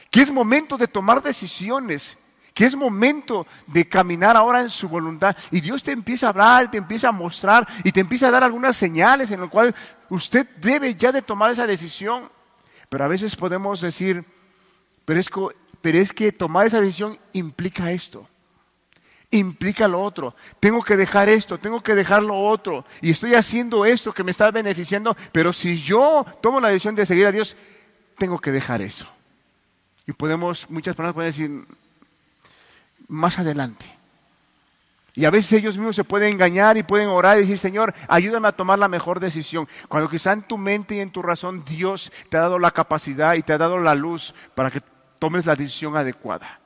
que 0.10 0.22
es 0.22 0.32
momento 0.32 0.76
de 0.76 0.88
tomar 0.88 1.22
decisiones, 1.22 2.18
que 2.56 2.66
es 2.66 2.76
momento 2.76 3.46
de 3.68 3.88
caminar 3.88 4.36
ahora 4.36 4.62
en 4.62 4.72
su 4.72 4.90
voluntad. 4.90 5.38
Y 5.52 5.62
Dios 5.62 5.84
te 5.84 5.92
empieza 5.92 6.26
a 6.26 6.30
hablar, 6.32 6.72
te 6.72 6.80
empieza 6.80 7.10
a 7.10 7.12
mostrar 7.12 7.68
y 7.84 7.92
te 7.92 8.00
empieza 8.00 8.30
a 8.30 8.32
dar 8.32 8.44
algunas 8.44 8.76
señales 8.76 9.30
en 9.30 9.42
las 9.42 9.52
cuales 9.52 9.76
usted 10.10 10.48
debe 10.58 10.96
ya 10.96 11.12
de 11.12 11.22
tomar 11.22 11.52
esa 11.52 11.68
decisión. 11.68 12.28
Pero 12.90 13.06
a 13.06 13.08
veces 13.08 13.36
podemos 13.36 13.82
decir, 13.82 14.26
pero 15.06 15.20
es 15.20 15.30
que 15.30 15.63
pero 15.84 16.00
es 16.00 16.14
que 16.14 16.32
tomar 16.32 16.66
esa 16.66 16.80
decisión 16.80 17.20
implica 17.34 17.92
esto, 17.92 18.26
implica 19.32 19.86
lo 19.90 20.02
otro. 20.02 20.34
Tengo 20.62 20.82
que 20.82 20.96
dejar 20.96 21.28
esto, 21.28 21.58
tengo 21.58 21.84
que 21.84 21.94
dejar 21.94 22.24
lo 22.24 22.40
otro. 22.40 22.86
Y 23.02 23.12
estoy 23.12 23.36
haciendo 23.36 23.86
esto 23.86 24.14
que 24.14 24.24
me 24.24 24.32
está 24.32 24.50
beneficiando, 24.50 25.18
pero 25.34 25.52
si 25.52 25.78
yo 25.78 26.26
tomo 26.42 26.62
la 26.62 26.70
decisión 26.70 26.96
de 26.96 27.06
seguir 27.06 27.28
a 27.28 27.34
Dios, 27.34 27.58
tengo 28.18 28.40
que 28.40 28.54
dejar 28.54 28.82
eso. 28.82 29.06
Y 30.08 30.14
podemos, 30.14 30.70
muchas 30.70 30.96
personas 30.96 31.16
pueden 31.16 31.32
decir, 31.32 31.52
más 33.10 33.38
adelante. 33.38 33.86
Y 35.16 35.26
a 35.26 35.32
veces 35.32 35.52
ellos 35.52 35.76
mismos 35.76 35.98
se 35.98 36.06
pueden 36.06 36.32
engañar 36.32 36.78
y 36.78 36.84
pueden 36.84 37.10
orar 37.10 37.38
y 37.38 37.42
decir, 37.42 37.60
Señor, 37.60 37.94
ayúdame 38.08 38.48
a 38.48 38.54
tomar 38.54 38.80
la 38.80 38.88
mejor 38.88 39.20
decisión. 39.20 39.68
Cuando 39.90 40.10
quizá 40.10 40.32
en 40.32 40.44
tu 40.44 40.58
mente 40.58 40.96
y 40.96 41.02
en 41.02 41.12
tu 41.12 41.22
razón 41.22 41.66
Dios 41.66 42.10
te 42.30 42.38
ha 42.38 42.42
dado 42.42 42.58
la 42.58 42.72
capacidad 42.72 43.34
y 43.34 43.44
te 43.44 43.52
ha 43.52 43.58
dado 43.58 43.80
la 43.80 43.96
luz 43.96 44.34
para 44.56 44.72
que 44.72 44.80
tomes 45.24 45.46
la 45.46 45.56
decisión 45.56 45.96
adecuada. 45.96 46.60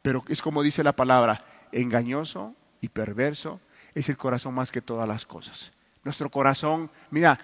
Pero 0.00 0.24
es 0.28 0.40
como 0.40 0.62
dice 0.62 0.82
la 0.82 0.96
palabra, 0.96 1.44
engañoso 1.72 2.54
y 2.80 2.88
perverso 2.88 3.60
es 3.94 4.08
el 4.08 4.16
corazón 4.16 4.54
más 4.54 4.72
que 4.72 4.80
todas 4.80 5.06
las 5.06 5.26
cosas. 5.26 5.74
Nuestro 6.04 6.30
corazón, 6.30 6.90
mira, 7.10 7.38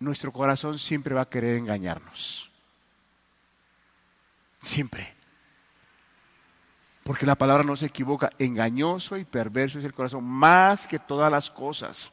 nuestro 0.00 0.32
corazón 0.32 0.78
siempre 0.78 1.14
va 1.14 1.20
a 1.20 1.28
querer 1.28 1.58
engañarnos. 1.58 2.50
Siempre. 4.62 5.12
Porque 7.02 7.26
la 7.26 7.34
palabra 7.34 7.62
no 7.62 7.76
se 7.76 7.84
equivoca. 7.84 8.30
Engañoso 8.38 9.18
y 9.18 9.26
perverso 9.26 9.80
es 9.80 9.84
el 9.84 9.92
corazón 9.92 10.24
más 10.24 10.86
que 10.86 10.98
todas 10.98 11.30
las 11.30 11.50
cosas. 11.50 12.10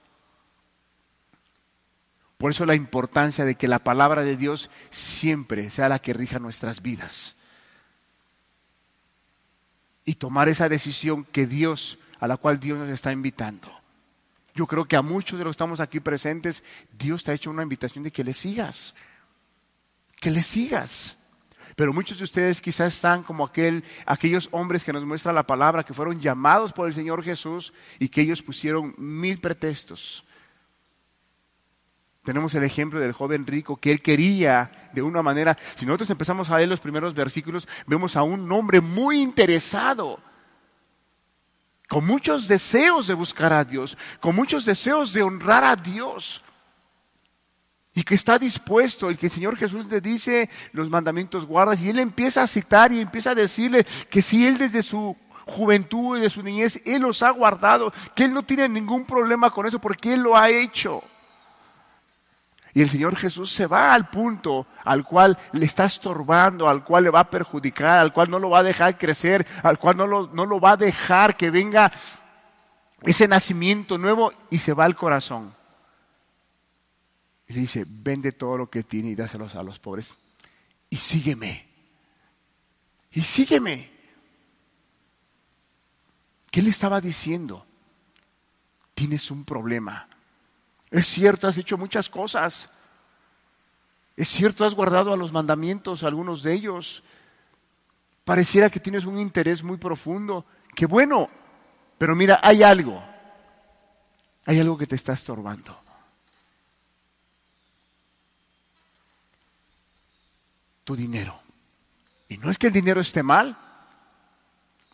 Por 2.37 2.51
eso 2.51 2.65
la 2.65 2.75
importancia 2.75 3.45
de 3.45 3.55
que 3.55 3.69
la 3.69 3.79
palabra 3.79 4.23
de 4.23 4.35
Dios 4.35 4.69
siempre 4.89 5.69
sea 5.69 5.87
la 5.87 5.99
que 5.99 6.11
rija 6.11 6.37
nuestras 6.37 6.81
vidas 6.81 7.37
y 10.05 10.15
tomar 10.15 10.49
esa 10.49 10.69
decisión 10.69 11.23
que 11.25 11.45
Dios, 11.45 11.99
a 12.19 12.27
la 12.27 12.37
cual 12.37 12.59
Dios 12.59 12.79
nos 12.79 12.89
está 12.89 13.11
invitando. 13.11 13.67
Yo 14.53 14.67
creo 14.67 14.85
que 14.85 14.95
a 14.95 15.01
muchos 15.01 15.39
de 15.39 15.45
los 15.45 15.51
que 15.51 15.55
estamos 15.55 15.79
aquí 15.79 15.99
presentes, 15.99 16.63
Dios 16.91 17.23
te 17.23 17.31
ha 17.31 17.33
hecho 17.33 17.49
una 17.49 17.63
invitación 17.63 18.03
de 18.03 18.11
que 18.11 18.23
le 18.23 18.33
sigas, 18.33 18.95
que 20.19 20.31
le 20.31 20.43
sigas. 20.43 21.17
Pero 21.75 21.93
muchos 21.93 22.17
de 22.17 22.25
ustedes 22.25 22.59
quizás 22.59 22.93
están 22.93 23.23
como 23.23 23.45
aquel, 23.45 23.83
aquellos 24.05 24.49
hombres 24.51 24.83
que 24.83 24.91
nos 24.91 25.05
muestra 25.05 25.31
la 25.31 25.47
palabra, 25.47 25.83
que 25.83 25.93
fueron 25.93 26.19
llamados 26.19 26.73
por 26.73 26.87
el 26.87 26.93
Señor 26.93 27.23
Jesús 27.23 27.71
y 27.97 28.09
que 28.09 28.21
ellos 28.21 28.41
pusieron 28.41 28.93
mil 28.97 29.39
pretextos 29.39 30.25
Tenemos 32.23 32.53
el 32.53 32.63
ejemplo 32.63 32.99
del 32.99 33.13
joven 33.13 33.47
rico 33.47 33.77
que 33.77 33.91
él 33.91 34.01
quería 34.01 34.89
de 34.93 35.01
una 35.01 35.23
manera. 35.23 35.57
Si 35.75 35.85
nosotros 35.85 36.11
empezamos 36.11 36.49
a 36.49 36.57
leer 36.57 36.69
los 36.69 36.79
primeros 36.79 37.15
versículos, 37.15 37.67
vemos 37.87 38.15
a 38.15 38.21
un 38.21 38.51
hombre 38.51 38.79
muy 38.79 39.19
interesado, 39.19 40.19
con 41.89 42.05
muchos 42.05 42.47
deseos 42.47 43.07
de 43.07 43.15
buscar 43.15 43.51
a 43.51 43.63
Dios, 43.65 43.97
con 44.19 44.35
muchos 44.35 44.65
deseos 44.65 45.13
de 45.13 45.23
honrar 45.23 45.63
a 45.63 45.75
Dios. 45.75 46.43
Y 47.93 48.03
que 48.03 48.15
está 48.15 48.37
dispuesto, 48.39 49.09
y 49.09 49.17
que 49.17 49.25
el 49.25 49.31
Señor 49.31 49.57
Jesús 49.57 49.87
le 49.87 49.99
dice 49.99 50.49
los 50.73 50.89
mandamientos 50.89 51.45
guardas, 51.45 51.81
y 51.81 51.89
él 51.89 51.99
empieza 51.99 52.43
a 52.43 52.47
citar 52.47 52.93
y 52.93 52.99
empieza 52.99 53.31
a 53.31 53.35
decirle 53.35 53.85
que 54.09 54.21
si 54.21 54.45
él 54.45 54.59
desde 54.59 54.83
su 54.83 55.17
juventud 55.47 56.17
y 56.17 56.21
de 56.21 56.29
su 56.29 56.43
niñez, 56.43 56.79
él 56.85 57.01
los 57.01 57.23
ha 57.23 57.31
guardado, 57.31 57.91
que 58.15 58.25
él 58.25 58.33
no 58.33 58.43
tiene 58.43 58.69
ningún 58.69 59.05
problema 59.05 59.49
con 59.49 59.65
eso 59.65 59.79
porque 59.79 60.13
él 60.13 60.21
lo 60.21 60.37
ha 60.37 60.49
hecho. 60.49 61.03
Y 62.73 62.81
el 62.81 62.89
Señor 62.89 63.15
Jesús 63.17 63.51
se 63.51 63.67
va 63.67 63.93
al 63.93 64.09
punto 64.09 64.65
al 64.83 65.03
cual 65.03 65.37
le 65.51 65.65
está 65.65 65.85
estorbando, 65.85 66.69
al 66.69 66.83
cual 66.83 67.03
le 67.03 67.09
va 67.09 67.21
a 67.21 67.29
perjudicar, 67.29 67.99
al 67.99 68.13
cual 68.13 68.29
no 68.29 68.39
lo 68.39 68.49
va 68.49 68.59
a 68.59 68.63
dejar 68.63 68.97
crecer, 68.97 69.45
al 69.63 69.77
cual 69.77 69.97
no 69.97 70.07
lo, 70.07 70.27
no 70.27 70.45
lo 70.45 70.59
va 70.59 70.71
a 70.71 70.77
dejar 70.77 71.35
que 71.35 71.49
venga 71.49 71.91
ese 73.01 73.27
nacimiento 73.27 73.97
nuevo 73.97 74.31
y 74.49 74.59
se 74.59 74.73
va 74.73 74.85
al 74.85 74.95
corazón. 74.95 75.53
Y 77.47 77.53
le 77.53 77.59
dice, 77.61 77.85
vende 77.85 78.31
todo 78.31 78.57
lo 78.57 78.69
que 78.69 78.83
tiene 78.83 79.09
y 79.09 79.15
dáselos 79.15 79.55
a 79.55 79.63
los 79.63 79.79
pobres. 79.79 80.13
Y 80.89 80.95
sígueme. 80.95 81.67
Y 83.11 83.21
sígueme. 83.21 83.91
¿Qué 86.49 86.61
le 86.61 86.69
estaba 86.69 87.01
diciendo? 87.01 87.65
Tienes 88.93 89.29
un 89.31 89.43
problema 89.43 90.07
es 90.91 91.07
cierto, 91.07 91.47
has 91.47 91.57
hecho 91.57 91.77
muchas 91.77 92.09
cosas. 92.09 92.69
Es 94.17 94.27
cierto, 94.27 94.65
has 94.65 94.75
guardado 94.75 95.13
a 95.13 95.17
los 95.17 95.31
mandamientos, 95.31 96.03
algunos 96.03 96.43
de 96.43 96.53
ellos. 96.53 97.01
Pareciera 98.25 98.69
que 98.69 98.81
tienes 98.81 99.05
un 99.05 99.17
interés 99.17 99.63
muy 99.63 99.77
profundo. 99.77 100.45
Qué 100.75 100.85
bueno, 100.85 101.29
pero 101.97 102.13
mira, 102.13 102.41
hay 102.43 102.61
algo. 102.61 103.01
Hay 104.45 104.59
algo 104.59 104.77
que 104.77 104.85
te 104.85 104.95
está 104.95 105.13
estorbando. 105.13 105.79
Tu 110.83 110.95
dinero. 110.95 111.39
Y 112.27 112.37
no 112.37 112.49
es 112.49 112.57
que 112.57 112.67
el 112.67 112.73
dinero 112.73 112.99
esté 112.99 113.23
mal, 113.23 113.57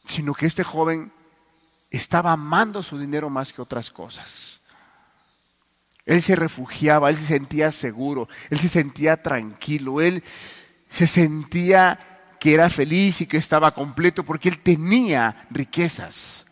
sino 0.06 0.34
que 0.36 0.46
este 0.46 0.64
joven 0.64 1.12
estaba 1.90 2.32
amando 2.32 2.84
su 2.84 3.00
dinero 3.00 3.30
más 3.30 3.52
que 3.52 3.62
otras 3.62 3.90
cosas. 3.90 4.62
Él 6.08 6.22
se 6.24 6.36
refugiaba, 6.36 7.10
él 7.12 7.18
se 7.18 7.28
sentía 7.28 7.70
seguro, 7.70 8.28
él 8.50 8.58
se 8.58 8.70
sentía 8.70 9.22
tranquilo, 9.22 10.02
él 10.02 10.24
se 10.88 11.06
sentía 11.06 12.00
que 12.40 12.54
era 12.54 12.70
feliz 12.70 13.22
y 13.22 13.28
que 13.28 13.38
estaba 13.38 13.74
completo 13.74 14.24
porque 14.24 14.50
él 14.50 14.60
tenía 14.60 15.46
riquezas. 15.52 16.46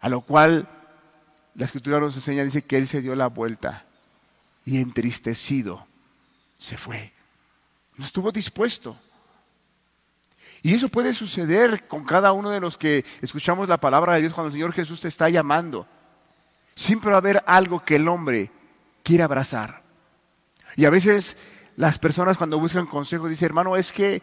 A 0.00 0.08
lo 0.08 0.22
cual 0.22 0.68
la 1.54 1.64
escritura 1.64 2.00
nos 2.00 2.16
enseña, 2.16 2.42
dice 2.42 2.62
que 2.62 2.76
él 2.76 2.88
se 2.88 3.00
dio 3.00 3.14
la 3.14 3.28
vuelta 3.28 3.84
y 4.64 4.78
entristecido 4.78 5.86
se 6.58 6.76
fue. 6.76 7.12
No 7.96 8.04
estuvo 8.04 8.32
dispuesto. 8.32 8.98
Y 10.62 10.74
eso 10.74 10.88
puede 10.88 11.12
suceder 11.12 11.86
con 11.86 12.04
cada 12.04 12.32
uno 12.32 12.50
de 12.50 12.58
los 12.58 12.76
que 12.76 13.04
escuchamos 13.20 13.68
la 13.68 13.76
palabra 13.76 14.14
de 14.14 14.22
Dios 14.22 14.32
cuando 14.32 14.48
el 14.48 14.54
Señor 14.54 14.72
Jesús 14.72 15.00
te 15.00 15.08
está 15.08 15.28
llamando. 15.28 15.86
Siempre 16.74 17.10
va 17.10 17.16
a 17.16 17.18
haber 17.18 17.42
algo 17.46 17.84
que 17.84 17.96
el 17.96 18.08
hombre 18.08 18.50
quiere 19.02 19.22
abrazar. 19.22 19.82
Y 20.76 20.84
a 20.84 20.90
veces 20.90 21.36
las 21.76 21.98
personas 21.98 22.36
cuando 22.36 22.58
buscan 22.58 22.86
consejo 22.86 23.28
dicen, 23.28 23.46
hermano, 23.46 23.76
es 23.76 23.92
que 23.92 24.22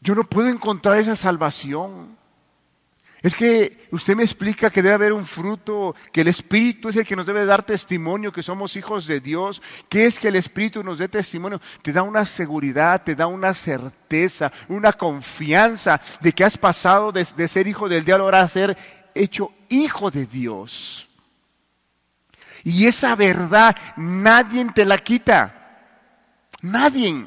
yo 0.00 0.14
no 0.14 0.24
puedo 0.24 0.48
encontrar 0.48 0.98
esa 0.98 1.16
salvación. 1.16 2.18
Es 3.22 3.34
que 3.34 3.86
usted 3.90 4.16
me 4.16 4.22
explica 4.22 4.70
que 4.70 4.80
debe 4.80 4.94
haber 4.94 5.12
un 5.12 5.26
fruto, 5.26 5.94
que 6.10 6.22
el 6.22 6.28
Espíritu 6.28 6.88
es 6.88 6.96
el 6.96 7.04
que 7.04 7.16
nos 7.16 7.26
debe 7.26 7.44
dar 7.44 7.62
testimonio, 7.62 8.32
que 8.32 8.42
somos 8.42 8.76
hijos 8.76 9.06
de 9.06 9.20
Dios. 9.20 9.60
¿Qué 9.90 10.06
es 10.06 10.18
que 10.18 10.28
el 10.28 10.36
Espíritu 10.36 10.82
nos 10.82 10.98
dé 10.98 11.08
testimonio? 11.08 11.60
Te 11.82 11.92
da 11.92 12.02
una 12.02 12.24
seguridad, 12.24 13.02
te 13.04 13.14
da 13.14 13.26
una 13.26 13.52
certeza, 13.52 14.50
una 14.68 14.94
confianza 14.94 16.00
de 16.22 16.32
que 16.32 16.44
has 16.44 16.56
pasado 16.56 17.12
de, 17.12 17.24
ser 17.46 17.68
hijo 17.68 17.90
del 17.90 18.06
diablo 18.06 18.24
ahora 18.24 18.40
a 18.40 18.48
ser 18.48 18.76
hecho 19.14 19.52
hijo 19.68 20.10
de 20.10 20.24
Dios. 20.24 21.09
Y 22.64 22.86
esa 22.86 23.14
verdad 23.14 23.76
nadie 23.96 24.66
te 24.74 24.84
la 24.84 24.98
quita. 24.98 25.56
Nadie. 26.62 27.26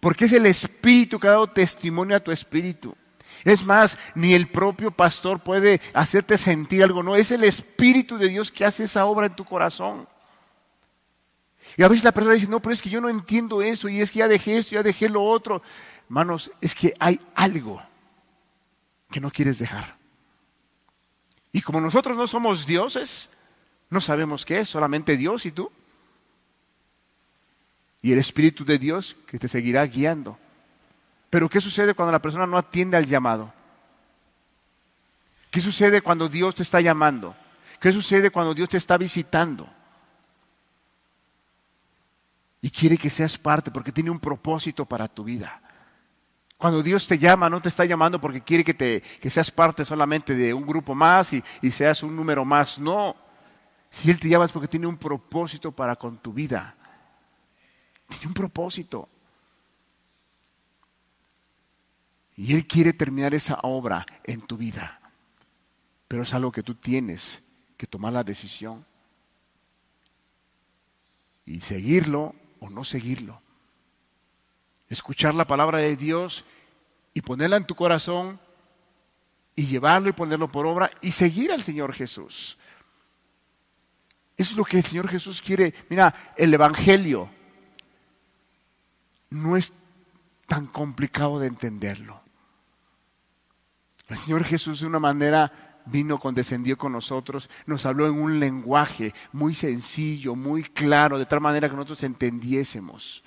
Porque 0.00 0.24
es 0.24 0.32
el 0.32 0.46
Espíritu 0.46 1.18
que 1.18 1.28
ha 1.28 1.32
dado 1.32 1.48
testimonio 1.48 2.16
a 2.16 2.20
tu 2.20 2.32
Espíritu. 2.32 2.96
Es 3.44 3.64
más, 3.64 3.98
ni 4.14 4.34
el 4.34 4.48
propio 4.48 4.90
pastor 4.90 5.40
puede 5.40 5.80
hacerte 5.94 6.38
sentir 6.38 6.82
algo, 6.82 7.02
no, 7.02 7.16
es 7.16 7.30
el 7.32 7.44
Espíritu 7.44 8.16
de 8.16 8.28
Dios 8.28 8.52
que 8.52 8.64
hace 8.64 8.84
esa 8.84 9.04
obra 9.06 9.26
en 9.26 9.34
tu 9.34 9.44
corazón. 9.44 10.08
Y 11.76 11.82
a 11.82 11.88
veces 11.88 12.04
la 12.04 12.12
persona 12.12 12.34
dice, 12.34 12.48
no, 12.48 12.60
pero 12.60 12.72
es 12.72 12.82
que 12.82 12.90
yo 12.90 13.00
no 13.00 13.08
entiendo 13.08 13.62
eso, 13.62 13.88
y 13.88 14.00
es 14.00 14.10
que 14.10 14.20
ya 14.20 14.28
dejé 14.28 14.58
esto, 14.58 14.74
ya 14.74 14.82
dejé 14.82 15.08
lo 15.08 15.24
otro. 15.24 15.62
Hermanos, 16.04 16.50
es 16.60 16.74
que 16.74 16.94
hay 16.98 17.20
algo 17.34 17.82
que 19.10 19.20
no 19.20 19.30
quieres 19.30 19.58
dejar. 19.58 19.96
Y 21.52 21.62
como 21.62 21.80
nosotros 21.80 22.16
no 22.16 22.26
somos 22.26 22.66
dioses, 22.66 23.28
no 23.92 24.00
sabemos 24.00 24.46
qué 24.46 24.60
es, 24.60 24.68
solamente 24.70 25.18
Dios 25.18 25.44
y 25.44 25.52
tú. 25.52 25.70
Y 28.00 28.10
el 28.10 28.18
Espíritu 28.18 28.64
de 28.64 28.78
Dios 28.78 29.16
que 29.26 29.38
te 29.38 29.48
seguirá 29.48 29.84
guiando. 29.84 30.38
Pero 31.28 31.48
¿qué 31.48 31.60
sucede 31.60 31.94
cuando 31.94 32.10
la 32.10 32.22
persona 32.22 32.46
no 32.46 32.56
atiende 32.56 32.96
al 32.96 33.06
llamado? 33.06 33.52
¿Qué 35.50 35.60
sucede 35.60 36.00
cuando 36.00 36.28
Dios 36.28 36.54
te 36.54 36.62
está 36.62 36.80
llamando? 36.80 37.36
¿Qué 37.78 37.92
sucede 37.92 38.30
cuando 38.30 38.54
Dios 38.54 38.70
te 38.70 38.78
está 38.78 38.96
visitando? 38.96 39.68
Y 42.62 42.70
quiere 42.70 42.96
que 42.96 43.10
seas 43.10 43.36
parte 43.36 43.70
porque 43.70 43.92
tiene 43.92 44.10
un 44.10 44.20
propósito 44.20 44.86
para 44.86 45.06
tu 45.06 45.24
vida. 45.24 45.60
Cuando 46.56 46.82
Dios 46.82 47.06
te 47.06 47.18
llama, 47.18 47.50
no 47.50 47.60
te 47.60 47.68
está 47.68 47.84
llamando 47.84 48.20
porque 48.20 48.40
quiere 48.40 48.64
que, 48.64 48.72
te, 48.72 49.00
que 49.00 49.28
seas 49.28 49.50
parte 49.50 49.84
solamente 49.84 50.34
de 50.34 50.54
un 50.54 50.66
grupo 50.66 50.94
más 50.94 51.34
y, 51.34 51.44
y 51.60 51.70
seas 51.70 52.02
un 52.02 52.16
número 52.16 52.44
más. 52.44 52.78
No, 52.78 53.16
si 53.92 54.10
Él 54.10 54.18
te 54.18 54.26
llama 54.26 54.46
es 54.46 54.50
porque 54.50 54.68
tiene 54.68 54.86
un 54.86 54.96
propósito 54.96 55.70
para 55.70 55.96
con 55.96 56.16
tu 56.16 56.32
vida. 56.32 56.74
Tiene 58.08 58.28
un 58.28 58.34
propósito. 58.34 59.06
Y 62.34 62.54
Él 62.54 62.66
quiere 62.66 62.94
terminar 62.94 63.34
esa 63.34 63.60
obra 63.62 64.06
en 64.24 64.40
tu 64.40 64.56
vida. 64.56 64.98
Pero 66.08 66.22
es 66.22 66.32
algo 66.32 66.50
que 66.50 66.62
tú 66.62 66.74
tienes 66.74 67.42
que 67.76 67.86
tomar 67.86 68.14
la 68.14 68.24
decisión. 68.24 68.82
Y 71.44 71.60
seguirlo 71.60 72.34
o 72.60 72.70
no 72.70 72.84
seguirlo. 72.84 73.42
Escuchar 74.88 75.34
la 75.34 75.46
palabra 75.46 75.78
de 75.78 75.96
Dios 75.96 76.46
y 77.12 77.20
ponerla 77.20 77.58
en 77.58 77.66
tu 77.66 77.74
corazón 77.74 78.40
y 79.54 79.66
llevarlo 79.66 80.08
y 80.08 80.14
ponerlo 80.14 80.48
por 80.48 80.66
obra 80.66 80.90
y 81.02 81.12
seguir 81.12 81.52
al 81.52 81.62
Señor 81.62 81.92
Jesús. 81.92 82.56
Eso 84.36 84.52
es 84.52 84.56
lo 84.56 84.64
que 84.64 84.78
el 84.78 84.84
Señor 84.84 85.08
Jesús 85.08 85.42
quiere. 85.42 85.74
Mira, 85.88 86.32
el 86.36 86.52
Evangelio 86.52 87.28
no 89.30 89.56
es 89.56 89.72
tan 90.46 90.66
complicado 90.66 91.38
de 91.38 91.46
entenderlo. 91.46 92.20
El 94.08 94.18
Señor 94.18 94.44
Jesús 94.44 94.80
de 94.80 94.86
una 94.86 94.98
manera 94.98 95.72
vino, 95.86 96.18
condescendió 96.18 96.76
con 96.76 96.92
nosotros, 96.92 97.48
nos 97.66 97.86
habló 97.86 98.06
en 98.06 98.20
un 98.20 98.38
lenguaje 98.38 99.14
muy 99.32 99.54
sencillo, 99.54 100.34
muy 100.34 100.64
claro, 100.64 101.18
de 101.18 101.26
tal 101.26 101.40
manera 101.40 101.68
que 101.68 101.76
nosotros 101.76 102.02
entendiésemos. 102.02 103.24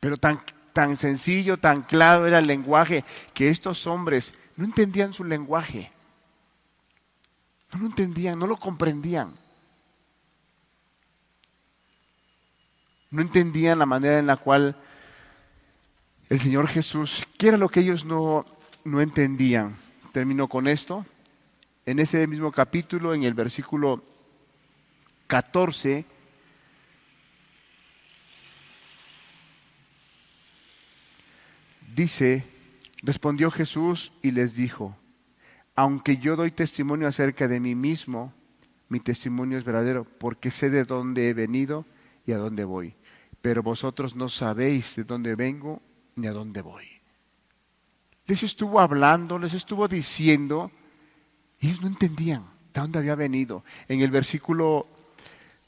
Pero 0.00 0.16
tan, 0.16 0.40
tan 0.72 0.96
sencillo, 0.96 1.58
tan 1.58 1.82
claro 1.82 2.26
era 2.26 2.38
el 2.38 2.46
lenguaje 2.46 3.04
que 3.34 3.48
estos 3.48 3.86
hombres 3.86 4.34
no 4.56 4.64
entendían 4.64 5.12
su 5.12 5.24
lenguaje. 5.24 5.92
No 7.72 7.80
lo 7.80 7.86
entendían, 7.86 8.38
no 8.38 8.46
lo 8.46 8.56
comprendían. 8.56 9.41
No 13.12 13.20
entendían 13.20 13.78
la 13.78 13.86
manera 13.86 14.18
en 14.18 14.26
la 14.26 14.38
cual 14.38 14.74
el 16.30 16.40
Señor 16.40 16.66
Jesús, 16.66 17.26
¿qué 17.36 17.48
era 17.48 17.58
lo 17.58 17.68
que 17.68 17.80
ellos 17.80 18.06
no, 18.06 18.46
no 18.84 19.02
entendían? 19.02 19.76
Termino 20.12 20.48
con 20.48 20.66
esto. 20.66 21.04
En 21.84 21.98
ese 21.98 22.26
mismo 22.26 22.50
capítulo, 22.50 23.12
en 23.12 23.24
el 23.24 23.34
versículo 23.34 24.02
14, 25.26 26.06
dice, 31.94 32.46
respondió 33.02 33.50
Jesús 33.50 34.14
y 34.22 34.30
les 34.30 34.54
dijo, 34.56 34.96
aunque 35.76 36.16
yo 36.16 36.34
doy 36.34 36.50
testimonio 36.50 37.08
acerca 37.08 37.46
de 37.46 37.60
mí 37.60 37.74
mismo, 37.74 38.32
mi 38.88 39.00
testimonio 39.00 39.58
es 39.58 39.64
verdadero, 39.64 40.04
porque 40.04 40.50
sé 40.50 40.70
de 40.70 40.84
dónde 40.84 41.28
he 41.28 41.34
venido 41.34 41.84
y 42.24 42.32
a 42.32 42.38
dónde 42.38 42.64
voy. 42.64 42.94
Pero 43.42 43.62
vosotros 43.62 44.14
no 44.14 44.28
sabéis 44.28 44.94
de 44.96 45.04
dónde 45.04 45.34
vengo 45.34 45.82
ni 46.14 46.28
a 46.28 46.32
dónde 46.32 46.62
voy. 46.62 46.86
Les 48.26 48.42
estuvo 48.44 48.78
hablando, 48.78 49.38
les 49.38 49.52
estuvo 49.52 49.88
diciendo, 49.88 50.70
y 51.58 51.68
ellos 51.68 51.82
no 51.82 51.88
entendían 51.88 52.44
de 52.72 52.80
dónde 52.80 53.00
había 53.00 53.16
venido. 53.16 53.64
En 53.88 54.00
el 54.00 54.12
versículo 54.12 54.86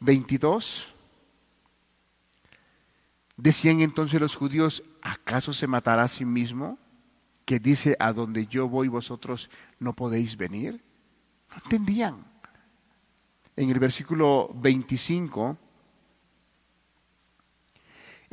22, 0.00 0.94
decían 3.36 3.80
entonces 3.80 4.20
los 4.20 4.36
judíos, 4.36 4.84
¿acaso 5.02 5.52
se 5.52 5.66
matará 5.66 6.04
a 6.04 6.08
sí 6.08 6.24
mismo? 6.24 6.78
Que 7.44 7.58
dice, 7.58 7.96
a 7.98 8.12
donde 8.12 8.46
yo 8.46 8.68
voy 8.68 8.86
vosotros 8.86 9.50
no 9.80 9.94
podéis 9.94 10.36
venir. 10.36 10.80
No 11.50 11.56
entendían. 11.64 12.24
En 13.56 13.70
el 13.70 13.78
versículo 13.78 14.50
25, 14.54 15.58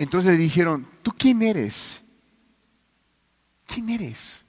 entonces 0.03 0.31
le 0.31 0.37
dijeron, 0.37 0.87
¿tú 1.03 1.11
quién 1.15 1.43
eres? 1.43 2.01
¿Quién 3.67 3.87
eres? 3.91 4.41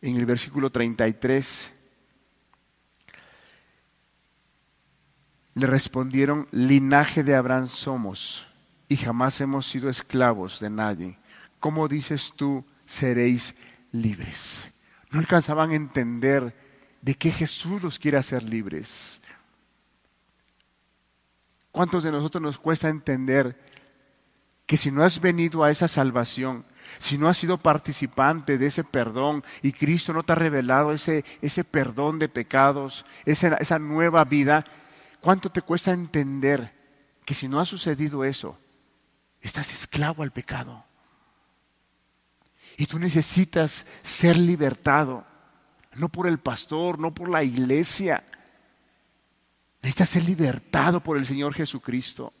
En 0.00 0.16
el 0.16 0.24
versículo 0.24 0.70
33 0.70 1.72
le 5.52 5.66
respondieron, 5.66 6.48
linaje 6.52 7.22
de 7.22 7.34
Abraham 7.34 7.68
somos 7.68 8.46
y 8.88 8.96
jamás 8.96 9.42
hemos 9.42 9.66
sido 9.66 9.90
esclavos 9.90 10.58
de 10.58 10.70
nadie. 10.70 11.18
¿Cómo 11.60 11.86
dices 11.86 12.32
tú, 12.34 12.64
seréis 12.86 13.54
libres? 13.92 14.72
No 15.10 15.18
alcanzaban 15.18 15.72
a 15.72 15.74
entender 15.74 16.56
de 17.02 17.14
que 17.14 17.30
Jesús 17.30 17.82
los 17.82 17.98
quiere 17.98 18.16
hacer 18.16 18.42
libres. 18.42 19.20
¿Cuántos 21.72 22.04
de 22.04 22.10
nosotros 22.10 22.40
nos 22.40 22.58
cuesta 22.58 22.88
entender 22.88 23.65
que 24.66 24.76
si 24.76 24.90
no 24.90 25.04
has 25.04 25.20
venido 25.20 25.62
a 25.62 25.70
esa 25.70 25.86
salvación, 25.86 26.64
si 26.98 27.18
no 27.18 27.28
has 27.28 27.38
sido 27.38 27.58
participante 27.58 28.58
de 28.58 28.66
ese 28.66 28.84
perdón 28.84 29.44
y 29.62 29.72
Cristo 29.72 30.12
no 30.12 30.24
te 30.24 30.32
ha 30.32 30.36
revelado 30.36 30.92
ese, 30.92 31.24
ese 31.40 31.64
perdón 31.64 32.18
de 32.18 32.28
pecados, 32.28 33.06
esa, 33.24 33.54
esa 33.54 33.78
nueva 33.78 34.24
vida, 34.24 34.64
¿cuánto 35.20 35.50
te 35.50 35.62
cuesta 35.62 35.92
entender 35.92 36.72
que 37.24 37.34
si 37.34 37.48
no 37.48 37.60
ha 37.60 37.64
sucedido 37.64 38.24
eso, 38.24 38.58
estás 39.40 39.72
esclavo 39.72 40.22
al 40.22 40.32
pecado? 40.32 40.84
Y 42.76 42.86
tú 42.86 42.98
necesitas 42.98 43.86
ser 44.02 44.36
libertado, 44.36 45.24
no 45.94 46.08
por 46.08 46.26
el 46.26 46.38
pastor, 46.38 46.98
no 46.98 47.14
por 47.14 47.30
la 47.30 47.42
iglesia. 47.42 48.22
Necesitas 49.80 50.10
ser 50.10 50.24
libertado 50.24 51.00
por 51.00 51.16
el 51.16 51.24
Señor 51.24 51.54
Jesucristo. 51.54 52.34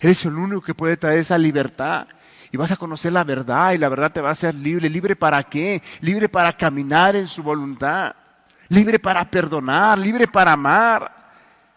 Eres 0.00 0.24
el 0.24 0.34
único 0.34 0.60
que 0.60 0.74
puede 0.74 0.96
traer 0.96 1.20
esa 1.20 1.38
libertad. 1.38 2.06
Y 2.50 2.56
vas 2.56 2.70
a 2.70 2.76
conocer 2.76 3.12
la 3.12 3.24
verdad 3.24 3.72
y 3.72 3.78
la 3.78 3.88
verdad 3.88 4.12
te 4.12 4.20
va 4.20 4.28
a 4.28 4.32
hacer 4.32 4.54
libre. 4.54 4.88
¿Libre 4.88 5.16
para 5.16 5.42
qué? 5.42 5.82
Libre 6.00 6.28
para 6.28 6.52
caminar 6.56 7.16
en 7.16 7.26
su 7.26 7.42
voluntad. 7.42 8.14
Libre 8.68 8.98
para 8.98 9.28
perdonar, 9.28 9.98
libre 9.98 10.28
para 10.28 10.52
amar. 10.52 11.24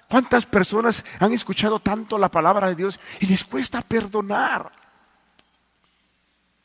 ¿Cuántas 0.08 0.46
personas 0.46 1.04
han 1.20 1.34
escuchado 1.34 1.80
tanto 1.80 2.18
la 2.18 2.30
palabra 2.30 2.68
de 2.68 2.76
Dios 2.76 3.00
y 3.20 3.26
les 3.26 3.44
cuesta 3.44 3.82
perdonar? 3.82 4.72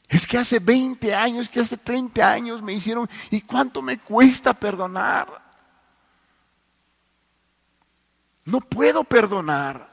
Es 0.09 0.27
que 0.27 0.39
hace 0.39 0.59
20 0.59 1.15
años, 1.15 1.49
que 1.49 1.61
hace 1.61 1.79
30 1.79 2.31
años 2.31 2.63
me 2.63 2.75
hicieron, 2.75 3.09
¿y 3.31 3.41
cuánto 3.41 3.81
me 3.81 3.99
cuesta 3.99 4.53
perdonar? 4.53 5.41
No 8.45 8.61
puedo 8.61 9.05
perdonar. 9.05 9.92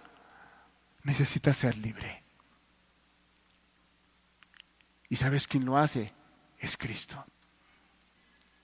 Necesitas 1.09 1.57
ser 1.57 1.75
libre. 1.75 2.21
¿Y 5.09 5.15
sabes 5.15 5.47
quién 5.47 5.65
lo 5.65 5.75
hace? 5.75 6.13
Es 6.59 6.77
Cristo. 6.77 7.25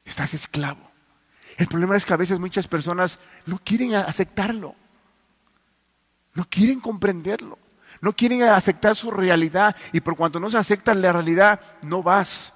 Estás 0.04 0.36
esclavo. 0.36 0.92
El 1.58 1.66
problema 1.66 1.98
es 1.98 2.06
que 2.06 2.14
a 2.14 2.18
veces 2.18 2.38
muchas 2.38 2.68
personas 2.68 3.18
no 3.48 3.58
quieren 3.58 3.96
aceptarlo. 3.96 4.76
No 6.36 6.48
quieren 6.48 6.82
comprenderlo. 6.82 7.58
No 8.00 8.14
quieren 8.14 8.44
aceptar 8.44 8.96
su 8.96 9.10
realidad 9.10 9.76
y 9.92 10.02
por 10.02 10.16
cuanto 10.16 10.40
no 10.40 10.52
se 10.52 10.60
aceptan 10.60 11.02
la 11.02 11.14
realidad, 11.14 11.60
no 11.82 12.04
vas 12.04 12.54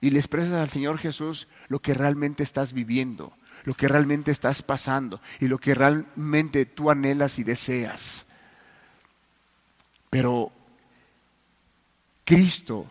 y 0.00 0.08
le 0.08 0.20
expresas 0.20 0.54
al 0.54 0.70
Señor 0.70 0.96
Jesús 0.96 1.48
lo 1.68 1.80
que 1.80 1.92
realmente 1.92 2.42
estás 2.42 2.72
viviendo, 2.72 3.34
lo 3.64 3.74
que 3.74 3.88
realmente 3.88 4.30
estás 4.30 4.62
pasando 4.62 5.20
y 5.38 5.48
lo 5.48 5.58
que 5.58 5.74
realmente 5.74 6.64
tú 6.64 6.90
anhelas 6.90 7.38
y 7.38 7.44
deseas. 7.44 8.24
Pero 10.10 10.50
Cristo 12.24 12.86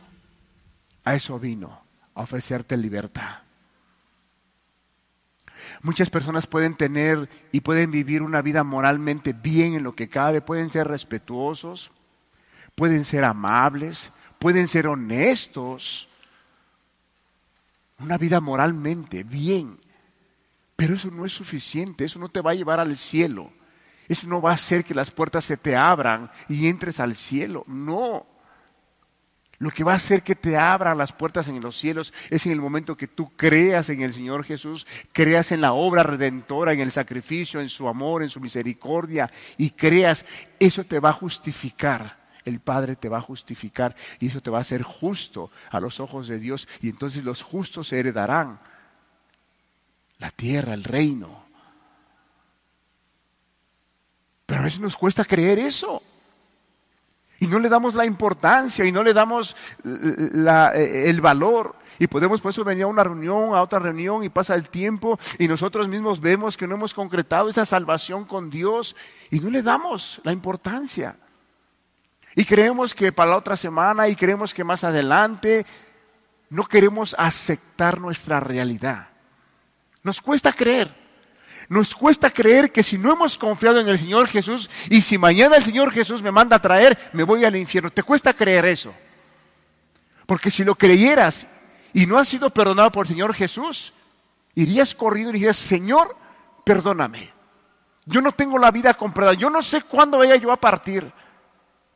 a 1.03 1.15
eso 1.15 1.39
vino, 1.39 1.81
a 2.15 2.21
ofrecerte 2.21 2.75
libertad. 2.75 3.39
Muchas 5.81 6.09
personas 6.09 6.47
pueden 6.47 6.75
tener 6.75 7.29
y 7.51 7.61
pueden 7.61 7.91
vivir 7.91 8.21
una 8.21 8.41
vida 8.41 8.63
moralmente 8.63 9.33
bien 9.33 9.73
en 9.73 9.83
lo 9.83 9.95
que 9.95 10.09
cabe, 10.09 10.41
pueden 10.41 10.69
ser 10.69 10.87
respetuosos, 10.87 11.91
pueden 12.75 13.05
ser 13.05 13.23
amables, 13.23 14.11
pueden 14.39 14.67
ser 14.67 14.87
honestos. 14.87 16.09
Una 17.99 18.17
vida 18.17 18.41
moralmente 18.41 19.23
bien. 19.23 19.79
Pero 20.75 20.95
eso 20.95 21.09
no 21.09 21.25
es 21.25 21.31
suficiente, 21.31 22.05
eso 22.05 22.19
no 22.19 22.29
te 22.29 22.41
va 22.41 22.51
a 22.51 22.55
llevar 22.55 22.79
al 22.79 22.97
cielo. 22.97 23.51
Eso 24.07 24.27
no 24.27 24.41
va 24.41 24.51
a 24.51 24.55
hacer 24.55 24.83
que 24.83 24.95
las 24.95 25.11
puertas 25.11 25.45
se 25.45 25.57
te 25.57 25.75
abran 25.75 26.31
y 26.47 26.67
entres 26.67 26.99
al 26.99 27.15
cielo. 27.15 27.63
No. 27.67 28.25
Lo 29.59 29.71
que 29.71 29.83
va 29.83 29.93
a 29.93 29.95
hacer 29.95 30.21
que 30.21 30.35
te 30.35 30.55
abran 30.55 30.97
las 30.97 31.11
puertas 31.11 31.47
en 31.47 31.59
los 31.61 31.75
cielos 31.75 32.13
es 32.29 32.45
en 32.45 32.51
el 32.51 32.61
momento 32.61 32.95
que 32.95 33.07
tú 33.07 33.35
creas 33.35 33.89
en 33.89 34.01
el 34.01 34.13
Señor 34.13 34.43
Jesús, 34.43 34.85
creas 35.11 35.51
en 35.51 35.61
la 35.61 35.73
obra 35.73 36.03
redentora, 36.03 36.73
en 36.73 36.79
el 36.79 36.91
sacrificio, 36.91 37.59
en 37.59 37.69
su 37.69 37.87
amor, 37.87 38.21
en 38.21 38.29
su 38.29 38.39
misericordia 38.39 39.31
y 39.57 39.71
creas, 39.71 40.25
eso 40.59 40.83
te 40.83 40.99
va 40.99 41.09
a 41.09 41.13
justificar. 41.13 42.27
El 42.45 42.59
Padre 42.59 42.95
te 42.95 43.09
va 43.09 43.17
a 43.17 43.21
justificar 43.21 43.95
y 44.19 44.27
eso 44.27 44.41
te 44.41 44.51
va 44.51 44.59
a 44.59 44.61
hacer 44.61 44.83
justo 44.83 45.51
a 45.71 45.79
los 45.79 45.99
ojos 45.99 46.27
de 46.27 46.39
Dios 46.39 46.67
y 46.81 46.89
entonces 46.89 47.23
los 47.23 47.41
justos 47.41 47.91
heredarán 47.91 48.59
la 50.19 50.29
tierra, 50.29 50.73
el 50.75 50.83
reino. 50.83 51.46
Pero 54.47 54.61
a 54.61 54.63
veces 54.63 54.79
nos 54.79 54.95
cuesta 54.95 55.25
creer 55.25 55.59
eso. 55.59 56.01
Y 57.39 57.45
no 57.45 57.59
le 57.59 57.69
damos 57.69 57.93
la 57.93 58.05
importancia 58.05 58.83
y 58.85 58.91
no 58.91 59.03
le 59.03 59.13
damos 59.13 59.55
eh, 59.85 61.03
el 61.05 61.21
valor. 61.21 61.75
Y 61.99 62.07
podemos 62.07 62.41
por 62.41 62.51
eso 62.51 62.63
venir 62.63 62.85
a 62.85 62.87
una 62.87 63.03
reunión, 63.03 63.53
a 63.53 63.61
otra 63.61 63.77
reunión 63.77 64.23
y 64.23 64.29
pasa 64.29 64.55
el 64.55 64.69
tiempo 64.69 65.19
y 65.37 65.47
nosotros 65.47 65.87
mismos 65.87 66.21
vemos 66.21 66.55
que 66.55 66.67
no 66.67 66.75
hemos 66.75 66.93
concretado 66.93 67.49
esa 67.49 67.65
salvación 67.65 68.25
con 68.25 68.49
Dios 68.49 68.95
y 69.29 69.39
no 69.39 69.49
le 69.49 69.61
damos 69.61 70.21
la 70.23 70.31
importancia. 70.31 71.17
Y 72.35 72.45
creemos 72.45 72.95
que 72.95 73.11
para 73.11 73.31
la 73.31 73.37
otra 73.37 73.57
semana 73.57 74.07
y 74.07 74.15
creemos 74.15 74.53
que 74.53 74.63
más 74.63 74.83
adelante 74.83 75.65
no 76.49 76.63
queremos 76.65 77.15
aceptar 77.17 77.99
nuestra 77.99 78.39
realidad. 78.39 79.09
Nos 80.03 80.21
cuesta 80.21 80.53
creer. 80.53 81.06
Nos 81.69 81.93
cuesta 81.93 82.29
creer 82.29 82.71
que 82.71 82.83
si 82.83 82.97
no 82.97 83.11
hemos 83.11 83.37
confiado 83.37 83.79
en 83.79 83.89
el 83.89 83.97
Señor 83.97 84.27
Jesús 84.27 84.69
y 84.89 85.01
si 85.01 85.17
mañana 85.17 85.57
el 85.57 85.63
Señor 85.63 85.91
Jesús 85.91 86.21
me 86.21 86.31
manda 86.31 86.55
a 86.55 86.61
traer, 86.61 86.97
me 87.13 87.23
voy 87.23 87.43
al 87.43 87.55
infierno. 87.55 87.91
¿Te 87.91 88.03
cuesta 88.03 88.33
creer 88.33 88.65
eso? 88.65 88.93
Porque 90.25 90.49
si 90.49 90.63
lo 90.63 90.75
creyeras 90.75 91.45
y 91.93 92.05
no 92.05 92.17
has 92.17 92.27
sido 92.27 92.49
perdonado 92.49 92.91
por 92.91 93.05
el 93.05 93.09
Señor 93.09 93.33
Jesús, 93.33 93.93
irías 94.55 94.95
corrido 94.95 95.29
y 95.29 95.33
dirías, 95.33 95.57
Señor, 95.57 96.15
perdóname. 96.63 97.33
Yo 98.05 98.21
no 98.21 98.31
tengo 98.31 98.57
la 98.57 98.71
vida 98.71 98.93
comprada, 98.93 99.33
yo 99.33 99.49
no 99.49 99.61
sé 99.61 99.81
cuándo 99.81 100.19
vaya 100.19 100.37
yo 100.37 100.51
a 100.51 100.57
partir. 100.57 101.11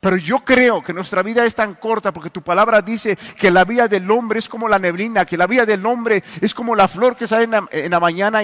Pero 0.02 0.18
yo 0.18 0.40
creo 0.40 0.82
que 0.82 0.94
nuestra 0.94 1.22
vida 1.22 1.46
es 1.46 1.54
tan 1.54 1.76
corta 1.76 2.12
porque 2.12 2.32
tu 2.32 2.42
palabra 2.42 2.82
dice 2.82 3.16
que 3.38 3.52
la 3.52 3.64
vida 3.66 3.88
del 3.88 4.10
hombre 4.10 4.40
es 4.40 4.50
como 4.50 4.68
la 4.68 4.80
neblina, 4.80 5.26
que 5.26 5.38
la 5.38 5.46
vida 5.46 5.64
del 5.64 5.86
hombre 5.86 6.24
es 6.42 6.56
como 6.56 6.76
la 6.76 6.88
flor 6.88 7.16
que 7.16 7.28
sale 7.28 7.44
en 7.72 7.92
la, 7.92 8.00
mañana 8.00 8.42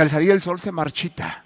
al 0.00 0.10
salir 0.10 0.30
el 0.30 0.40
sol 0.40 0.60
se 0.60 0.72
marchita. 0.72 1.44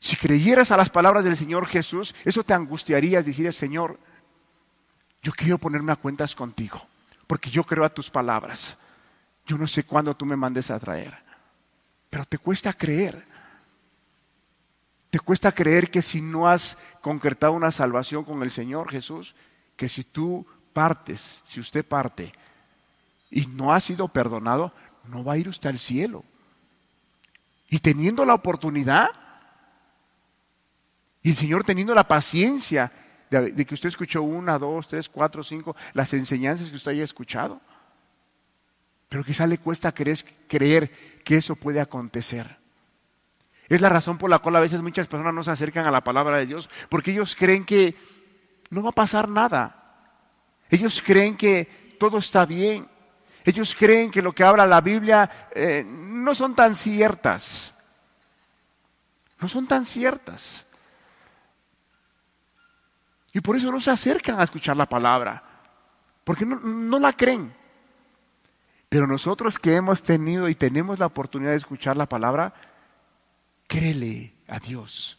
Si 0.00 0.16
creyeras 0.16 0.70
a 0.70 0.76
las 0.76 0.90
palabras 0.90 1.24
del 1.24 1.36
Señor 1.36 1.66
Jesús, 1.66 2.14
eso 2.24 2.44
te 2.44 2.54
angustiaría, 2.54 3.22
dirías, 3.22 3.56
Señor, 3.56 3.98
yo 5.22 5.32
quiero 5.32 5.58
ponerme 5.58 5.92
a 5.92 5.96
cuentas 5.96 6.34
contigo, 6.34 6.86
porque 7.26 7.50
yo 7.50 7.64
creo 7.64 7.84
a 7.84 7.92
tus 7.92 8.10
palabras. 8.10 8.76
Yo 9.46 9.58
no 9.58 9.66
sé 9.66 9.84
cuándo 9.84 10.14
tú 10.14 10.24
me 10.24 10.36
mandes 10.36 10.70
a 10.70 10.78
traer, 10.78 11.18
pero 12.10 12.24
te 12.24 12.38
cuesta 12.38 12.72
creer. 12.72 13.26
Te 15.10 15.18
cuesta 15.18 15.52
creer 15.52 15.90
que 15.90 16.02
si 16.02 16.20
no 16.20 16.48
has 16.48 16.76
concretado 17.00 17.54
una 17.54 17.72
salvación 17.72 18.24
con 18.24 18.42
el 18.42 18.50
Señor 18.50 18.90
Jesús, 18.90 19.34
que 19.74 19.88
si 19.88 20.04
tú 20.04 20.46
partes, 20.72 21.42
si 21.46 21.60
usted 21.60 21.84
parte 21.84 22.32
y 23.30 23.46
no 23.46 23.72
ha 23.72 23.80
sido 23.80 24.08
perdonado, 24.08 24.72
no 25.08 25.24
va 25.24 25.34
a 25.34 25.38
ir 25.38 25.48
usted 25.48 25.70
al 25.70 25.78
cielo. 25.78 26.24
Y 27.68 27.78
teniendo 27.80 28.24
la 28.24 28.34
oportunidad, 28.34 29.10
y 31.22 31.30
el 31.30 31.36
Señor 31.36 31.64
teniendo 31.64 31.94
la 31.94 32.08
paciencia 32.08 32.92
de, 33.30 33.66
que 33.66 33.74
usted 33.74 33.88
escuchó 33.88 34.22
una, 34.22 34.58
dos, 34.58 34.88
tres, 34.88 35.08
cuatro, 35.08 35.42
cinco, 35.42 35.76
las 35.92 36.12
enseñanzas 36.14 36.70
que 36.70 36.76
usted 36.76 36.92
haya 36.92 37.04
escuchado. 37.04 37.60
Pero 39.08 39.24
quizá 39.24 39.46
le 39.46 39.58
cuesta 39.58 39.92
creer, 39.92 40.90
que 41.24 41.36
eso 41.36 41.56
puede 41.56 41.80
acontecer. 41.80 42.58
Es 43.68 43.80
la 43.80 43.88
razón 43.88 44.16
por 44.16 44.30
la 44.30 44.38
cual 44.38 44.56
a 44.56 44.60
veces 44.60 44.80
muchas 44.80 45.08
personas 45.08 45.34
no 45.34 45.42
se 45.42 45.50
acercan 45.50 45.86
a 45.86 45.90
la 45.90 46.04
palabra 46.04 46.38
de 46.38 46.46
Dios, 46.46 46.70
porque 46.88 47.10
ellos 47.10 47.36
creen 47.36 47.64
que 47.64 47.94
no 48.70 48.82
va 48.82 48.90
a 48.90 48.92
pasar 48.92 49.28
nada. 49.28 49.74
Ellos 50.70 51.02
creen 51.04 51.36
que 51.36 51.96
todo 51.98 52.18
está 52.18 52.46
bien. 52.46 52.88
Ellos 53.44 53.74
creen 53.74 54.10
que 54.10 54.22
lo 54.22 54.32
que 54.32 54.44
habla 54.44 54.66
la 54.66 54.80
Biblia 54.80 55.48
eh, 55.54 55.84
no 55.86 56.34
son 56.34 56.54
tan 56.54 56.76
ciertas. 56.76 57.74
No 59.40 59.48
son 59.48 59.66
tan 59.66 59.84
ciertas. 59.84 60.66
Y 63.32 63.40
por 63.40 63.56
eso 63.56 63.70
no 63.70 63.80
se 63.80 63.90
acercan 63.90 64.40
a 64.40 64.44
escuchar 64.44 64.76
la 64.76 64.86
palabra, 64.86 65.42
porque 66.24 66.44
no, 66.44 66.58
no 66.58 66.98
la 66.98 67.12
creen. 67.12 67.54
Pero 68.88 69.06
nosotros 69.06 69.58
que 69.58 69.76
hemos 69.76 70.02
tenido 70.02 70.48
y 70.48 70.54
tenemos 70.54 70.98
la 70.98 71.06
oportunidad 71.06 71.50
de 71.50 71.58
escuchar 71.58 71.96
la 71.96 72.08
palabra, 72.08 72.54
créele 73.66 74.34
a 74.48 74.58
Dios. 74.58 75.18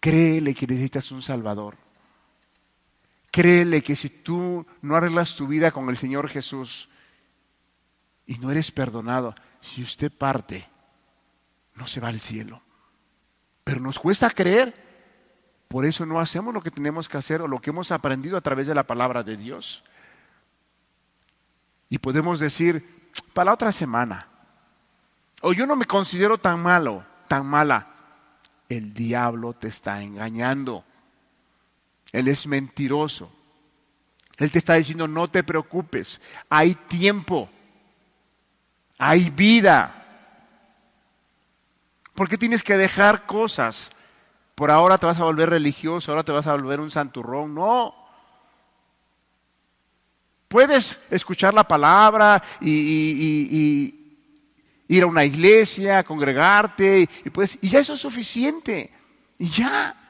Créele 0.00 0.54
que 0.54 0.66
necesitas 0.66 1.10
un 1.12 1.22
Salvador. 1.22 1.85
Créele 3.36 3.82
que 3.82 3.94
si 3.94 4.08
tú 4.08 4.64
no 4.80 4.96
arreglas 4.96 5.34
tu 5.34 5.46
vida 5.46 5.70
con 5.70 5.90
el 5.90 5.98
Señor 5.98 6.30
Jesús 6.30 6.88
y 8.24 8.38
no 8.38 8.50
eres 8.50 8.70
perdonado, 8.70 9.34
si 9.60 9.82
usted 9.82 10.10
parte, 10.10 10.66
no 11.74 11.86
se 11.86 12.00
va 12.00 12.08
al 12.08 12.18
cielo. 12.18 12.62
Pero 13.62 13.78
nos 13.80 13.98
cuesta 13.98 14.30
creer. 14.30 14.72
Por 15.68 15.84
eso 15.84 16.06
no 16.06 16.18
hacemos 16.18 16.54
lo 16.54 16.62
que 16.62 16.70
tenemos 16.70 17.10
que 17.10 17.18
hacer 17.18 17.42
o 17.42 17.46
lo 17.46 17.60
que 17.60 17.68
hemos 17.68 17.92
aprendido 17.92 18.38
a 18.38 18.40
través 18.40 18.68
de 18.68 18.74
la 18.74 18.86
palabra 18.86 19.22
de 19.22 19.36
Dios. 19.36 19.84
Y 21.90 21.98
podemos 21.98 22.40
decir, 22.40 23.10
para 23.34 23.50
la 23.50 23.52
otra 23.52 23.70
semana, 23.70 24.28
o 25.42 25.52
yo 25.52 25.66
no 25.66 25.76
me 25.76 25.84
considero 25.84 26.38
tan 26.38 26.62
malo, 26.62 27.04
tan 27.28 27.44
mala. 27.44 27.86
El 28.66 28.94
diablo 28.94 29.52
te 29.52 29.68
está 29.68 30.00
engañando. 30.00 30.86
Él 32.16 32.28
es 32.28 32.46
mentiroso. 32.46 33.30
Él 34.38 34.50
te 34.50 34.58
está 34.58 34.72
diciendo, 34.74 35.06
no 35.06 35.28
te 35.28 35.44
preocupes, 35.44 36.18
hay 36.48 36.74
tiempo, 36.74 37.50
hay 38.96 39.28
vida. 39.28 40.02
¿Por 42.14 42.26
qué 42.26 42.38
tienes 42.38 42.62
que 42.62 42.78
dejar 42.78 43.26
cosas? 43.26 43.90
Por 44.54 44.70
ahora 44.70 44.96
te 44.96 45.04
vas 45.04 45.20
a 45.20 45.24
volver 45.24 45.50
religioso, 45.50 46.10
ahora 46.10 46.24
te 46.24 46.32
vas 46.32 46.46
a 46.46 46.52
volver 46.52 46.80
un 46.80 46.90
santurrón. 46.90 47.54
No. 47.54 47.94
Puedes 50.48 50.96
escuchar 51.10 51.52
la 51.52 51.64
palabra 51.64 52.42
y, 52.62 53.94
ir 54.88 55.02
a 55.02 55.06
una 55.06 55.24
iglesia, 55.26 56.02
congregarte, 56.02 57.06
y, 57.60 57.68
ya 57.68 57.80
eso 57.80 57.92
es 57.92 58.00
suficiente. 58.00 58.90
Y 59.38 59.50
ya. 59.50 60.05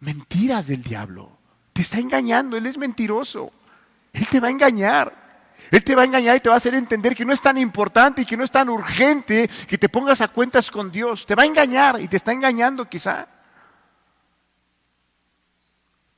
Mentiras 0.00 0.66
del 0.66 0.82
diablo. 0.82 1.38
Te 1.72 1.82
está 1.82 1.98
engañando, 1.98 2.56
él 2.56 2.66
es 2.66 2.78
mentiroso. 2.78 3.52
Él 4.12 4.26
te 4.26 4.40
va 4.40 4.48
a 4.48 4.50
engañar. 4.50 5.28
Él 5.70 5.84
te 5.84 5.94
va 5.94 6.02
a 6.02 6.04
engañar 6.04 6.36
y 6.36 6.40
te 6.40 6.48
va 6.48 6.54
a 6.54 6.58
hacer 6.58 6.74
entender 6.74 7.14
que 7.14 7.24
no 7.24 7.32
es 7.32 7.42
tan 7.42 7.58
importante 7.58 8.22
y 8.22 8.24
que 8.24 8.36
no 8.36 8.44
es 8.44 8.50
tan 8.50 8.68
urgente 8.68 9.48
que 9.68 9.76
te 9.76 9.88
pongas 9.88 10.20
a 10.20 10.28
cuentas 10.28 10.70
con 10.70 10.90
Dios. 10.90 11.26
Te 11.26 11.34
va 11.34 11.42
a 11.42 11.46
engañar 11.46 12.00
y 12.00 12.08
te 12.08 12.16
está 12.16 12.32
engañando 12.32 12.88
quizá. 12.88 13.28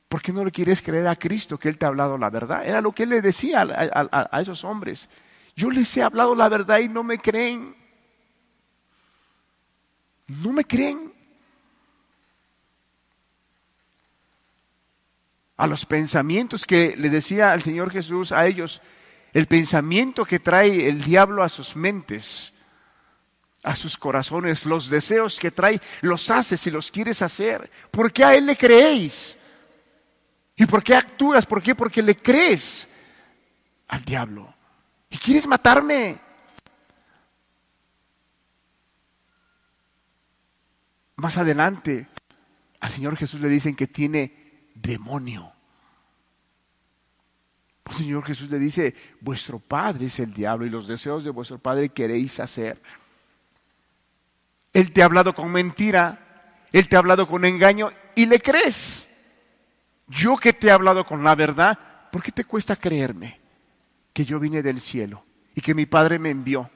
¿Por 0.07 0.21
qué 0.21 0.31
no 0.31 0.43
le 0.43 0.51
quieres 0.51 0.81
creer 0.81 1.07
a 1.07 1.15
Cristo 1.15 1.57
que 1.57 1.69
Él 1.69 1.77
te 1.77 1.85
ha 1.85 1.89
hablado 1.89 2.17
la 2.17 2.29
verdad? 2.29 2.65
Era 2.65 2.81
lo 2.81 2.91
que 2.91 3.03
Él 3.03 3.09
le 3.09 3.21
decía 3.21 3.61
a, 3.61 4.27
a 4.31 4.41
esos 4.41 4.63
hombres. 4.63 5.09
Yo 5.55 5.69
les 5.69 5.95
he 5.97 6.03
hablado 6.03 6.35
la 6.35 6.49
verdad 6.49 6.79
y 6.79 6.89
no 6.89 7.03
me 7.03 7.17
creen. 7.17 7.75
No 10.27 10.51
me 10.53 10.63
creen. 10.63 11.13
A 15.61 15.67
los 15.67 15.85
pensamientos 15.85 16.65
que 16.65 16.95
le 16.97 17.11
decía 17.11 17.53
el 17.53 17.61
Señor 17.61 17.91
Jesús 17.91 18.31
a 18.31 18.47
ellos, 18.47 18.81
el 19.31 19.45
pensamiento 19.45 20.25
que 20.25 20.39
trae 20.39 20.89
el 20.89 21.03
diablo 21.03 21.43
a 21.43 21.49
sus 21.49 21.75
mentes, 21.75 22.51
a 23.61 23.75
sus 23.75 23.95
corazones, 23.95 24.65
los 24.65 24.89
deseos 24.89 25.39
que 25.39 25.51
trae, 25.51 25.79
los 26.01 26.31
haces 26.31 26.65
y 26.65 26.71
los 26.71 26.89
quieres 26.89 27.21
hacer. 27.21 27.69
¿Por 27.91 28.11
qué 28.11 28.25
a 28.25 28.33
él 28.33 28.47
le 28.47 28.57
creéis? 28.57 29.37
¿Y 30.55 30.65
por 30.65 30.81
qué 30.81 30.95
actúas? 30.95 31.45
¿Por 31.45 31.61
qué? 31.61 31.75
Porque 31.75 32.01
le 32.01 32.15
crees 32.17 32.87
al 33.89 34.03
diablo. 34.03 34.51
¿Y 35.11 35.17
quieres 35.19 35.45
matarme? 35.45 36.17
Más 41.17 41.37
adelante, 41.37 42.07
al 42.79 42.89
Señor 42.89 43.15
Jesús 43.15 43.39
le 43.41 43.47
dicen 43.47 43.75
que 43.75 43.85
tiene 43.85 44.41
demonio. 44.81 45.50
El 47.91 47.97
Señor 47.97 48.23
Jesús 48.23 48.49
le 48.49 48.57
dice, 48.57 48.95
vuestro 49.19 49.59
padre 49.59 50.05
es 50.05 50.19
el 50.19 50.33
diablo 50.33 50.65
y 50.65 50.69
los 50.69 50.87
deseos 50.87 51.23
de 51.23 51.29
vuestro 51.29 51.59
padre 51.59 51.89
queréis 51.89 52.39
hacer. 52.39 52.81
Él 54.71 54.93
te 54.93 55.01
ha 55.01 55.05
hablado 55.05 55.35
con 55.35 55.51
mentira, 55.51 56.63
Él 56.71 56.87
te 56.87 56.95
ha 56.95 56.99
hablado 56.99 57.27
con 57.27 57.43
engaño 57.43 57.91
y 58.15 58.25
le 58.25 58.39
crees. 58.39 59.09
Yo 60.07 60.37
que 60.37 60.53
te 60.53 60.67
he 60.67 60.71
hablado 60.71 61.05
con 61.05 61.23
la 61.23 61.35
verdad, 61.35 61.77
¿por 62.11 62.23
qué 62.23 62.31
te 62.31 62.45
cuesta 62.45 62.75
creerme 62.75 63.39
que 64.13 64.25
yo 64.25 64.39
vine 64.39 64.61
del 64.61 64.79
cielo 64.79 65.25
y 65.53 65.61
que 65.61 65.73
mi 65.73 65.85
Padre 65.85 66.17
me 66.17 66.29
envió? 66.29 66.69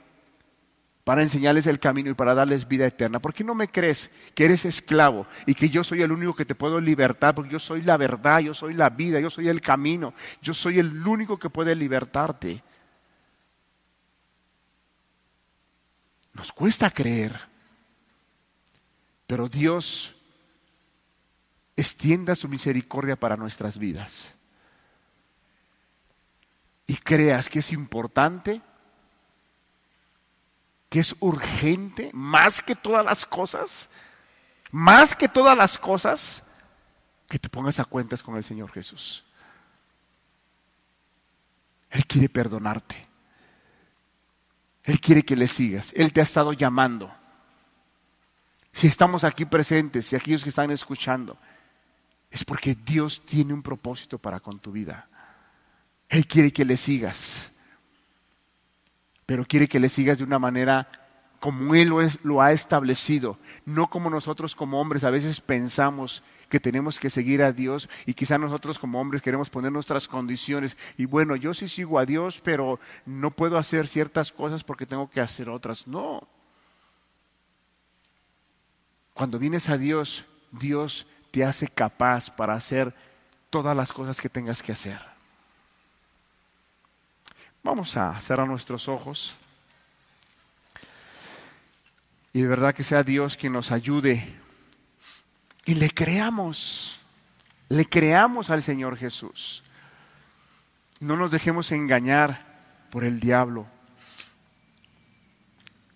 Para 1.05 1.21
enseñarles 1.21 1.67
el 1.67 1.79
camino 1.79 2.09
y 2.09 2.15
para 2.15 2.33
darles 2.33 2.67
vida 2.67 2.87
eterna. 2.87 3.19
¿Por 3.19 3.31
qué 3.31 3.43
no 3.43 3.53
me 3.53 3.69
crees 3.69 4.09
que 4.33 4.43
eres 4.43 4.65
esclavo 4.65 5.27
y 5.45 5.53
que 5.53 5.69
yo 5.69 5.83
soy 5.83 6.01
el 6.01 6.11
único 6.11 6.35
que 6.35 6.45
te 6.45 6.55
puedo 6.55 6.81
libertar? 6.81 7.35
Porque 7.35 7.51
yo 7.51 7.59
soy 7.59 7.83
la 7.83 7.95
verdad, 7.95 8.39
yo 8.39 8.55
soy 8.55 8.73
la 8.73 8.89
vida, 8.89 9.19
yo 9.19 9.29
soy 9.29 9.47
el 9.47 9.61
camino, 9.61 10.15
yo 10.41 10.55
soy 10.55 10.79
el 10.79 11.07
único 11.07 11.37
que 11.37 11.51
puede 11.51 11.75
libertarte. 11.75 12.63
Nos 16.33 16.51
cuesta 16.51 16.89
creer, 16.89 17.39
pero 19.27 19.47
Dios 19.47 20.15
extienda 21.75 22.33
su 22.33 22.49
misericordia 22.49 23.15
para 23.15 23.37
nuestras 23.37 23.77
vidas. 23.77 24.33
Y 26.87 26.95
creas 26.95 27.47
que 27.47 27.59
es 27.59 27.71
importante 27.71 28.63
que 30.89 30.99
es 30.99 31.15
urgente, 31.19 32.09
más 32.13 32.61
que 32.61 32.75
todas 32.75 33.05
las 33.05 33.25
cosas, 33.25 33.89
más 34.71 35.15
que 35.15 35.27
todas 35.27 35.57
las 35.57 35.77
cosas, 35.77 36.43
que 37.27 37.39
te 37.39 37.49
pongas 37.49 37.79
a 37.79 37.85
cuentas 37.85 38.21
con 38.21 38.35
el 38.37 38.43
Señor 38.43 38.71
Jesús. 38.71 39.23
Él 41.89 42.05
quiere 42.05 42.29
perdonarte. 42.29 43.07
Él 44.83 44.99
quiere 44.99 45.23
que 45.23 45.35
le 45.35 45.47
sigas. 45.47 45.91
Él 45.95 46.13
te 46.13 46.19
ha 46.19 46.23
estado 46.23 46.53
llamando. 46.53 47.11
Si 48.71 48.87
estamos 48.87 49.23
aquí 49.23 49.45
presentes 49.45 50.11
y 50.11 50.15
aquellos 50.15 50.43
que 50.43 50.49
están 50.49 50.69
escuchando, 50.71 51.37
es 52.29 52.43
porque 52.43 52.75
Dios 52.75 53.25
tiene 53.25 53.53
un 53.53 53.63
propósito 53.63 54.19
para 54.19 54.39
con 54.39 54.59
tu 54.59 54.71
vida. 54.71 55.07
Él 56.09 56.27
quiere 56.27 56.51
que 56.51 56.65
le 56.65 56.77
sigas 56.77 57.51
pero 59.25 59.45
quiere 59.45 59.67
que 59.67 59.79
le 59.79 59.89
sigas 59.89 60.17
de 60.17 60.23
una 60.23 60.39
manera 60.39 60.87
como 61.39 61.75
Él 61.75 61.91
lo, 62.23 62.41
ha 62.41 62.51
establecido, 62.51 63.37
no 63.65 63.87
como 63.87 64.09
nosotros 64.09 64.55
como 64.55 64.81
hombres 64.81 65.03
a 65.03 65.09
veces 65.09 65.41
pensamos 65.41 66.23
que 66.49 66.59
tenemos 66.59 66.97
que 66.97 67.09
seguir 67.09 67.43
a 67.43 67.51
Dios 67.51 67.89
y 68.05 68.13
quizá 68.13 68.37
nosotros 68.37 68.79
como 68.79 68.99
hombres 68.99 69.21
queremos 69.21 69.49
poner 69.49 69.71
nuestras 69.71 70.07
condiciones 70.07 70.77
y 70.97 71.05
bueno, 71.05 71.35
yo 71.35 71.53
sí 71.53 71.67
sigo 71.67 71.99
a 71.99 72.05
Dios, 72.05 72.41
pero 72.43 72.79
no 73.05 73.31
puedo 73.31 73.57
hacer 73.57 73.87
ciertas 73.87 74.31
cosas 74.31 74.63
porque 74.63 74.85
tengo 74.85 75.09
que 75.09 75.21
hacer 75.21 75.49
otras. 75.49 75.87
No. 75.87 76.27
Cuando 79.13 79.39
vienes 79.39 79.69
a 79.69 79.77
Dios, 79.77 80.25
Dios 80.51 81.07
te 81.31 81.43
hace 81.43 81.67
capaz 81.67 82.29
para 82.29 82.53
hacer 82.53 82.93
todas 83.49 83.75
las 83.75 83.93
cosas 83.93 84.19
que 84.19 84.29
tengas 84.29 84.61
que 84.61 84.71
hacer. 84.71 85.14
Vamos 87.65 87.97
a 87.97 88.21
cerrar 88.21 88.47
nuestros 88.47 88.87
ojos. 88.87 89.35
Y 92.31 92.41
de 92.41 92.47
verdad 92.47 92.75
que 92.75 92.83
sea 92.83 93.01
Dios 93.01 93.37
quien 93.37 93.53
nos 93.53 93.71
ayude. 93.71 94.39
Y 95.65 95.73
le 95.73 95.89
creamos, 95.89 97.01
le 97.67 97.89
creamos 97.89 98.51
al 98.51 98.61
Señor 98.61 98.97
Jesús. 98.97 99.63
No 100.99 101.17
nos 101.17 101.31
dejemos 101.31 101.71
engañar 101.71 102.45
por 102.91 103.03
el 103.03 103.19
diablo. 103.19 103.65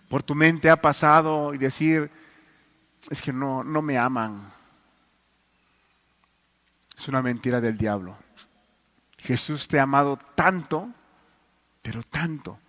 por 0.07 0.23
tu 0.23 0.33
mente 0.33 0.71
ha 0.71 0.81
pasado 0.81 1.53
y 1.53 1.59
decir, 1.59 2.09
es 3.11 3.21
que 3.21 3.31
no, 3.31 3.63
no 3.63 3.83
me 3.83 3.95
aman. 3.95 4.51
Es 6.97 7.07
una 7.07 7.21
mentira 7.21 7.61
del 7.61 7.77
diablo. 7.77 8.17
Jesús 9.19 9.67
te 9.67 9.79
ha 9.79 9.83
amado 9.83 10.17
tanto, 10.33 10.89
pero 11.89 12.03
tanto, 12.03 12.59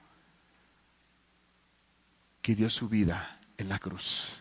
que 2.40 2.54
dio 2.54 2.70
su 2.70 2.88
vida 2.88 3.38
en 3.58 3.68
la 3.68 3.78
cruz. 3.78 4.40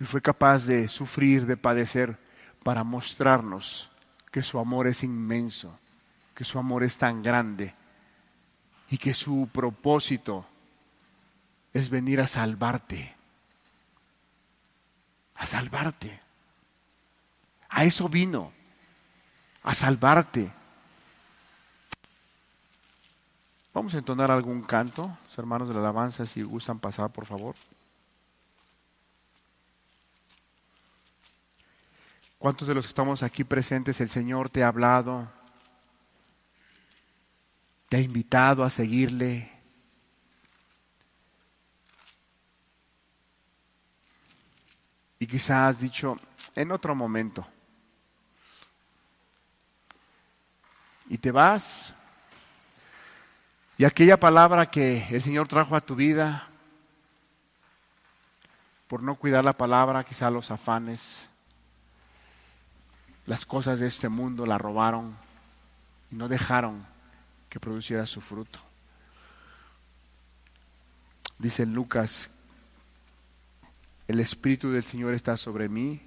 Y 0.00 0.04
fue 0.04 0.22
capaz 0.22 0.64
de 0.64 0.88
sufrir, 0.88 1.44
de 1.44 1.58
padecer, 1.58 2.18
para 2.62 2.84
mostrarnos 2.84 3.90
que 4.30 4.42
su 4.42 4.58
amor 4.58 4.86
es 4.86 5.02
inmenso, 5.02 5.78
que 6.34 6.44
su 6.44 6.58
amor 6.58 6.84
es 6.84 6.96
tan 6.96 7.22
grande 7.22 7.74
y 8.88 8.96
que 8.96 9.12
su 9.12 9.50
propósito 9.52 10.46
es 11.74 11.90
venir 11.90 12.18
a 12.22 12.26
salvarte, 12.26 13.14
a 15.34 15.44
salvarte. 15.44 16.18
A 17.68 17.84
eso 17.84 18.08
vino, 18.08 18.54
a 19.62 19.74
salvarte. 19.74 20.52
Vamos 23.74 23.94
a 23.94 23.98
entonar 23.98 24.30
algún 24.30 24.62
canto, 24.62 25.16
los 25.24 25.38
hermanos 25.38 25.68
de 25.68 25.74
la 25.74 25.80
alabanza, 25.80 26.26
si 26.26 26.42
gustan 26.42 26.78
pasar, 26.78 27.10
por 27.10 27.24
favor. 27.24 27.54
¿Cuántos 32.38 32.66
de 32.66 32.74
los 32.74 32.86
que 32.86 32.90
estamos 32.90 33.22
aquí 33.22 33.44
presentes 33.44 34.00
el 34.00 34.08
Señor 34.08 34.50
te 34.50 34.64
ha 34.64 34.68
hablado? 34.68 35.30
¿Te 37.88 37.98
ha 37.98 38.00
invitado 38.00 38.64
a 38.64 38.70
seguirle? 38.70 39.52
Y 45.20 45.26
quizás 45.28 45.76
has 45.76 45.80
dicho, 45.80 46.16
en 46.56 46.72
otro 46.72 46.96
momento. 46.96 47.46
Y 51.08 51.18
te 51.18 51.30
vas. 51.30 51.92
Y 53.78 53.84
aquella 53.84 54.18
palabra 54.18 54.66
que 54.66 55.06
el 55.10 55.22
Señor 55.22 55.48
trajo 55.48 55.74
a 55.74 55.80
tu 55.80 55.94
vida, 55.94 56.48
por 58.86 59.02
no 59.02 59.14
cuidar 59.14 59.44
la 59.44 59.54
palabra, 59.54 60.04
quizá 60.04 60.30
los 60.30 60.50
afanes, 60.50 61.28
las 63.26 63.46
cosas 63.46 63.80
de 63.80 63.86
este 63.86 64.08
mundo 64.08 64.44
la 64.44 64.58
robaron 64.58 65.16
y 66.10 66.16
no 66.16 66.28
dejaron 66.28 66.86
que 67.48 67.58
produciera 67.58 68.04
su 68.06 68.20
fruto. 68.20 68.58
Dice 71.38 71.66
Lucas, 71.66 72.30
el 74.06 74.20
Espíritu 74.20 74.70
del 74.70 74.84
Señor 74.84 75.14
está 75.14 75.36
sobre 75.36 75.68
mí 75.68 76.02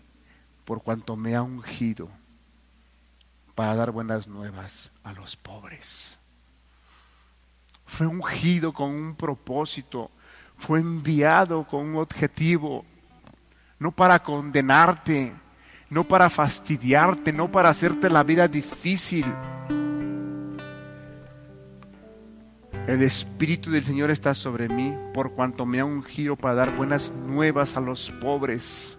por 0.64 0.84
cuanto 0.84 1.16
me 1.16 1.36
ha 1.36 1.41
ungido 1.41 2.10
para 3.56 3.76
dar 3.76 3.91
buenas 3.91 4.28
nuevas 4.28 4.91
a 5.03 5.14
los 5.14 5.38
pobres. 5.38 6.20
Fue 7.86 8.06
ungido 8.06 8.74
con 8.74 8.89
un 8.91 9.16
propósito, 9.16 10.12
fue 10.58 10.80
enviado 10.80 11.64
con 11.64 11.88
un 11.88 11.95
objetivo, 11.95 12.86
no 13.80 13.91
para 13.91 14.22
condenarte, 14.22 15.34
no 15.89 16.03
para 16.03 16.30
fastidiarte, 16.30 17.32
no 17.32 17.49
para 17.51 17.70
hacerte 17.70 18.10
la 18.10 18.24
vida 18.24 18.47
difícil. 18.47 19.26
El 22.88 23.01
Espíritu 23.01 23.72
del 23.72 23.84
Señor 23.84 24.12
está 24.12 24.34
sobre 24.34 24.68
mí 24.68 24.93
por 25.14 25.32
cuanto 25.32 25.66
me 25.66 25.80
ha 25.80 25.86
ungido 25.86 26.36
para 26.36 26.56
dar 26.56 26.76
buenas 26.76 27.12
nuevas 27.12 27.78
a 27.78 27.80
los 27.80 28.12
pobres. 28.12 28.97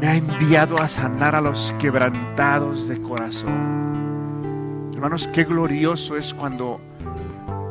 Me 0.00 0.06
ha 0.06 0.14
enviado 0.14 0.78
a 0.78 0.86
sanar 0.86 1.34
a 1.34 1.40
los 1.40 1.74
quebrantados 1.80 2.86
de 2.86 3.02
corazón. 3.02 4.90
Hermanos, 4.94 5.28
qué 5.28 5.42
glorioso 5.42 6.16
es 6.16 6.32
cuando 6.32 6.80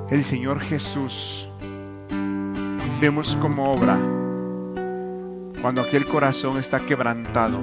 el 0.10 0.24
Señor 0.26 0.60
Jesús 0.60 1.48
vemos 3.00 3.36
como 3.38 3.72
obra 3.72 3.98
cuando 5.62 5.82
aquel 5.82 6.06
corazón 6.06 6.58
está 6.58 6.80
quebrantado. 6.80 7.62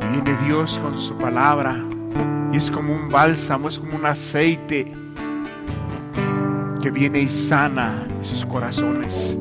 Viene 0.00 0.36
Dios 0.44 0.78
con 0.78 0.98
su 0.98 1.16
palabra 1.16 1.76
y 2.52 2.56
es 2.56 2.70
como 2.70 2.92
un 2.92 3.08
bálsamo, 3.08 3.68
es 3.68 3.78
como 3.78 3.96
un 3.96 4.06
aceite 4.06 4.92
que 6.80 6.90
viene 6.90 7.20
y 7.20 7.28
sana 7.28 8.06
esos 8.20 8.44
corazones. 8.46 9.36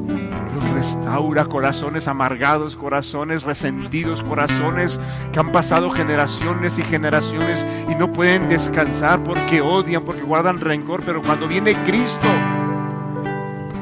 Restaura, 0.73 1.45
corazones 1.45 2.07
amargados, 2.07 2.75
corazones 2.75 3.43
resentidos, 3.43 4.21
corazones 4.21 4.99
que 5.31 5.39
han 5.39 5.51
pasado 5.51 5.89
generaciones 5.89 6.77
y 6.77 6.83
generaciones 6.83 7.65
y 7.89 7.95
no 7.95 8.11
pueden 8.11 8.49
descansar 8.49 9.23
porque 9.23 9.61
odian, 9.61 10.03
porque 10.03 10.21
guardan 10.21 10.59
rencor. 10.59 11.03
Pero 11.05 11.21
cuando 11.21 11.47
viene 11.47 11.75
Cristo, 11.83 12.27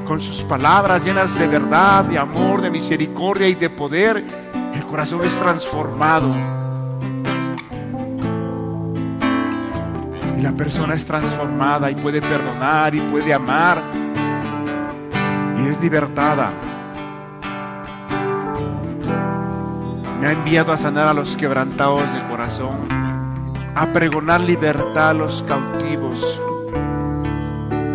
con 0.07 0.19
sus 0.19 0.43
palabras 0.43 1.03
llenas 1.03 1.37
de 1.37 1.47
verdad, 1.47 2.05
de 2.05 2.17
amor, 2.17 2.61
de 2.61 2.69
misericordia 2.69 3.47
y 3.47 3.55
de 3.55 3.69
poder, 3.69 4.23
el 4.73 4.85
corazón 4.85 5.21
es 5.23 5.33
transformado. 5.35 6.33
Y 10.37 10.41
la 10.41 10.51
persona 10.53 10.93
es 10.95 11.05
transformada 11.05 11.91
y 11.91 11.95
puede 11.95 12.21
perdonar 12.21 12.95
y 12.95 13.01
puede 13.01 13.33
amar 13.33 14.00
y 15.63 15.67
es 15.67 15.79
libertada. 15.79 16.51
Me 20.19 20.27
ha 20.27 20.31
enviado 20.31 20.73
a 20.73 20.77
sanar 20.77 21.07
a 21.07 21.13
los 21.13 21.35
quebrantados 21.35 22.11
de 22.13 22.27
corazón, 22.27 22.87
a 23.75 23.87
pregonar 23.87 24.41
libertad 24.41 25.09
a 25.09 25.13
los 25.13 25.43
cautivos 25.43 26.39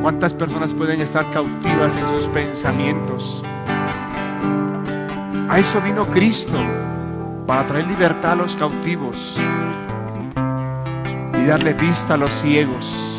¿Cuántas 0.06 0.32
personas 0.34 0.72
pueden 0.72 1.00
estar 1.00 1.28
cautivas 1.32 1.96
en 1.96 2.08
sus 2.08 2.28
pensamientos? 2.28 3.42
A 5.48 5.58
eso 5.58 5.80
vino 5.80 6.06
Cristo, 6.06 6.56
para 7.44 7.66
traer 7.66 7.88
libertad 7.88 8.30
a 8.30 8.36
los 8.36 8.54
cautivos 8.54 9.36
y 11.34 11.46
darle 11.46 11.72
vista 11.72 12.14
a 12.14 12.18
los 12.18 12.32
ciegos. 12.34 13.15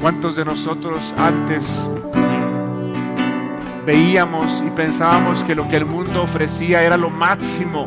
¿Cuántos 0.00 0.36
de 0.36 0.44
nosotros 0.44 1.12
antes 1.18 1.88
veíamos 3.84 4.62
y 4.66 4.70
pensábamos 4.70 5.42
que 5.44 5.54
lo 5.54 5.68
que 5.68 5.76
el 5.76 5.84
mundo 5.84 6.22
ofrecía 6.22 6.82
era 6.82 6.96
lo 6.96 7.10
máximo? 7.10 7.86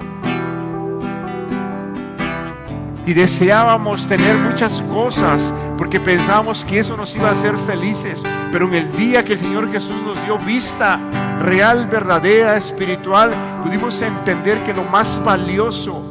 y 3.05 3.13
deseábamos 3.13 4.07
tener 4.07 4.37
muchas 4.37 4.81
cosas 4.83 5.53
porque 5.77 5.99
pensábamos 5.99 6.63
que 6.63 6.79
eso 6.79 6.95
nos 6.95 7.15
iba 7.15 7.29
a 7.29 7.31
hacer 7.33 7.57
felices. 7.57 8.23
Pero 8.51 8.67
en 8.67 8.75
el 8.75 8.95
día 8.95 9.23
que 9.23 9.33
el 9.33 9.39
Señor 9.39 9.71
Jesús 9.71 10.01
nos 10.05 10.23
dio 10.23 10.37
vista 10.37 10.99
real, 11.41 11.87
verdadera, 11.87 12.55
espiritual, 12.55 13.31
pudimos 13.63 14.01
entender 14.01 14.63
que 14.63 14.73
lo 14.73 14.83
más 14.83 15.21
valioso, 15.23 16.01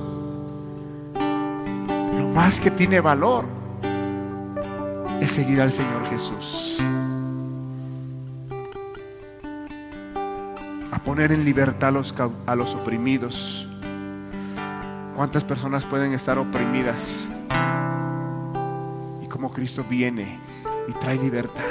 lo 2.18 2.28
más 2.28 2.60
que 2.60 2.70
tiene 2.70 3.00
valor, 3.00 3.61
es 5.22 5.30
seguir 5.30 5.60
al 5.60 5.70
Señor 5.70 6.04
Jesús. 6.10 6.80
A 10.90 10.98
poner 11.04 11.30
en 11.30 11.44
libertad 11.44 11.94
a 12.46 12.56
los, 12.56 12.74
oprimidos 12.74 13.68
¿Cuántas 15.14 15.44
personas 15.44 15.84
pueden 15.84 16.12
estar 16.14 16.38
oprimidas? 16.38 17.28
Y 19.22 19.26
como 19.28 19.52
Cristo 19.52 19.84
viene 19.88 20.40
y 20.88 20.92
trae 20.94 21.16
libertad. 21.16 21.62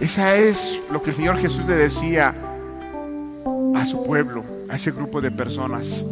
Esa 0.00 0.36
es 0.36 0.78
lo 0.90 1.02
que 1.02 1.10
el 1.10 1.16
Señor 1.16 1.38
Jesús 1.38 1.66
le 1.66 1.76
decía 1.76 2.34
a 3.74 3.86
su 3.86 4.04
pueblo, 4.04 4.44
a 4.68 4.74
ese 4.74 4.90
grupo 4.90 5.20
de 5.22 5.30
personas. 5.30 6.04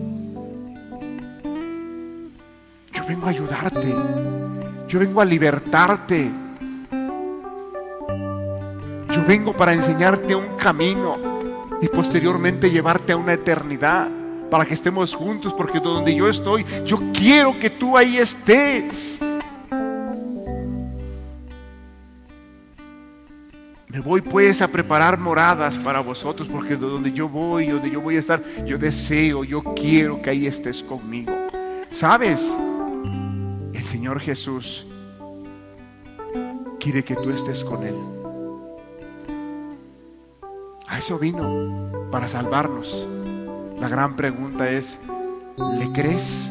Vengo 3.11 3.27
a 3.27 3.31
ayudarte. 3.31 3.93
Yo 4.87 5.01
vengo 5.01 5.21
a 5.21 5.25
libertarte. 5.25 6.31
Yo 9.11 9.25
vengo 9.27 9.53
para 9.53 9.73
enseñarte 9.73 10.33
un 10.33 10.57
camino 10.57 11.17
y 11.83 11.89
posteriormente 11.89 12.71
llevarte 12.71 13.11
a 13.11 13.17
una 13.17 13.33
eternidad 13.33 14.07
para 14.49 14.65
que 14.65 14.75
estemos 14.75 15.13
juntos, 15.13 15.53
porque 15.53 15.81
donde 15.81 16.15
yo 16.15 16.29
estoy, 16.29 16.65
yo 16.85 17.01
quiero 17.13 17.59
que 17.59 17.69
tú 17.69 17.99
ahí 17.99 18.17
estés. 18.17 19.21
Me 23.89 23.99
voy 23.99 24.21
pues 24.21 24.63
a 24.63 24.69
preparar 24.69 25.19
moradas 25.19 25.77
para 25.79 25.99
vosotros, 25.99 26.49
porque 26.49 26.77
de 26.77 26.87
donde 26.87 27.11
yo 27.11 27.29
voy, 27.29 27.67
donde 27.67 27.91
yo 27.91 28.01
voy 28.01 28.15
a 28.15 28.21
estar, 28.21 28.41
yo 28.65 28.79
deseo, 28.79 29.43
yo 29.43 29.65
quiero 29.65 30.23
que 30.23 30.31
ahí 30.31 30.47
estés 30.47 30.81
conmigo. 30.85 31.33
¿Sabes? 31.91 32.55
Señor 33.91 34.21
Jesús 34.21 34.87
quiere 36.79 37.03
que 37.03 37.17
tú 37.17 37.31
estés 37.31 37.65
con 37.65 37.85
Él. 37.85 37.97
A 40.87 40.99
eso 40.99 41.19
vino, 41.19 41.91
para 42.13 42.29
salvarnos. 42.29 43.05
La 43.81 43.89
gran 43.89 44.15
pregunta 44.15 44.71
es, 44.71 44.97
¿le 45.77 45.91
crees? 45.91 46.49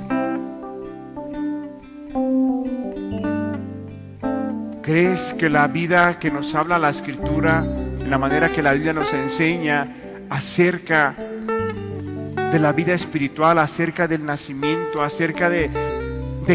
¿Crees 4.81 5.31
que 5.31 5.47
la 5.47 5.67
vida 5.67 6.19
que 6.19 6.31
nos 6.31 6.53
habla 6.55 6.77
la 6.77 6.89
escritura, 6.89 7.61
la 8.05 8.17
manera 8.17 8.49
que 8.51 8.61
la 8.61 8.73
Biblia 8.73 8.91
nos 8.91 9.13
enseña 9.13 9.95
acerca 10.29 11.15
de 11.15 12.59
la 12.59 12.73
vida 12.73 12.91
espiritual, 12.91 13.59
acerca 13.59 14.09
del 14.09 14.25
nacimiento, 14.25 15.01
acerca 15.01 15.49
de, 15.49 15.98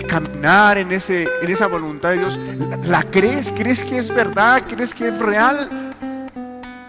caminar 0.02 0.78
en, 0.78 0.92
ese, 0.92 1.28
en 1.42 1.50
esa 1.50 1.66
voluntad 1.66 2.10
de 2.10 2.18
Dios, 2.18 2.38
¿la, 2.84 3.02
crees? 3.04 3.52
¿Crees 3.56 3.84
que 3.84 3.98
es 3.98 4.12
verdad? 4.12 4.62
¿Crees 4.68 4.94
que 4.94 5.08
es 5.08 5.18
real? 5.18 5.92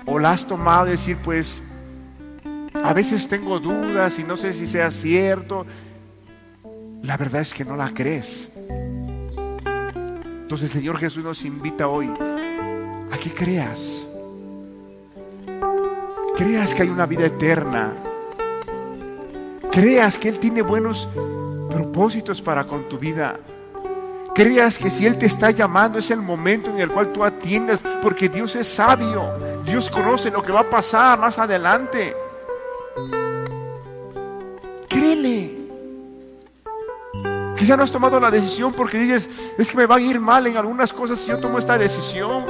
¿O 0.06 0.20
la 0.20 0.32
has 0.32 0.46
tomado 0.46 0.88
y 0.88 0.92
decir, 0.92 1.18
pues, 1.24 1.62
a 2.74 2.94
veces 2.94 3.28
tengo 3.28 3.60
dudas 3.60 4.18
y 4.20 4.24
no 4.24 4.38
sé 4.38 4.54
si 4.54 4.68
sea 4.68 4.92
cierto? 4.92 5.66
La 7.04 7.18
verdad 7.18 7.42
es 7.42 7.54
que 7.54 7.64
no 7.64 7.76
la 7.76 7.92
crees. 7.92 8.52
Entonces 10.42 10.74
el 10.74 10.82
Señor 10.82 10.98
Jesús 10.98 11.24
nos 11.24 11.44
invita 11.46 11.88
hoy 11.88 12.12
a 13.12 13.18
que 13.18 13.34
creas. 13.34 14.08
Creas 16.36 16.74
que 16.74 16.84
hay 16.84 16.90
una 16.90 17.06
vida 17.06 17.26
eterna. 17.26 17.94
Creas 19.72 20.18
que 20.18 20.30
Él 20.30 20.40
tiene 20.40 20.62
buenos 20.62 21.08
propósitos 21.76 22.42
para 22.42 22.66
con 22.66 22.88
tu 22.88 22.98
vida. 22.98 23.38
Creas 24.34 24.78
que 24.78 24.90
si 24.90 25.06
Él 25.06 25.18
te 25.18 25.26
está 25.26 25.52
llamando 25.52 26.00
es 26.00 26.10
el 26.10 26.22
momento 26.22 26.70
en 26.70 26.80
el 26.80 26.90
cual 26.90 27.12
tú 27.12 27.24
atiendas, 27.24 27.84
porque 28.02 28.30
Dios 28.30 28.56
es 28.56 28.68
sabio. 28.68 29.62
Dios 29.66 29.90
conoce 29.90 30.32
lo 30.32 30.42
que 30.42 30.54
va 30.54 30.62
a 30.62 30.70
pasar 30.70 31.20
más 31.20 31.38
adelante. 31.38 32.16
Créele. 34.88 35.58
Quizá 37.58 37.76
no 37.76 37.84
has 37.84 37.92
tomado 37.92 38.20
la 38.20 38.32
decisión 38.32 38.72
porque 38.74 38.98
dices, 38.98 39.30
es 39.58 39.70
que 39.70 39.78
me 39.78 39.86
va 39.86 39.96
a 39.96 40.02
ir 40.02 40.20
mal 40.20 40.48
en 40.48 40.56
algunas 40.56 40.94
cosas 40.94 41.20
si 41.20 41.28
yo 41.28 41.40
tomo 41.40 41.58
esta 41.58 41.78
decisión. 41.78 42.46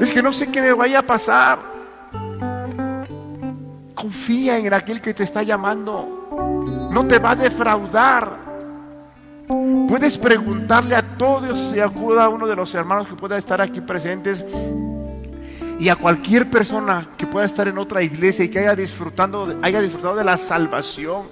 Es 0.00 0.10
que 0.10 0.22
no 0.22 0.32
sé 0.32 0.50
qué 0.50 0.62
me 0.62 0.72
vaya 0.72 1.00
a 1.00 1.02
pasar. 1.02 1.58
Confía 3.94 4.56
en 4.56 4.72
aquel 4.72 5.02
que 5.02 5.12
te 5.12 5.24
está 5.24 5.42
llamando. 5.42 6.19
No 6.90 7.06
te 7.06 7.18
va 7.18 7.32
a 7.32 7.36
defraudar. 7.36 8.50
Puedes 9.88 10.16
preguntarle 10.16 10.94
a 10.94 11.02
todos 11.16 11.74
y 11.74 11.80
a 11.80 11.88
cada 11.88 12.28
uno 12.28 12.46
de 12.46 12.54
los 12.54 12.74
hermanos 12.74 13.08
que 13.08 13.14
pueda 13.14 13.36
estar 13.36 13.60
aquí 13.60 13.80
presentes 13.80 14.44
y 15.80 15.88
a 15.88 15.96
cualquier 15.96 16.48
persona 16.48 17.08
que 17.16 17.26
pueda 17.26 17.46
estar 17.46 17.66
en 17.66 17.78
otra 17.78 18.02
iglesia 18.02 18.44
y 18.44 18.48
que 18.48 18.60
haya 18.60 18.76
disfrutado, 18.76 19.56
haya 19.62 19.80
disfrutado 19.80 20.14
de 20.14 20.24
la 20.24 20.36
salvación 20.36 21.22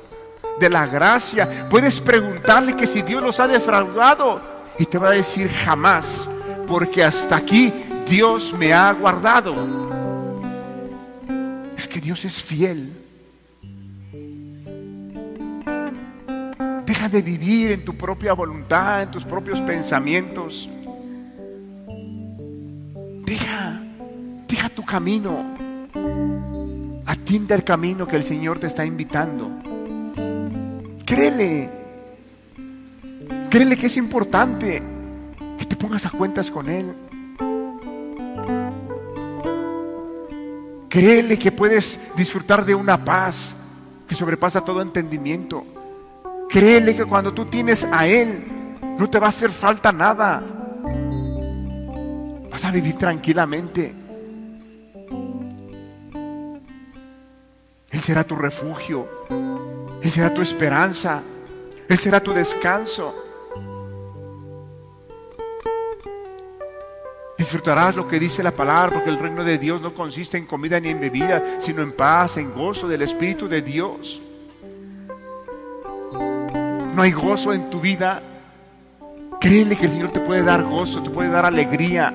de 0.59 0.71
la 0.71 0.87
gracia. 0.87 1.69
Puedes 1.69 2.01
preguntarle 2.01 2.75
que 2.75 2.87
si 2.87 3.03
Dios 3.03 3.23
los 3.23 3.39
ha 3.41 3.47
defraudado 3.47 4.41
y 4.79 4.87
te 4.87 4.99
va 4.99 5.09
a 5.09 5.13
decir 5.13 5.49
jamás, 5.49 6.29
porque 6.67 7.05
hasta 7.05 7.37
aquí 7.37 7.73
Dios 8.09 8.55
me 8.59 8.73
ha 8.73 8.93
guardado. 8.93 9.55
Es 11.77 11.87
que 11.87 12.01
Dios 12.01 12.25
es 12.25 12.43
fiel. 12.43 12.91
Deja 16.89 17.11
de 17.11 17.21
vivir 17.21 17.71
en 17.73 17.85
tu 17.85 17.95
propia 17.99 18.33
voluntad, 18.33 19.03
en 19.03 19.11
tus 19.11 19.23
propios 19.23 19.61
pensamientos. 19.61 20.71
Deja, 23.27 23.83
deja 24.49 24.71
tu 24.71 24.83
camino. 24.87 25.55
Atiende 27.05 27.55
el 27.55 27.63
camino 27.63 28.09
que 28.09 28.17
el 28.17 28.25
Señor 28.25 28.59
te 28.59 28.69
está 28.69 28.87
invitando. 28.87 29.51
Créele. 31.05 31.69
Créele 33.51 33.77
que 33.77 33.89
es 33.89 33.97
importante 33.99 34.83
que 35.59 35.67
te 35.67 35.77
pongas 35.77 36.07
a 36.07 36.11
cuentas 36.11 36.51
con 36.51 36.71
Él. 36.71 36.95
Créele 40.89 41.39
que 41.39 41.53
puedes 41.53 42.01
disfrutar 42.17 42.65
de 42.65 42.75
una 42.75 43.05
paz 43.05 43.55
que 44.09 44.15
sobrepasa 44.15 44.65
todo 44.65 44.81
entendimiento. 44.81 45.67
Créele 46.49 46.97
que 46.97 47.05
cuando 47.05 47.33
tú 47.35 47.45
tienes 47.45 47.85
a 47.85 48.07
Él, 48.07 48.43
no 48.99 49.09
te 49.11 49.19
va 49.19 49.27
a 49.27 49.29
hacer 49.29 49.51
falta 49.51 49.93
nada. 49.93 50.43
Vas 52.51 52.65
a 52.65 52.71
vivir 52.71 52.97
tranquilamente. 52.97 53.95
Él 57.91 58.01
será 58.01 58.25
tu 58.25 58.35
refugio. 58.35 59.07
Él 60.03 60.11
será 60.11 60.33
tu 60.33 60.41
esperanza. 60.41 61.23
Él 61.89 61.99
será 61.99 62.21
tu 62.21 62.33
descanso. 62.33 63.15
Disfrutarás 67.37 67.95
lo 67.95 68.09
que 68.09 68.19
dice 68.19 68.43
la 68.43 68.51
palabra, 68.51 68.95
porque 68.95 69.11
el 69.11 69.19
reino 69.19 69.45
de 69.45 69.59
Dios 69.59 69.81
no 69.81 69.95
consiste 69.95 70.37
en 70.37 70.47
comida 70.47 70.81
ni 70.81 70.89
en 70.89 71.01
bebida, 71.01 71.61
sino 71.61 71.83
en 71.83 71.93
paz, 71.93 72.37
en 72.37 72.53
gozo 72.53 72.89
del 72.89 73.03
Espíritu 73.03 73.49
de 73.49 73.63
Dios. 73.63 74.21
No 76.99 77.05
hay 77.05 77.13
gozo 77.13 77.53
en 77.53 77.71
tu 77.71 77.81
vida. 77.81 78.21
Créele 79.41 79.77
que 79.77 79.87
el 79.87 79.93
Señor 79.93 80.11
te 80.11 80.19
puede 80.19 80.43
dar 80.43 80.65
gozo, 80.65 81.01
te 81.01 81.09
puede 81.09 81.29
dar 81.29 81.47
alegría. 81.47 82.13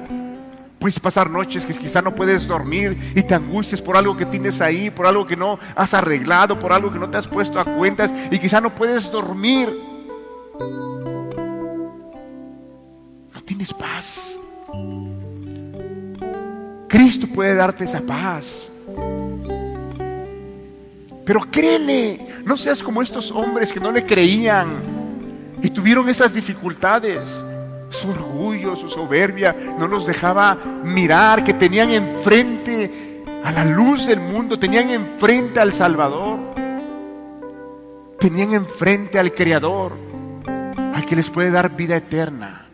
Puedes 0.77 0.99
pasar 0.99 1.29
noches 1.29 1.65
que 1.65 1.73
quizá 1.73 2.01
no 2.01 2.13
puedes 2.13 2.45
dormir 2.49 3.13
y 3.15 3.23
te 3.23 3.33
angustias 3.33 3.81
por 3.81 3.95
algo 3.95 4.17
que 4.17 4.25
tienes 4.25 4.59
ahí, 4.59 4.89
por 4.89 5.07
algo 5.07 5.25
que 5.25 5.37
no 5.37 5.57
has 5.73 5.93
arreglado, 5.93 6.59
por 6.59 6.73
algo 6.73 6.91
que 6.91 6.99
no 6.99 7.09
te 7.09 7.15
has 7.15 7.29
puesto 7.29 7.61
a 7.61 7.63
cuentas 7.63 8.13
y 8.29 8.37
quizá 8.37 8.59
no 8.59 8.71
puedes 8.75 9.09
dormir. 9.09 9.73
No 13.33 13.41
tienes 13.45 13.73
paz. 13.73 14.37
Cristo 16.89 17.25
puede 17.33 17.55
darte 17.55 17.85
esa 17.85 18.01
paz. 18.01 18.67
Pero 21.25 21.39
créele, 21.49 22.32
no 22.45 22.57
seas 22.57 22.83
como 22.83 23.01
estos 23.01 23.31
hombres 23.31 23.71
que 23.71 23.79
no 23.79 23.91
le 23.91 24.05
creían 24.05 24.67
y 25.61 25.69
tuvieron 25.69 26.09
esas 26.09 26.33
dificultades. 26.33 27.41
Su 27.89 28.09
orgullo, 28.09 28.75
su 28.75 28.89
soberbia 28.89 29.55
no 29.77 29.87
los 29.87 30.05
dejaba 30.05 30.57
mirar 30.83 31.43
que 31.43 31.53
tenían 31.53 31.91
enfrente 31.91 33.23
a 33.43 33.51
la 33.51 33.65
luz 33.65 34.07
del 34.07 34.19
mundo, 34.19 34.57
tenían 34.57 34.89
enfrente 34.89 35.59
al 35.59 35.73
Salvador, 35.73 36.39
tenían 38.19 38.53
enfrente 38.53 39.19
al 39.19 39.33
Creador, 39.33 39.93
al 40.75 41.05
que 41.05 41.15
les 41.15 41.29
puede 41.29 41.51
dar 41.51 41.75
vida 41.75 41.97
eterna. 41.97 42.65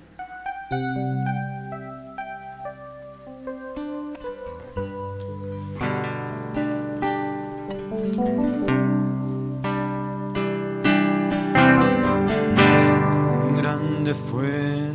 fue. 14.13 14.88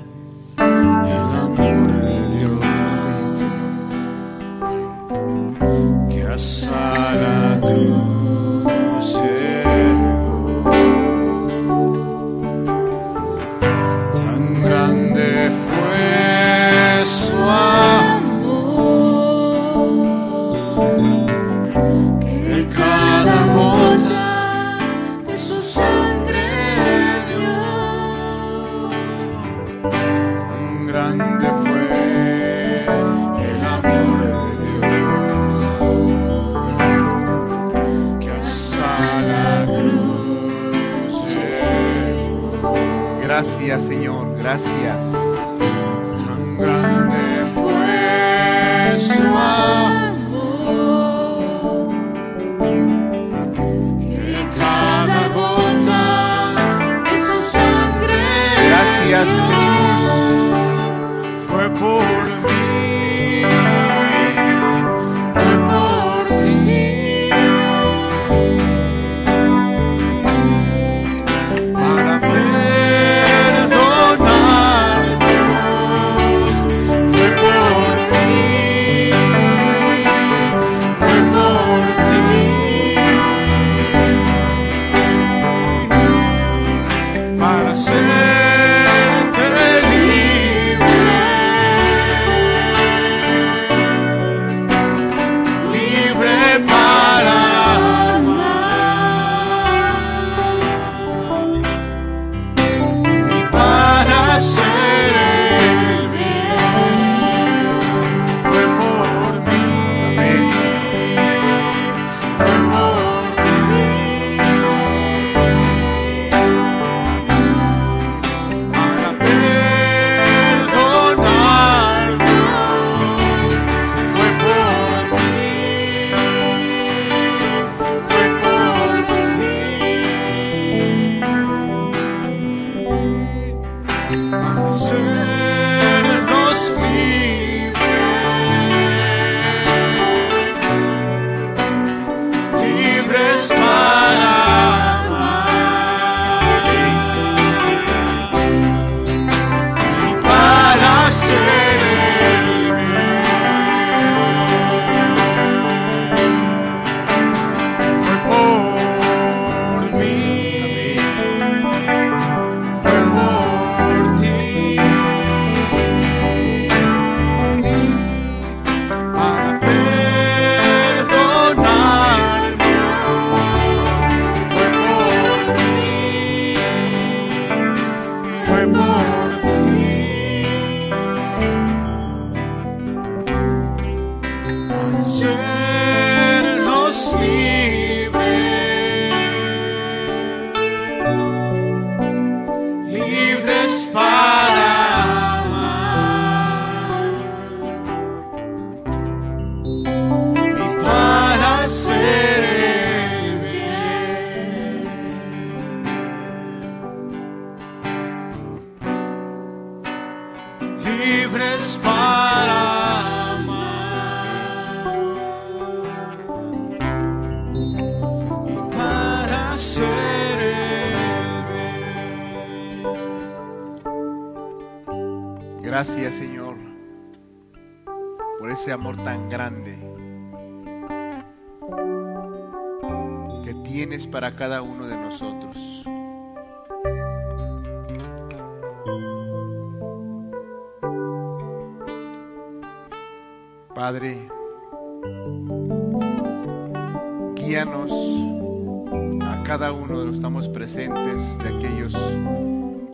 Presentes, 250.64 251.38
de 251.40 251.48
aquellos 251.58 251.94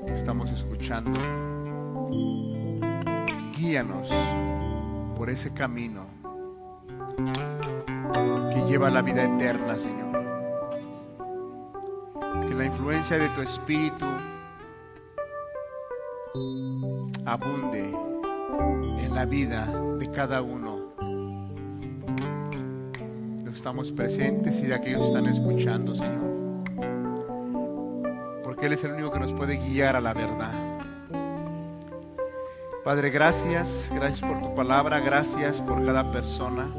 que 0.04 0.12
estamos 0.12 0.50
escuchando. 0.50 1.12
Guíanos 3.56 4.10
por 5.16 5.30
ese 5.30 5.54
camino 5.54 6.04
que 8.52 8.60
lleva 8.68 8.88
a 8.88 8.90
la 8.90 9.02
vida 9.02 9.22
eterna, 9.22 9.78
Señor. 9.78 10.10
Que 12.48 12.54
la 12.56 12.64
influencia 12.64 13.18
de 13.18 13.28
tu 13.28 13.42
Espíritu 13.42 14.06
abunde 17.24 17.94
en 18.98 19.14
la 19.14 19.26
vida 19.26 19.66
de 19.96 20.10
cada 20.10 20.42
uno. 20.42 20.90
Estamos 23.54 23.92
presentes 23.92 24.60
y 24.60 24.66
de 24.66 24.74
aquellos 24.74 25.02
que 25.02 25.06
están 25.06 25.26
escuchando, 25.26 25.94
Señor. 25.94 26.49
Porque 28.60 28.66
Él 28.66 28.72
es 28.74 28.84
el 28.84 28.92
único 28.92 29.10
que 29.10 29.20
nos 29.20 29.32
puede 29.32 29.56
guiar 29.56 29.96
a 29.96 30.02
la 30.02 30.12
verdad. 30.12 30.52
Padre, 32.84 33.08
gracias, 33.08 33.90
gracias 33.90 34.30
por 34.30 34.38
tu 34.38 34.54
palabra, 34.54 35.00
gracias 35.00 35.62
por 35.62 35.82
cada 35.82 36.12
persona. 36.12 36.70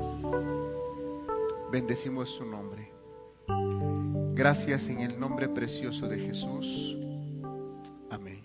Bendecimos 1.72 2.30
su 2.30 2.46
nombre. 2.46 2.92
Gracias 4.36 4.90
en 4.90 5.00
el 5.00 5.20
nombre 5.20 5.50
precioso 5.50 6.08
de 6.08 6.20
Jesús. 6.20 7.00
Amén. 8.12 8.44